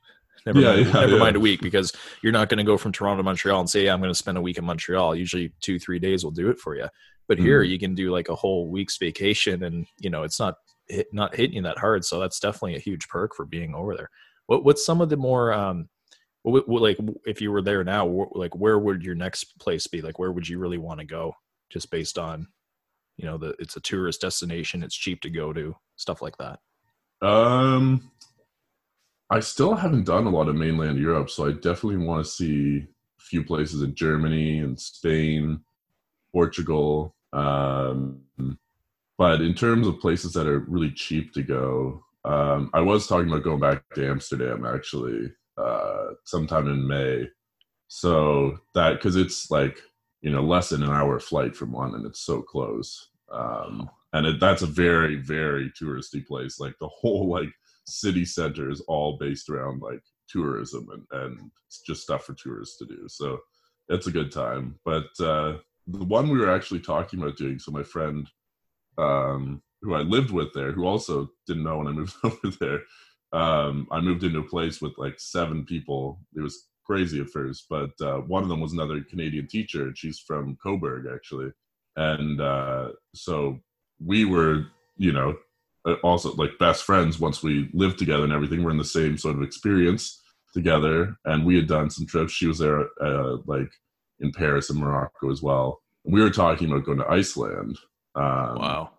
never, 0.45 0.59
yeah, 0.59 0.67
mind, 0.67 0.85
yeah, 0.85 0.93
never 0.93 1.11
yeah. 1.13 1.17
mind 1.19 1.35
a 1.35 1.39
week 1.39 1.61
because 1.61 1.91
you're 2.21 2.33
not 2.33 2.49
going 2.49 2.57
to 2.57 2.63
go 2.63 2.77
from 2.77 2.91
toronto 2.91 3.17
to 3.17 3.23
montreal 3.23 3.59
and 3.59 3.69
say 3.69 3.85
yeah, 3.85 3.93
i'm 3.93 3.99
going 3.99 4.11
to 4.11 4.15
spend 4.15 4.37
a 4.37 4.41
week 4.41 4.57
in 4.57 4.65
montreal. 4.65 5.15
Usually 5.15 5.51
two 5.61 5.79
three 5.79 5.99
days 5.99 6.23
will 6.23 6.31
do 6.31 6.49
it 6.49 6.59
for 6.59 6.75
you 6.75 6.87
but 7.27 7.37
mm. 7.37 7.41
here 7.41 7.61
you 7.61 7.77
can 7.77 7.93
do 7.93 8.11
like 8.11 8.29
a 8.29 8.35
whole 8.35 8.67
week's 8.67 8.97
vacation 8.97 9.63
and 9.63 9.85
you 9.99 10.09
know 10.09 10.23
it's 10.23 10.39
not 10.39 10.55
hit, 10.87 11.07
not 11.13 11.35
hitting 11.35 11.55
you 11.55 11.61
that 11.63 11.77
hard. 11.77 12.05
So 12.05 12.19
that's 12.19 12.39
definitely 12.39 12.75
a 12.75 12.79
huge 12.79 13.07
perk 13.07 13.35
for 13.35 13.45
being 13.45 13.75
over 13.75 13.95
there. 13.95 14.09
What, 14.47 14.63
what's 14.63 14.85
some 14.85 15.01
of 15.01 15.09
the 15.09 15.17
more 15.17 15.53
um 15.53 15.89
what, 16.43 16.67
what, 16.67 16.81
like 16.81 16.97
if 17.25 17.41
you 17.41 17.51
were 17.51 17.61
there 17.61 17.83
now 17.83 18.29
like 18.33 18.55
where 18.55 18.79
would 18.79 19.03
your 19.03 19.15
next 19.15 19.59
place 19.59 19.87
be? 19.87 20.01
Like 20.01 20.19
where 20.19 20.31
would 20.31 20.47
you 20.47 20.59
really 20.59 20.77
want 20.77 20.99
to 20.99 21.05
go 21.05 21.33
just 21.69 21.91
based 21.91 22.17
on 22.17 22.47
you 23.17 23.25
know 23.25 23.37
the 23.37 23.55
it's 23.59 23.75
a 23.75 23.81
tourist 23.81 24.21
destination 24.21 24.83
it's 24.83 24.95
cheap 24.95 25.21
to 25.21 25.29
go 25.29 25.51
to 25.53 25.75
stuff 25.97 26.21
like 26.21 26.37
that? 26.37 26.59
Um 27.21 28.11
i 29.29 29.39
still 29.39 29.75
haven't 29.75 30.05
done 30.05 30.25
a 30.25 30.29
lot 30.29 30.47
of 30.47 30.55
mainland 30.55 30.97
europe 30.97 31.29
so 31.29 31.47
i 31.47 31.51
definitely 31.51 31.97
want 31.97 32.23
to 32.23 32.31
see 32.31 32.85
a 33.19 33.21
few 33.21 33.43
places 33.43 33.81
in 33.81 33.93
germany 33.95 34.59
and 34.59 34.79
spain 34.79 35.59
portugal 36.31 37.15
um 37.33 38.19
but 39.17 39.41
in 39.41 39.53
terms 39.53 39.87
of 39.87 39.99
places 39.99 40.33
that 40.33 40.47
are 40.47 40.59
really 40.59 40.91
cheap 40.91 41.33
to 41.33 41.41
go 41.41 42.03
um 42.25 42.69
i 42.73 42.79
was 42.79 43.07
talking 43.07 43.27
about 43.27 43.43
going 43.43 43.59
back 43.59 43.83
to 43.93 44.07
amsterdam 44.07 44.65
actually 44.65 45.31
uh 45.57 46.07
sometime 46.23 46.67
in 46.67 46.87
may. 46.87 47.27
So 47.89 48.59
that 48.73 48.93
because 48.93 49.15
it's 49.15 49.49
like 49.49 49.81
you 50.21 50.31
know 50.31 50.43
less 50.43 50.69
than 50.69 50.83
an 50.83 50.91
hour 50.91 51.19
flight 51.19 51.55
from 51.55 51.73
london 51.73 52.05
it's 52.05 52.21
so 52.21 52.41
close 52.41 53.09
um, 53.31 53.89
and 54.13 54.25
it, 54.25 54.39
that's 54.39 54.61
a 54.61 54.67
very 54.67 55.15
very 55.15 55.71
touristy 55.71 56.25
place 56.25 56.59
like 56.59 56.75
the 56.79 56.87
whole 56.87 57.29
like 57.29 57.49
city 57.87 58.25
center 58.25 58.69
is 58.69 58.81
all 58.81 59.17
based 59.17 59.49
around 59.49 59.81
like 59.81 60.01
tourism 60.29 60.87
and, 60.91 61.21
and 61.21 61.51
just 61.85 62.03
stuff 62.03 62.25
for 62.25 62.33
tourists 62.33 62.77
to 62.77 62.85
do. 62.85 63.05
So 63.07 63.39
it's 63.89 64.07
a 64.07 64.11
good 64.11 64.31
time. 64.31 64.79
But 64.83 65.07
uh, 65.19 65.57
the 65.87 66.03
one 66.03 66.29
we 66.29 66.37
were 66.37 66.53
actually 66.53 66.81
talking 66.81 67.21
about 67.21 67.37
doing 67.37 67.59
so 67.59 67.71
my 67.71 67.83
friend 67.83 68.27
um, 68.97 69.61
who 69.81 69.93
i 69.93 70.01
lived 70.01 70.31
with 70.31 70.53
there 70.53 70.71
who 70.71 70.85
also 70.85 71.29
didn't 71.47 71.63
know 71.63 71.77
when 71.77 71.87
i 71.87 71.91
moved 71.93 72.15
over 72.23 72.51
there 72.59 72.81
um, 73.33 73.87
i 73.91 73.99
moved 73.99 74.23
into 74.23 74.39
a 74.39 74.43
place 74.43 74.81
with 74.81 74.93
like 74.97 75.19
seven 75.19 75.65
people. 75.65 76.19
It 76.35 76.41
was 76.41 76.67
crazy 76.85 77.19
at 77.21 77.29
first 77.29 77.65
but 77.69 77.91
uh, 78.01 78.17
one 78.21 78.43
of 78.43 78.49
them 78.49 78.59
was 78.59 78.73
another 78.73 79.01
canadian 79.01 79.47
teacher 79.47 79.83
and 79.83 79.97
she's 79.97 80.19
from 80.19 80.57
Cobourg 80.63 81.13
actually. 81.13 81.51
And 81.95 82.39
uh, 82.39 82.89
so 83.15 83.59
we 84.03 84.25
were 84.25 84.67
you 84.97 85.11
know 85.11 85.35
also 86.03 86.33
like 86.33 86.57
best 86.59 86.83
friends 86.83 87.19
once 87.19 87.41
we 87.41 87.69
lived 87.73 87.99
together 87.99 88.23
and 88.23 88.33
everything. 88.33 88.63
We're 88.63 88.71
in 88.71 88.77
the 88.77 88.85
same 88.85 89.17
sort 89.17 89.35
of 89.35 89.43
experience 89.43 90.21
together. 90.53 91.17
And 91.25 91.45
we 91.45 91.55
had 91.55 91.67
done 91.67 91.89
some 91.89 92.05
trips. 92.05 92.33
She 92.33 92.47
was 92.47 92.59
there 92.59 92.85
uh, 93.01 93.37
like 93.45 93.69
in 94.19 94.31
paris 94.31 94.69
and 94.69 94.79
morocco 94.79 95.31
as 95.31 95.41
well. 95.41 95.81
We 96.03 96.21
were 96.21 96.29
talking 96.29 96.71
about 96.71 96.85
going 96.85 96.99
to 96.99 97.09
iceland 97.09 97.77
um, 98.15 98.55
wow. 98.55 98.89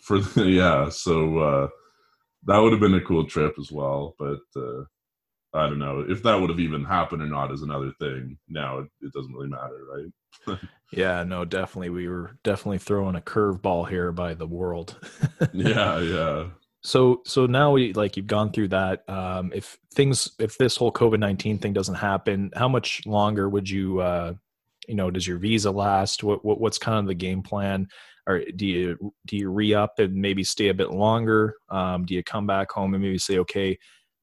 for 0.00 0.18
the, 0.18 0.44
yeah 0.46 0.88
so 0.88 1.38
uh, 1.38 1.68
that 2.44 2.58
would 2.58 2.72
have 2.72 2.80
been 2.80 2.94
a 2.94 3.00
cool 3.00 3.26
trip 3.26 3.54
as 3.58 3.70
well. 3.70 4.14
But 4.18 4.40
uh, 4.56 4.84
I 5.54 5.66
don't 5.66 5.78
know 5.78 6.04
if 6.06 6.22
that 6.22 6.38
would 6.38 6.50
have 6.50 6.60
even 6.60 6.84
happened 6.84 7.22
or 7.22 7.26
not 7.26 7.52
is 7.52 7.62
another 7.62 7.92
thing. 7.98 8.36
Now 8.48 8.80
it, 8.80 8.88
it 9.00 9.12
doesn't 9.12 9.32
really 9.32 9.48
matter, 9.48 9.80
right? 10.46 10.58
yeah, 10.92 11.24
no, 11.24 11.44
definitely. 11.44 11.90
We 11.90 12.08
were 12.08 12.36
definitely 12.44 12.78
throwing 12.78 13.16
a 13.16 13.20
curveball 13.20 13.88
here 13.88 14.12
by 14.12 14.34
the 14.34 14.46
world. 14.46 14.98
yeah, 15.52 16.00
yeah. 16.00 16.46
So, 16.82 17.22
so 17.24 17.46
now 17.46 17.72
we 17.72 17.92
like 17.94 18.16
you've 18.16 18.26
gone 18.26 18.52
through 18.52 18.68
that. 18.68 19.08
Um, 19.08 19.50
if 19.54 19.78
things, 19.94 20.30
if 20.38 20.58
this 20.58 20.76
whole 20.76 20.92
COVID 20.92 21.18
nineteen 21.18 21.58
thing 21.58 21.72
doesn't 21.72 21.96
happen, 21.96 22.50
how 22.54 22.68
much 22.68 23.02
longer 23.06 23.48
would 23.48 23.68
you, 23.68 24.00
uh, 24.00 24.34
you 24.86 24.94
know, 24.94 25.10
does 25.10 25.26
your 25.26 25.38
visa 25.38 25.70
last? 25.70 26.22
What, 26.22 26.44
what 26.44 26.60
what's 26.60 26.78
kind 26.78 26.98
of 26.98 27.06
the 27.06 27.14
game 27.14 27.42
plan? 27.42 27.88
Or 28.26 28.42
do 28.56 28.66
you 28.66 29.12
do 29.26 29.36
you 29.36 29.50
re 29.50 29.74
up 29.74 29.98
and 29.98 30.14
maybe 30.14 30.44
stay 30.44 30.68
a 30.68 30.74
bit 30.74 30.90
longer? 30.90 31.54
Um, 31.70 32.04
do 32.04 32.14
you 32.14 32.22
come 32.22 32.46
back 32.46 32.70
home 32.70 32.94
and 32.94 33.02
maybe 33.02 33.18
say, 33.18 33.38
okay, 33.38 33.78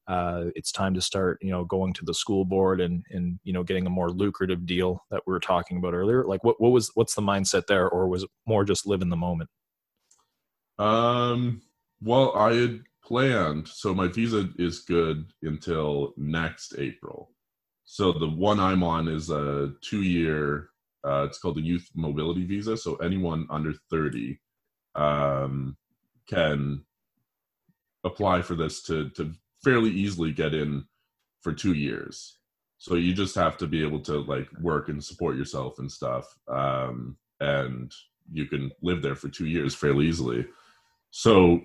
uh, 0.08 0.44
it's 0.54 0.70
time 0.70 0.94
to 0.94 1.00
start 1.00 1.38
you 1.42 1.50
know 1.50 1.64
going 1.64 1.92
to 1.92 2.04
the 2.04 2.14
school 2.14 2.44
board 2.44 2.80
and 2.80 3.04
and 3.10 3.38
you 3.44 3.52
know 3.52 3.62
getting 3.62 3.86
a 3.86 3.90
more 3.90 4.10
lucrative 4.10 4.66
deal 4.66 5.04
that 5.10 5.22
we 5.26 5.32
were 5.32 5.40
talking 5.40 5.78
about 5.78 5.94
earlier 5.94 6.24
like 6.24 6.42
what, 6.44 6.60
what 6.60 6.70
was 6.70 6.90
what's 6.94 7.14
the 7.14 7.22
mindset 7.22 7.66
there 7.66 7.88
or 7.88 8.08
was 8.08 8.22
it 8.22 8.30
more 8.46 8.64
just 8.64 8.86
live 8.86 9.02
in 9.02 9.10
the 9.10 9.16
moment 9.16 9.50
um 10.78 11.60
well 12.00 12.36
i 12.36 12.52
had 12.52 12.82
planned. 13.06 13.68
So 13.68 13.94
my 13.94 14.08
visa 14.08 14.48
is 14.58 14.80
good 14.80 15.32
until 15.42 16.12
next 16.16 16.74
April. 16.76 17.30
So 17.84 18.12
the 18.12 18.28
one 18.28 18.58
I'm 18.58 18.82
on 18.82 19.06
is 19.06 19.30
a 19.30 19.72
two 19.80 20.02
year. 20.02 20.70
Uh, 21.06 21.24
it's 21.28 21.38
called 21.38 21.56
the 21.56 21.62
Youth 21.62 21.88
Mobility 21.94 22.44
Visa. 22.44 22.76
So 22.76 22.96
anyone 22.96 23.46
under 23.48 23.74
30 23.90 24.40
um, 24.96 25.76
can 26.28 26.84
apply 28.02 28.42
for 28.42 28.56
this 28.56 28.82
to 28.82 29.08
to 29.10 29.32
fairly 29.66 29.90
easily 29.90 30.30
get 30.30 30.54
in 30.54 30.84
for 31.42 31.52
two 31.52 31.74
years. 31.74 32.38
So 32.78 32.94
you 32.94 33.12
just 33.12 33.34
have 33.34 33.56
to 33.58 33.66
be 33.66 33.82
able 33.82 33.98
to 34.02 34.20
like 34.20 34.46
work 34.60 34.88
and 34.88 35.02
support 35.02 35.36
yourself 35.36 35.80
and 35.80 35.90
stuff, 35.90 36.38
um, 36.46 37.16
and 37.40 37.92
you 38.30 38.46
can 38.46 38.70
live 38.80 39.02
there 39.02 39.16
for 39.16 39.28
two 39.28 39.46
years 39.46 39.74
fairly 39.74 40.06
easily. 40.06 40.46
So 41.10 41.62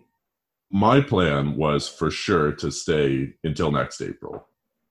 my 0.72 0.99
plan 0.99 1.56
was 1.58 1.88
for 1.88 2.10
sure 2.10 2.54
to 2.54 2.72
stay 2.72 3.34
until 3.43 3.72
next 3.72 4.02
April. 4.02 4.47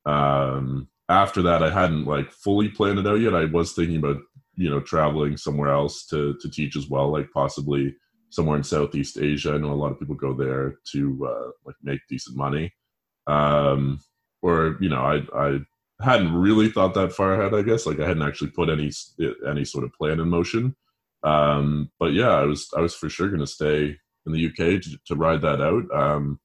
Um, 0.06 0.88
after 1.08 1.42
that, 1.42 1.64
I 1.64 1.70
hadn't 1.70 2.04
like 2.04 2.30
fully 2.30 2.68
planned 2.68 3.00
it 3.00 3.06
out 3.08 3.20
yet. 3.20 3.34
I 3.34 3.46
was 3.46 3.72
thinking 3.72 3.96
about 3.96 4.18
you 4.54 4.70
know 4.70 4.80
traveling 4.80 5.36
somewhere 5.36 5.70
else 5.70 6.06
to 6.06 6.36
to 6.40 6.48
teach 6.48 6.76
as 6.76 6.88
well, 6.88 7.11
like 7.11 7.28
possibly 7.32 7.96
somewhere 8.28 8.56
in 8.56 8.62
Southeast 8.62 9.18
Asia. 9.18 9.54
I 9.54 9.58
know 9.58 9.72
a 9.72 9.82
lot 9.82 9.90
of 9.90 9.98
people 9.98 10.14
go 10.14 10.32
there 10.32 10.76
to 10.92 11.26
uh, 11.26 11.50
like 11.66 11.76
make 11.82 12.00
decent 12.08 12.36
money. 12.36 12.72
Um, 13.30 14.00
or 14.42 14.76
you 14.80 14.88
know, 14.88 15.02
I 15.02 15.22
I 15.34 15.60
hadn't 16.02 16.34
really 16.34 16.70
thought 16.70 16.94
that 16.94 17.12
far 17.12 17.34
ahead. 17.34 17.54
I 17.54 17.62
guess 17.62 17.86
like 17.86 18.00
I 18.00 18.08
hadn't 18.08 18.26
actually 18.26 18.50
put 18.50 18.68
any 18.68 18.90
any 19.48 19.64
sort 19.64 19.84
of 19.84 19.92
plan 19.92 20.20
in 20.20 20.28
motion. 20.28 20.74
Um, 21.22 21.90
but 21.98 22.12
yeah, 22.12 22.30
I 22.30 22.44
was 22.44 22.68
I 22.76 22.80
was 22.80 22.94
for 22.94 23.08
sure 23.08 23.28
going 23.28 23.40
to 23.40 23.46
stay 23.46 23.96
in 24.26 24.32
the 24.32 24.46
UK 24.46 24.82
to, 24.82 24.98
to 25.06 25.14
ride 25.14 25.42
that 25.42 25.60
out. 25.60 25.84
Um, 25.94 26.40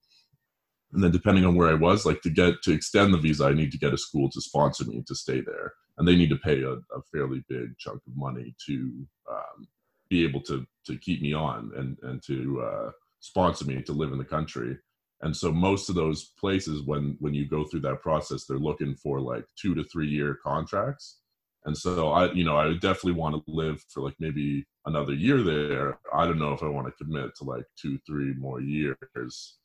and 0.94 1.04
then 1.04 1.12
depending 1.12 1.46
on 1.46 1.56
where 1.56 1.70
I 1.70 1.74
was, 1.74 2.06
like 2.06 2.22
to 2.22 2.30
get 2.30 2.62
to 2.64 2.72
extend 2.72 3.14
the 3.14 3.18
visa, 3.18 3.46
I 3.46 3.54
need 3.54 3.72
to 3.72 3.78
get 3.78 3.94
a 3.94 3.98
school 3.98 4.30
to 4.32 4.42
sponsor 4.42 4.86
me 4.86 5.04
to 5.08 5.16
stay 5.16 5.42
there, 5.42 5.74
and 5.98 6.08
they 6.08 6.16
need 6.16 6.30
to 6.30 6.38
pay 6.38 6.62
a, 6.62 6.74
a 6.74 7.02
fairly 7.12 7.44
big 7.50 7.78
chunk 7.78 8.02
of 8.08 8.16
money 8.16 8.56
to 8.68 9.08
um, 9.30 9.68
be 10.10 10.24
able 10.24 10.42
to 10.42 10.66
to 10.86 10.98
keep 10.98 11.22
me 11.22 11.34
on 11.34 11.72
and 11.76 11.98
and 12.04 12.22
to 12.28 12.62
uh, 12.62 12.92
sponsor 13.20 13.66
me 13.66 13.82
to 13.82 13.94
live 13.94 14.12
in 14.12 14.18
the 14.18 14.26
country. 14.26 14.78
And 15.26 15.36
so 15.36 15.52
most 15.52 15.90
of 15.90 15.96
those 15.96 16.24
places, 16.40 16.84
when 16.84 17.18
when 17.20 17.34
you 17.34 17.48
go 17.48 17.66
through 17.66 17.80
that 17.82 18.04
process, 18.04 18.46
they're 18.46 18.60
looking 18.60 18.94
for 18.96 19.20
like 19.20 19.44
two 19.60 19.74
to 19.74 19.84
three 19.84 20.08
year 20.08 20.36
contracts. 20.36 21.18
And 21.66 21.76
so 21.76 22.12
I, 22.12 22.32
you 22.34 22.44
know, 22.44 22.56
I 22.56 22.68
would 22.68 22.80
definitely 22.80 23.20
want 23.20 23.36
to 23.36 23.52
live 23.52 23.84
for 23.90 24.02
like 24.02 24.14
maybe 24.20 24.68
another 24.86 25.16
year 25.16 25.42
there. 25.42 25.98
I 26.14 26.26
don't 26.28 26.38
know 26.38 26.54
if 26.54 26.62
I 26.62 26.68
want 26.68 26.86
to 26.86 27.04
commit 27.04 27.36
to 27.38 27.44
like 27.44 27.66
two, 27.76 27.98
three 28.06 28.36
more 28.36 28.62
years. 28.62 29.58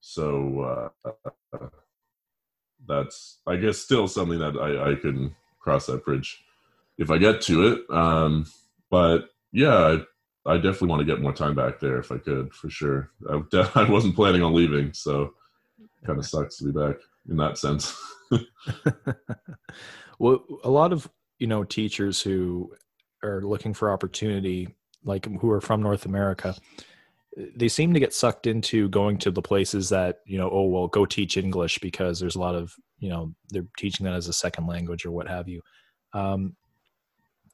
So 0.00 0.90
uh, 1.52 1.68
that's, 2.84 3.38
I 3.46 3.56
guess, 3.56 3.78
still 3.78 4.08
something 4.08 4.40
that 4.40 4.56
I, 4.56 4.90
I 4.90 4.94
can 4.96 5.36
cross 5.60 5.86
that 5.86 6.04
bridge 6.04 6.42
if 6.98 7.12
I 7.12 7.18
get 7.18 7.40
to 7.42 7.68
it. 7.68 7.90
Um, 7.90 8.46
but 8.90 9.30
yeah, 9.52 9.98
I, 10.46 10.56
definitely 10.56 10.88
want 10.88 11.00
to 11.00 11.06
get 11.06 11.20
more 11.20 11.32
time 11.32 11.54
back 11.54 11.80
there 11.80 11.98
if 11.98 12.12
I 12.12 12.18
could, 12.18 12.52
for 12.54 12.70
sure. 12.70 13.10
I, 13.30 13.42
I 13.74 13.88
wasn't 13.90 14.16
planning 14.16 14.42
on 14.42 14.54
leaving, 14.54 14.92
so 14.92 15.34
kind 16.04 16.18
of 16.18 16.26
sucks 16.26 16.58
to 16.58 16.64
be 16.64 16.72
back 16.72 16.96
in 17.28 17.36
that 17.36 17.58
sense. 17.58 17.96
well, 20.18 20.44
a 20.64 20.70
lot 20.70 20.92
of 20.92 21.08
you 21.38 21.46
know 21.46 21.64
teachers 21.64 22.22
who 22.22 22.72
are 23.22 23.42
looking 23.42 23.74
for 23.74 23.90
opportunity, 23.90 24.74
like 25.04 25.26
who 25.40 25.50
are 25.50 25.60
from 25.60 25.82
North 25.82 26.06
America, 26.06 26.54
they 27.56 27.68
seem 27.68 27.92
to 27.94 28.00
get 28.00 28.14
sucked 28.14 28.46
into 28.46 28.88
going 28.88 29.18
to 29.18 29.30
the 29.30 29.42
places 29.42 29.88
that 29.90 30.20
you 30.26 30.38
know. 30.38 30.50
Oh 30.50 30.66
well, 30.66 30.88
go 30.88 31.04
teach 31.04 31.36
English 31.36 31.78
because 31.80 32.18
there's 32.20 32.36
a 32.36 32.40
lot 32.40 32.54
of 32.54 32.74
you 32.98 33.08
know 33.08 33.34
they're 33.50 33.66
teaching 33.76 34.04
that 34.04 34.14
as 34.14 34.28
a 34.28 34.32
second 34.32 34.66
language 34.66 35.04
or 35.04 35.10
what 35.10 35.28
have 35.28 35.48
you. 35.48 35.60
Um, 36.12 36.56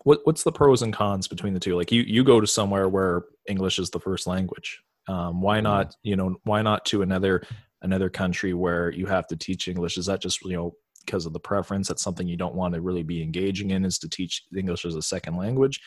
what 0.05 0.21
what's 0.25 0.43
the 0.43 0.53
pros 0.53 0.83
and 0.83 0.93
cons 0.93 1.29
between 1.29 1.55
the 1.55 1.61
two? 1.61 1.77
Like 1.77 1.93
you 1.93 2.03
you 2.03 2.25
go 2.25 2.41
to 2.41 2.47
somewhere 2.47 2.89
where 2.89 3.23
english 3.49 3.79
is 3.79 3.91
the 3.91 4.01
first 4.01 4.27
language. 4.27 4.81
Um, 5.09 5.41
why 5.41 5.59
mm-hmm. 5.59 5.65
not 5.65 5.95
you 6.03 6.17
know 6.17 6.37
why 6.45 6.63
not 6.63 6.85
to 6.87 7.03
another 7.03 7.43
another 7.83 8.09
country 8.09 8.55
where 8.55 8.91
you 8.91 9.07
have 9.07 9.27
to 9.29 9.37
teach 9.37 9.69
english? 9.69 9.97
Is 9.97 10.07
that 10.07 10.23
just 10.23 10.43
you 10.45 10.57
know 10.57 10.75
because 11.05 11.27
of 11.27 11.33
the 11.33 11.41
preference? 11.41 11.89
That's 11.89 12.03
something 12.03 12.29
you 12.29 12.37
don't 12.37 12.55
want 12.55 12.75
to 12.75 12.81
really 12.81 13.03
be 13.03 13.23
engaging 13.23 13.71
in 13.71 13.85
is 13.85 13.99
to 14.01 14.09
teach 14.09 14.43
english 14.57 14.85
as 14.85 14.95
a 14.95 15.03
second 15.03 15.37
language? 15.37 15.81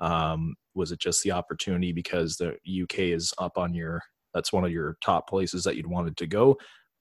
Um, 0.00 0.54
was 0.74 0.90
it 0.90 0.98
just 0.98 1.22
the 1.22 1.32
opportunity 1.32 1.92
because 1.92 2.36
the 2.36 2.56
uk 2.82 2.98
is 2.98 3.32
up 3.38 3.56
on 3.56 3.74
your 3.74 4.00
that's 4.34 4.52
one 4.52 4.64
of 4.64 4.72
your 4.72 4.96
top 5.04 5.28
places 5.28 5.62
that 5.64 5.76
you'd 5.76 5.86
wanted 5.86 6.16
to 6.18 6.26
go? 6.26 6.58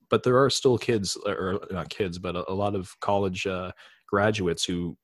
But 0.10 0.24
there 0.24 0.38
are 0.38 0.50
still 0.50 0.78
kids 0.78 1.18
or 1.26 1.62
not 1.72 1.90
kids 1.90 2.20
but 2.20 2.36
a, 2.36 2.50
a 2.50 2.54
lot 2.54 2.76
of 2.76 2.94
college 3.00 3.48
uh, 3.48 3.72
graduates 4.08 4.66
who 4.66 4.98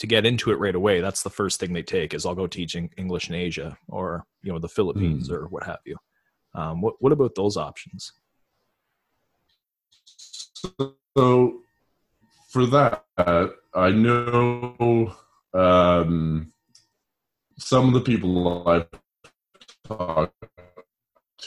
to 0.00 0.06
get 0.06 0.24
into 0.24 0.50
it 0.50 0.58
right 0.58 0.74
away, 0.74 1.02
that's 1.02 1.22
the 1.22 1.30
first 1.30 1.60
thing 1.60 1.74
they 1.74 1.82
take 1.82 2.14
is 2.14 2.24
I'll 2.24 2.34
go 2.34 2.46
teaching 2.46 2.90
English 2.96 3.28
in 3.28 3.34
Asia 3.34 3.76
or 3.86 4.24
you 4.42 4.50
know 4.50 4.58
the 4.58 4.68
Philippines 4.68 5.28
mm. 5.28 5.32
or 5.32 5.46
what 5.48 5.64
have 5.64 5.80
you. 5.84 5.96
Um, 6.54 6.80
what 6.80 6.94
what 7.00 7.12
about 7.12 7.34
those 7.34 7.56
options? 7.56 8.12
So 11.16 11.60
for 12.48 12.66
that, 12.66 13.04
I 13.74 13.90
know 13.90 15.14
um, 15.52 16.52
some 17.58 17.88
of 17.88 17.94
the 17.94 18.00
people 18.00 18.68
I've 18.68 18.88
talked 19.86 20.34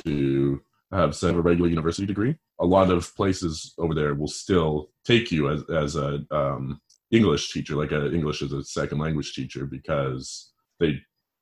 to 0.05 0.61
have 0.91 1.15
said 1.15 1.33
a 1.33 1.41
regular 1.41 1.69
university 1.69 2.05
degree. 2.05 2.35
A 2.59 2.65
lot 2.65 2.91
of 2.91 3.15
places 3.15 3.73
over 3.79 3.95
there 3.95 4.13
will 4.13 4.27
still 4.27 4.91
take 5.05 5.31
you 5.31 5.49
as 5.49 5.63
as 5.71 5.95
a 5.95 6.23
um, 6.29 6.79
English 7.13 7.51
teacher, 7.53 7.75
like 7.75 7.91
an 7.91 8.13
English 8.13 8.41
as 8.41 8.51
a 8.51 8.63
second 8.63 8.97
language 8.97 9.33
teacher, 9.33 9.65
because 9.65 10.51
they, 10.79 10.99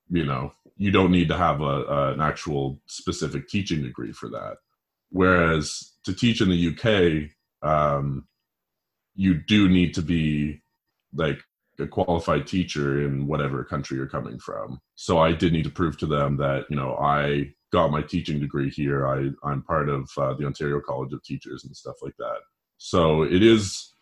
you 0.09 0.25
know, 0.25 0.51
you 0.77 0.91
don't 0.91 1.11
need 1.11 1.29
to 1.29 1.37
have 1.37 1.61
a, 1.61 1.63
a, 1.63 2.13
an 2.13 2.21
actual 2.21 2.81
specific 2.87 3.47
teaching 3.47 3.81
degree 3.81 4.11
for 4.11 4.29
that. 4.29 4.57
Whereas 5.09 5.93
to 6.03 6.13
teach 6.13 6.41
in 6.41 6.49
the 6.49 6.67
UK, 6.71 7.29
um, 7.67 8.27
you 9.15 9.35
do 9.35 9.69
need 9.69 9.93
to 9.93 10.01
be 10.01 10.61
like 11.13 11.39
a 11.79 11.87
qualified 11.87 12.47
teacher 12.47 13.05
in 13.05 13.27
whatever 13.27 13.63
country 13.63 13.97
you're 13.97 14.07
coming 14.07 14.39
from. 14.39 14.79
So 14.95 15.19
I 15.19 15.31
did 15.31 15.53
need 15.53 15.63
to 15.63 15.69
prove 15.69 15.97
to 15.99 16.05
them 16.05 16.37
that 16.37 16.65
you 16.69 16.75
know 16.75 16.95
I 16.97 17.53
got 17.71 17.91
my 17.91 18.01
teaching 18.01 18.39
degree 18.39 18.69
here. 18.69 19.07
I 19.07 19.29
I'm 19.47 19.63
part 19.63 19.89
of 19.89 20.09
uh, 20.17 20.33
the 20.33 20.45
Ontario 20.45 20.81
College 20.81 21.13
of 21.13 21.23
Teachers 21.23 21.63
and 21.63 21.75
stuff 21.75 21.95
like 22.01 22.15
that. 22.17 22.39
So 22.77 23.23
it 23.23 23.43
is 23.43 23.93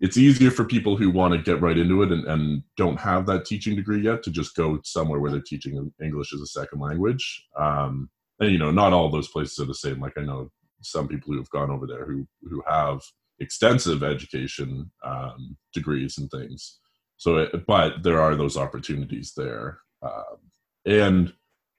it's 0.00 0.16
easier 0.16 0.50
for 0.50 0.64
people 0.64 0.96
who 0.96 1.10
want 1.10 1.34
to 1.34 1.42
get 1.42 1.60
right 1.60 1.76
into 1.76 2.02
it 2.02 2.12
and, 2.12 2.24
and, 2.26 2.62
don't 2.76 3.00
have 3.00 3.26
that 3.26 3.44
teaching 3.44 3.74
degree 3.74 4.00
yet 4.00 4.22
to 4.22 4.30
just 4.30 4.54
go 4.54 4.78
somewhere 4.84 5.18
where 5.18 5.32
they're 5.32 5.40
teaching 5.40 5.92
English 6.00 6.32
as 6.32 6.40
a 6.40 6.46
second 6.46 6.80
language. 6.80 7.44
Um, 7.58 8.08
and 8.38 8.52
you 8.52 8.58
know, 8.58 8.70
not 8.70 8.92
all 8.92 9.10
those 9.10 9.28
places 9.28 9.58
are 9.58 9.66
the 9.66 9.74
same. 9.74 10.00
Like 10.00 10.16
I 10.16 10.22
know 10.22 10.50
some 10.82 11.08
people 11.08 11.32
who 11.32 11.38
have 11.38 11.50
gone 11.50 11.70
over 11.70 11.86
there 11.86 12.04
who 12.04 12.26
who 12.48 12.62
have 12.68 13.00
extensive 13.40 14.02
education 14.02 14.90
um, 15.04 15.56
degrees 15.72 16.18
and 16.18 16.30
things. 16.30 16.78
So, 17.16 17.38
it, 17.38 17.66
but 17.66 18.02
there 18.02 18.20
are 18.20 18.36
those 18.36 18.56
opportunities 18.56 19.32
there. 19.36 19.78
Um, 20.02 20.38
and 20.86 21.32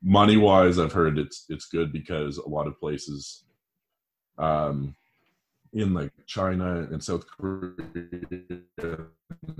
money 0.03 0.37
wise, 0.37 0.79
I've 0.79 0.91
heard 0.91 1.17
it's 1.17 1.45
it's 1.49 1.67
good 1.67 1.93
because 1.93 2.37
a 2.37 2.47
lot 2.47 2.67
of 2.67 2.79
places 2.79 3.45
um, 4.37 4.95
in 5.73 5.93
like 5.93 6.11
China 6.25 6.87
and 6.91 7.03
South 7.03 7.25
Korea. 7.27 7.73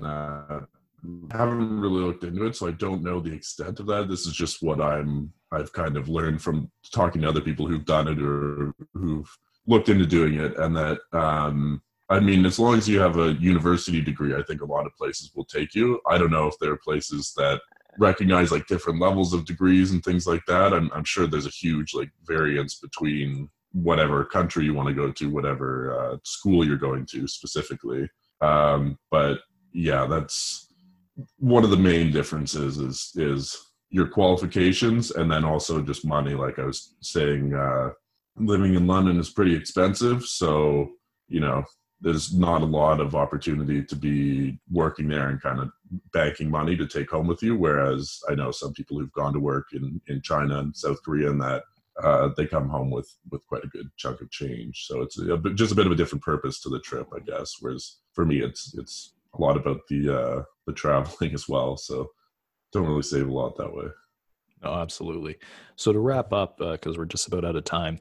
Uh, 0.02 0.60
haven't 1.30 1.80
really 1.80 2.02
looked 2.02 2.24
into 2.24 2.44
it, 2.46 2.56
so 2.56 2.68
I 2.68 2.72
don't 2.72 3.02
know 3.02 3.20
the 3.20 3.32
extent 3.32 3.80
of 3.80 3.86
that. 3.86 4.08
This 4.08 4.26
is 4.26 4.34
just 4.34 4.62
what 4.62 4.80
I'm 4.80 5.32
I've 5.52 5.72
kind 5.72 5.96
of 5.96 6.08
learned 6.08 6.42
from 6.42 6.70
talking 6.92 7.22
to 7.22 7.28
other 7.28 7.40
people 7.40 7.66
who've 7.66 7.84
done 7.84 8.08
it 8.08 8.22
or 8.22 8.74
who've 8.94 9.30
looked 9.66 9.88
into 9.88 10.06
doing 10.06 10.34
it, 10.34 10.58
and 10.58 10.76
that 10.76 10.98
um, 11.12 11.82
I 12.10 12.18
mean, 12.18 12.44
as 12.44 12.58
long 12.58 12.74
as 12.74 12.88
you 12.88 13.00
have 13.00 13.18
a 13.18 13.32
university 13.34 14.00
degree, 14.00 14.34
I 14.34 14.42
think 14.42 14.62
a 14.62 14.66
lot 14.66 14.84
of 14.84 14.96
places 14.96 15.30
will 15.34 15.44
take 15.44 15.74
you. 15.74 16.00
I 16.08 16.18
don't 16.18 16.32
know 16.32 16.48
if 16.48 16.58
there 16.60 16.72
are 16.72 16.78
places 16.84 17.32
that 17.36 17.60
recognize 17.98 18.50
like 18.50 18.66
different 18.66 19.00
levels 19.00 19.32
of 19.32 19.44
degrees 19.44 19.92
and 19.92 20.02
things 20.02 20.26
like 20.26 20.42
that. 20.48 20.72
I'm, 20.72 20.90
I'm 20.92 21.04
sure 21.04 21.26
there's 21.26 21.46
a 21.46 21.50
huge 21.50 21.94
like 21.94 22.10
variance 22.24 22.76
between 22.76 23.48
whatever 23.72 24.24
country 24.24 24.64
you 24.64 24.74
want 24.74 24.88
to 24.88 24.94
go 24.94 25.12
to, 25.12 25.30
whatever 25.30 25.98
uh, 25.98 26.16
school 26.24 26.66
you're 26.66 26.76
going 26.76 27.06
to 27.06 27.26
specifically. 27.28 28.08
Um, 28.40 28.98
but 29.10 29.38
yeah, 29.72 30.06
that's 30.06 30.72
one 31.38 31.64
of 31.64 31.70
the 31.70 31.76
main 31.76 32.10
differences 32.10 32.78
is 32.78 33.12
is 33.16 33.56
your 33.90 34.06
qualifications 34.06 35.10
and 35.10 35.30
then 35.30 35.44
also 35.44 35.82
just 35.82 36.04
money. 36.04 36.34
Like 36.34 36.58
I 36.58 36.64
was 36.64 36.94
saying, 37.00 37.54
uh, 37.54 37.90
living 38.36 38.74
in 38.74 38.86
London 38.86 39.18
is 39.18 39.30
pretty 39.30 39.54
expensive, 39.54 40.24
so 40.24 40.90
you 41.28 41.40
know 41.40 41.64
there's 42.00 42.34
not 42.34 42.62
a 42.62 42.66
lot 42.66 42.98
of 42.98 43.14
opportunity 43.14 43.84
to 43.84 43.94
be 43.94 44.58
working 44.70 45.06
there 45.06 45.28
and 45.28 45.42
kind 45.42 45.60
of 45.60 45.70
banking 46.14 46.50
money 46.50 46.74
to 46.74 46.86
take 46.86 47.10
home 47.10 47.26
with 47.26 47.42
you. 47.42 47.56
Whereas 47.56 48.20
I 48.28 48.34
know 48.34 48.50
some 48.50 48.72
people 48.72 48.98
who've 48.98 49.12
gone 49.12 49.34
to 49.34 49.40
work 49.40 49.66
in 49.72 50.00
in 50.08 50.22
China 50.22 50.60
and 50.60 50.76
South 50.76 51.02
Korea 51.04 51.30
and 51.30 51.40
that 51.42 51.64
uh, 52.02 52.30
they 52.36 52.46
come 52.46 52.68
home 52.68 52.90
with 52.90 53.10
with 53.30 53.46
quite 53.46 53.64
a 53.64 53.68
good 53.68 53.90
chunk 53.96 54.20
of 54.20 54.30
change. 54.30 54.86
So 54.86 55.02
it's 55.02 55.18
a, 55.18 55.38
just 55.54 55.72
a 55.72 55.76
bit 55.76 55.86
of 55.86 55.92
a 55.92 55.96
different 55.96 56.24
purpose 56.24 56.60
to 56.60 56.68
the 56.68 56.80
trip, 56.80 57.08
I 57.14 57.20
guess. 57.20 57.56
Whereas 57.60 57.98
for 58.12 58.24
me, 58.24 58.40
it's 58.40 58.74
it's 58.78 59.14
a 59.34 59.40
lot 59.40 59.56
about 59.56 59.80
the 59.88 60.14
uh, 60.14 60.42
the 60.66 60.72
traveling 60.72 61.32
as 61.34 61.48
well. 61.48 61.76
So 61.76 62.10
don't 62.72 62.86
really 62.86 63.02
save 63.02 63.28
a 63.28 63.32
lot 63.32 63.56
that 63.56 63.72
way. 63.72 63.86
Oh, 64.62 64.74
absolutely. 64.74 65.36
So 65.76 65.92
to 65.92 65.98
wrap 65.98 66.32
up, 66.32 66.58
because 66.58 66.96
uh, 66.96 66.98
we're 66.98 67.06
just 67.06 67.26
about 67.26 67.44
out 67.44 67.56
of 67.56 67.64
time, 67.64 68.00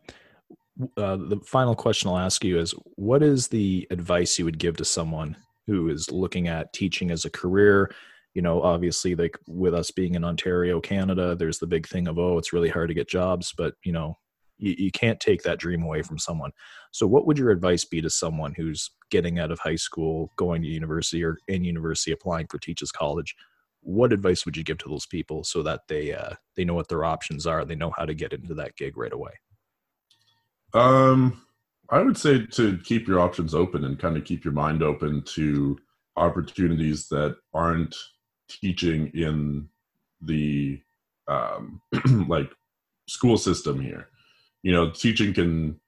uh, 0.98 1.16
the 1.16 1.40
final 1.46 1.76
question 1.76 2.10
I'll 2.10 2.18
ask 2.18 2.44
you 2.44 2.60
is: 2.60 2.74
What 2.96 3.24
is 3.24 3.48
the 3.48 3.88
advice 3.92 4.38
you 4.38 4.46
would 4.46 4.60
give 4.60 4.78
to 4.78 4.86
someone 4.86 5.38
who 5.68 5.90
is 5.90 6.12
looking 6.12 6.48
at 6.48 6.74
teaching 6.74 7.12
as 7.12 7.26
a 7.26 7.30
career? 7.30 7.94
You 8.34 8.42
know, 8.42 8.62
obviously, 8.62 9.16
like 9.16 9.38
with 9.48 9.74
us 9.74 9.92
being 9.92 10.16
in 10.16 10.24
Ontario, 10.24 10.80
Canada, 10.80 11.36
there's 11.36 11.60
the 11.60 11.68
big 11.68 11.88
thing 11.88 12.08
of 12.08 12.20
oh, 12.20 12.38
it's 12.38 12.54
really 12.54 12.70
hard 12.70 12.90
to 12.90 12.94
get 12.94 13.10
jobs, 13.10 13.54
but 13.58 13.74
you 13.84 13.92
know, 13.92 14.18
you, 14.58 14.76
you 14.78 14.92
can't 14.92 15.20
take 15.20 15.42
that 15.44 15.60
dream 15.60 15.84
away 15.84 16.02
from 16.02 16.20
someone. 16.20 16.52
So, 16.92 17.08
what 17.08 17.26
would 17.26 17.38
your 17.38 17.52
advice 17.52 17.86
be 17.86 18.02
to 18.02 18.10
someone 18.10 18.54
who's 18.56 18.92
getting 19.10 19.40
out 19.40 19.52
of 19.52 19.60
high 19.60 19.76
school, 19.76 20.32
going 20.38 20.62
to 20.62 20.68
university, 20.68 21.24
or 21.24 21.38
in 21.48 21.64
university, 21.64 22.12
applying 22.12 22.48
for 22.48 22.60
Teachers 22.60 22.92
College? 22.92 23.36
what 23.82 24.14
advice 24.14 24.46
would 24.46 24.58
you 24.58 24.64
give 24.64 24.78
to 24.80 24.90
those 24.90 25.06
people 25.06 25.44
so 25.44 25.64
that 25.64 25.82
they 25.88 26.14
uh, 26.14 26.34
they 26.56 26.66
know 26.66 26.74
what 26.74 26.88
their 26.88 27.06
options 27.06 27.46
are 27.48 27.66
they 27.66 27.76
know 27.76 27.92
how 27.98 28.06
to 28.06 28.14
get 28.14 28.34
into 28.34 28.54
that 28.54 28.76
gig 28.76 28.98
right 28.98 29.14
away 29.14 29.32
um 30.74 31.42
i 31.90 32.00
would 32.02 32.18
say 32.18 32.46
to 32.46 32.78
keep 32.80 33.08
your 33.08 33.20
options 33.20 33.56
open 33.56 33.86
and 33.86 34.00
kind 34.00 34.18
of 34.18 34.24
keep 34.24 34.44
your 34.44 34.54
mind 34.54 34.84
open 34.84 35.22
to 35.24 35.78
opportunities 36.16 37.08
that 37.08 37.36
aren't 37.54 37.96
teaching 38.50 39.12
in 39.14 39.68
the 40.22 40.82
um 41.28 41.82
like 42.28 42.52
school 43.08 43.38
system 43.38 43.80
here 43.80 44.10
you 44.64 44.72
know 44.72 44.90
teaching 44.90 45.34
can 45.34 45.80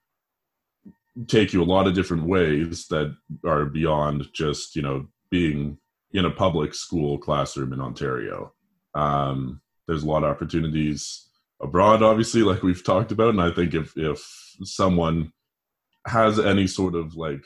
take 1.28 1.52
you 1.54 1.62
a 1.62 1.66
lot 1.66 1.88
of 1.88 1.94
different 1.94 2.24
ways 2.24 2.88
that 2.88 3.16
are 3.46 3.66
beyond 3.66 4.28
just 4.34 4.76
you 4.76 4.82
know 4.82 5.08
being 5.30 5.78
in 6.14 6.26
a 6.26 6.32
public 6.32 6.74
school 6.74 7.18
classroom 7.18 7.74
in 7.74 7.82
Ontario. 7.82 8.54
Um, 8.94 9.62
there's 9.88 10.04
a 10.04 10.08
lot 10.08 10.24
of 10.24 10.30
opportunities 10.30 11.30
abroad, 11.62 12.04
obviously, 12.04 12.44
like 12.44 12.64
we've 12.64 12.84
talked 12.84 13.12
about. 13.12 13.30
And 13.30 13.42
I 13.42 13.52
think 13.52 13.74
if 13.74 13.94
if 13.98 14.22
someone 14.64 15.32
has 16.08 16.40
any 16.40 16.68
sort 16.68 16.96
of 16.96 17.16
like 17.16 17.44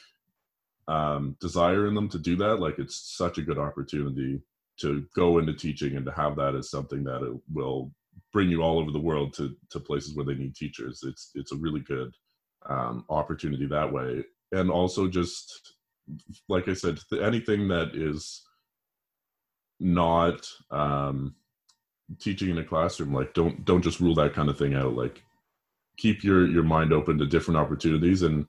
um, 0.88 1.36
desire 1.40 1.88
in 1.88 1.96
them 1.96 2.10
to 2.10 2.20
do 2.20 2.36
that, 2.38 2.60
like 2.60 2.80
it's 2.80 3.16
such 3.18 3.38
a 3.38 3.44
good 3.44 3.60
opportunity 3.60 4.42
to 4.78 5.06
go 5.16 5.40
into 5.40 5.54
teaching 5.54 5.96
and 5.96 6.06
to 6.06 6.12
have 6.12 6.36
that 6.36 6.56
as 6.56 6.70
something 6.70 7.04
that 7.04 7.24
it 7.24 7.34
will 7.54 7.92
bring 8.34 8.50
you 8.50 8.62
all 8.62 8.80
over 8.80 8.92
the 8.92 9.00
world 9.00 9.34
to 9.34 9.56
to 9.70 9.80
places 9.80 10.16
where 10.16 10.26
they 10.26 10.36
need 10.36 10.56
teachers. 10.56 11.04
It's 11.04 11.32
it's 11.36 11.52
a 11.52 11.58
really 11.58 11.82
good 11.82 12.14
um, 12.68 13.06
opportunity 13.10 13.66
that 13.68 13.92
way, 13.92 14.24
and 14.52 14.70
also 14.70 15.08
just 15.08 15.74
like 16.50 16.68
I 16.68 16.74
said, 16.74 17.00
anything 17.22 17.68
that 17.70 17.96
is 17.96 18.44
not 19.80 20.48
um, 20.72 21.36
teaching 22.20 22.50
in 22.50 22.58
a 22.60 22.64
classroom 22.64 23.14
like 23.14 23.34
don't 23.34 23.66
don't 23.66 23.82
just 23.82 24.00
rule 24.00 24.16
that 24.16 24.34
kind 24.34 24.50
of 24.50 24.58
thing 24.58 24.74
out. 24.74 24.96
Like 24.96 25.22
keep 25.98 26.24
your 26.24 26.48
your 26.48 26.64
mind 26.64 26.94
open 26.94 27.18
to 27.18 27.26
different 27.26 27.60
opportunities 27.60 28.22
and 28.22 28.46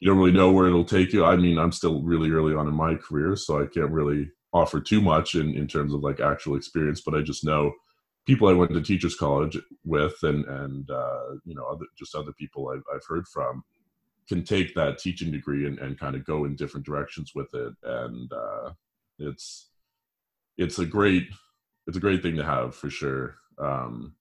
you 0.00 0.08
don't 0.08 0.18
really 0.18 0.32
know 0.32 0.52
where 0.52 0.66
it'll 0.66 0.84
take 0.84 1.12
you. 1.12 1.24
I 1.24 1.36
mean 1.36 1.58
i'm 1.58 1.72
still 1.72 2.02
really 2.02 2.30
early 2.30 2.54
on 2.54 2.68
in 2.68 2.74
my 2.74 2.94
career 2.94 3.36
so 3.36 3.62
i 3.62 3.66
can't 3.66 3.90
really 3.90 4.30
offer 4.52 4.80
too 4.80 5.00
much 5.00 5.34
in 5.34 5.54
in 5.54 5.66
terms 5.66 5.94
of 5.94 6.00
like 6.00 6.20
actual 6.20 6.56
experience 6.56 7.00
but 7.00 7.14
i 7.14 7.20
just 7.20 7.44
know 7.44 7.72
people 8.26 8.48
i 8.48 8.52
went 8.52 8.72
to 8.72 8.80
teachers 8.80 9.14
college 9.14 9.58
with 9.84 10.16
and 10.22 10.44
and 10.46 10.90
uh, 10.90 11.34
you 11.44 11.54
know 11.54 11.64
other 11.64 11.86
just 11.98 12.14
other 12.14 12.32
people 12.32 12.68
I've, 12.68 12.82
I've 12.94 13.06
heard 13.08 13.26
from 13.28 13.62
can 14.28 14.44
take 14.44 14.74
that 14.74 14.98
teaching 14.98 15.32
degree 15.32 15.66
and, 15.66 15.78
and 15.80 15.98
kind 15.98 16.14
of 16.14 16.24
go 16.24 16.44
in 16.44 16.54
different 16.54 16.86
directions 16.86 17.32
with 17.34 17.52
it 17.54 17.72
and 17.82 18.32
uh, 18.32 18.70
it's 19.18 19.70
it's 20.56 20.78
a 20.78 20.86
great 20.86 21.28
it's 21.86 21.96
a 21.96 22.00
great 22.00 22.22
thing 22.22 22.36
to 22.36 22.44
have 22.44 22.74
for 22.74 22.90
sure. 22.90 23.36
Um, 23.58 24.14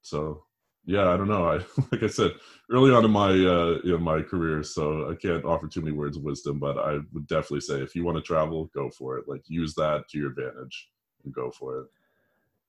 so 0.00 0.44
yeah, 0.84 1.10
I 1.10 1.16
don't 1.16 1.28
know. 1.28 1.48
I 1.48 1.56
like 1.92 2.02
I 2.02 2.08
said 2.08 2.32
early 2.70 2.92
on 2.92 3.04
in 3.04 3.10
my 3.10 3.30
uh, 3.30 3.78
in 3.84 4.02
my 4.02 4.22
career, 4.22 4.62
so 4.62 5.10
I 5.10 5.14
can't 5.14 5.44
offer 5.44 5.68
too 5.68 5.80
many 5.80 5.96
words 5.96 6.16
of 6.16 6.22
wisdom, 6.22 6.58
but 6.58 6.78
I 6.78 6.98
would 7.12 7.26
definitely 7.26 7.60
say 7.60 7.80
if 7.80 7.94
you 7.94 8.04
want 8.04 8.16
to 8.16 8.22
travel, 8.22 8.70
go 8.74 8.90
for 8.90 9.18
it. 9.18 9.28
Like 9.28 9.42
use 9.46 9.74
that 9.74 10.08
to 10.10 10.18
your 10.18 10.30
advantage 10.30 10.88
and 11.24 11.32
go 11.32 11.50
for 11.50 11.80
it. 11.80 11.86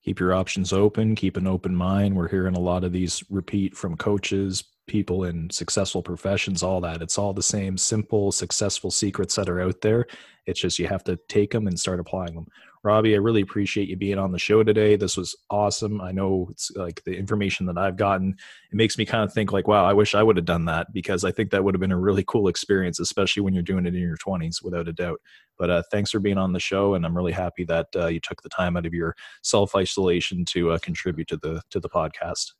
Keep 0.04 0.20
your 0.20 0.34
options 0.34 0.72
open. 0.72 1.14
Keep 1.14 1.38
an 1.38 1.46
open 1.46 1.74
mind. 1.74 2.14
We're 2.14 2.28
hearing 2.28 2.56
a 2.56 2.60
lot 2.60 2.84
of 2.84 2.92
these 2.92 3.24
repeat 3.30 3.74
from 3.74 3.96
coaches, 3.96 4.62
people 4.86 5.24
in 5.24 5.48
successful 5.48 6.02
professions, 6.02 6.62
all 6.62 6.82
that. 6.82 7.00
It's 7.00 7.16
all 7.16 7.32
the 7.32 7.42
same 7.42 7.78
simple, 7.78 8.30
successful 8.30 8.90
secrets 8.90 9.34
that 9.36 9.48
are 9.48 9.62
out 9.62 9.80
there. 9.80 10.06
It's 10.44 10.60
just 10.60 10.78
you 10.78 10.86
have 10.88 11.04
to 11.04 11.18
take 11.28 11.52
them 11.52 11.66
and 11.66 11.80
start 11.80 12.00
applying 12.00 12.34
them. 12.34 12.46
Robbie, 12.84 13.14
I 13.14 13.18
really 13.18 13.40
appreciate 13.40 13.88
you 13.88 13.96
being 13.96 14.18
on 14.18 14.30
the 14.30 14.38
show 14.38 14.62
today. 14.62 14.94
This 14.94 15.16
was 15.16 15.34
awesome. 15.48 16.02
I 16.02 16.12
know 16.12 16.48
it's 16.50 16.70
like 16.76 17.02
the 17.04 17.16
information 17.16 17.64
that 17.66 17.78
I've 17.78 17.96
gotten, 17.96 18.36
it 18.70 18.76
makes 18.76 18.98
me 18.98 19.06
kind 19.06 19.24
of 19.24 19.32
think 19.32 19.52
like, 19.52 19.66
wow, 19.66 19.86
I 19.86 19.94
wish 19.94 20.14
I 20.14 20.22
would 20.22 20.36
have 20.36 20.44
done 20.44 20.66
that 20.66 20.92
because 20.92 21.24
I 21.24 21.32
think 21.32 21.50
that 21.50 21.64
would 21.64 21.74
have 21.74 21.80
been 21.80 21.92
a 21.92 21.98
really 21.98 22.24
cool 22.26 22.46
experience, 22.46 23.00
especially 23.00 23.42
when 23.42 23.54
you're 23.54 23.62
doing 23.62 23.86
it 23.86 23.94
in 23.94 24.02
your 24.02 24.18
20s, 24.18 24.62
without 24.62 24.86
a 24.86 24.92
doubt. 24.92 25.18
But 25.58 25.70
uh, 25.70 25.82
thanks 25.90 26.10
for 26.10 26.20
being 26.20 26.36
on 26.36 26.52
the 26.52 26.60
show, 26.60 26.94
and 26.94 27.06
I'm 27.06 27.16
really 27.16 27.32
happy 27.32 27.64
that 27.64 27.86
uh, 27.96 28.08
you 28.08 28.20
took 28.20 28.42
the 28.42 28.50
time 28.50 28.76
out 28.76 28.84
of 28.84 28.92
your 28.92 29.16
self 29.42 29.74
isolation 29.74 30.44
to 30.46 30.72
uh, 30.72 30.78
contribute 30.78 31.28
to 31.28 31.38
the 31.38 31.62
to 31.70 31.80
the 31.80 31.88
podcast. 31.88 32.52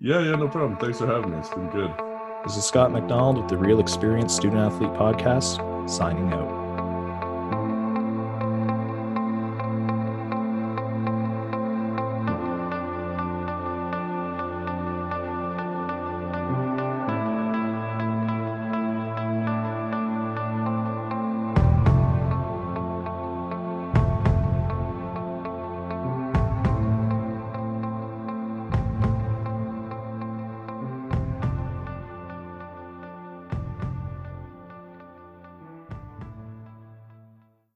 Yeah, 0.00 0.20
yeah, 0.20 0.34
no 0.34 0.48
problem. 0.48 0.78
Thanks 0.78 0.98
for 0.98 1.06
having 1.06 1.30
me. 1.30 1.38
It's 1.38 1.50
been 1.50 1.68
good. 1.70 1.92
This 2.44 2.56
is 2.56 2.64
Scott 2.64 2.90
McDonald 2.90 3.36
with 3.36 3.48
the 3.48 3.58
Real 3.58 3.78
Experience 3.78 4.34
Student 4.34 4.60
Athlete 4.62 4.90
Podcast, 4.92 5.88
signing 5.88 6.32
out. 6.32 6.59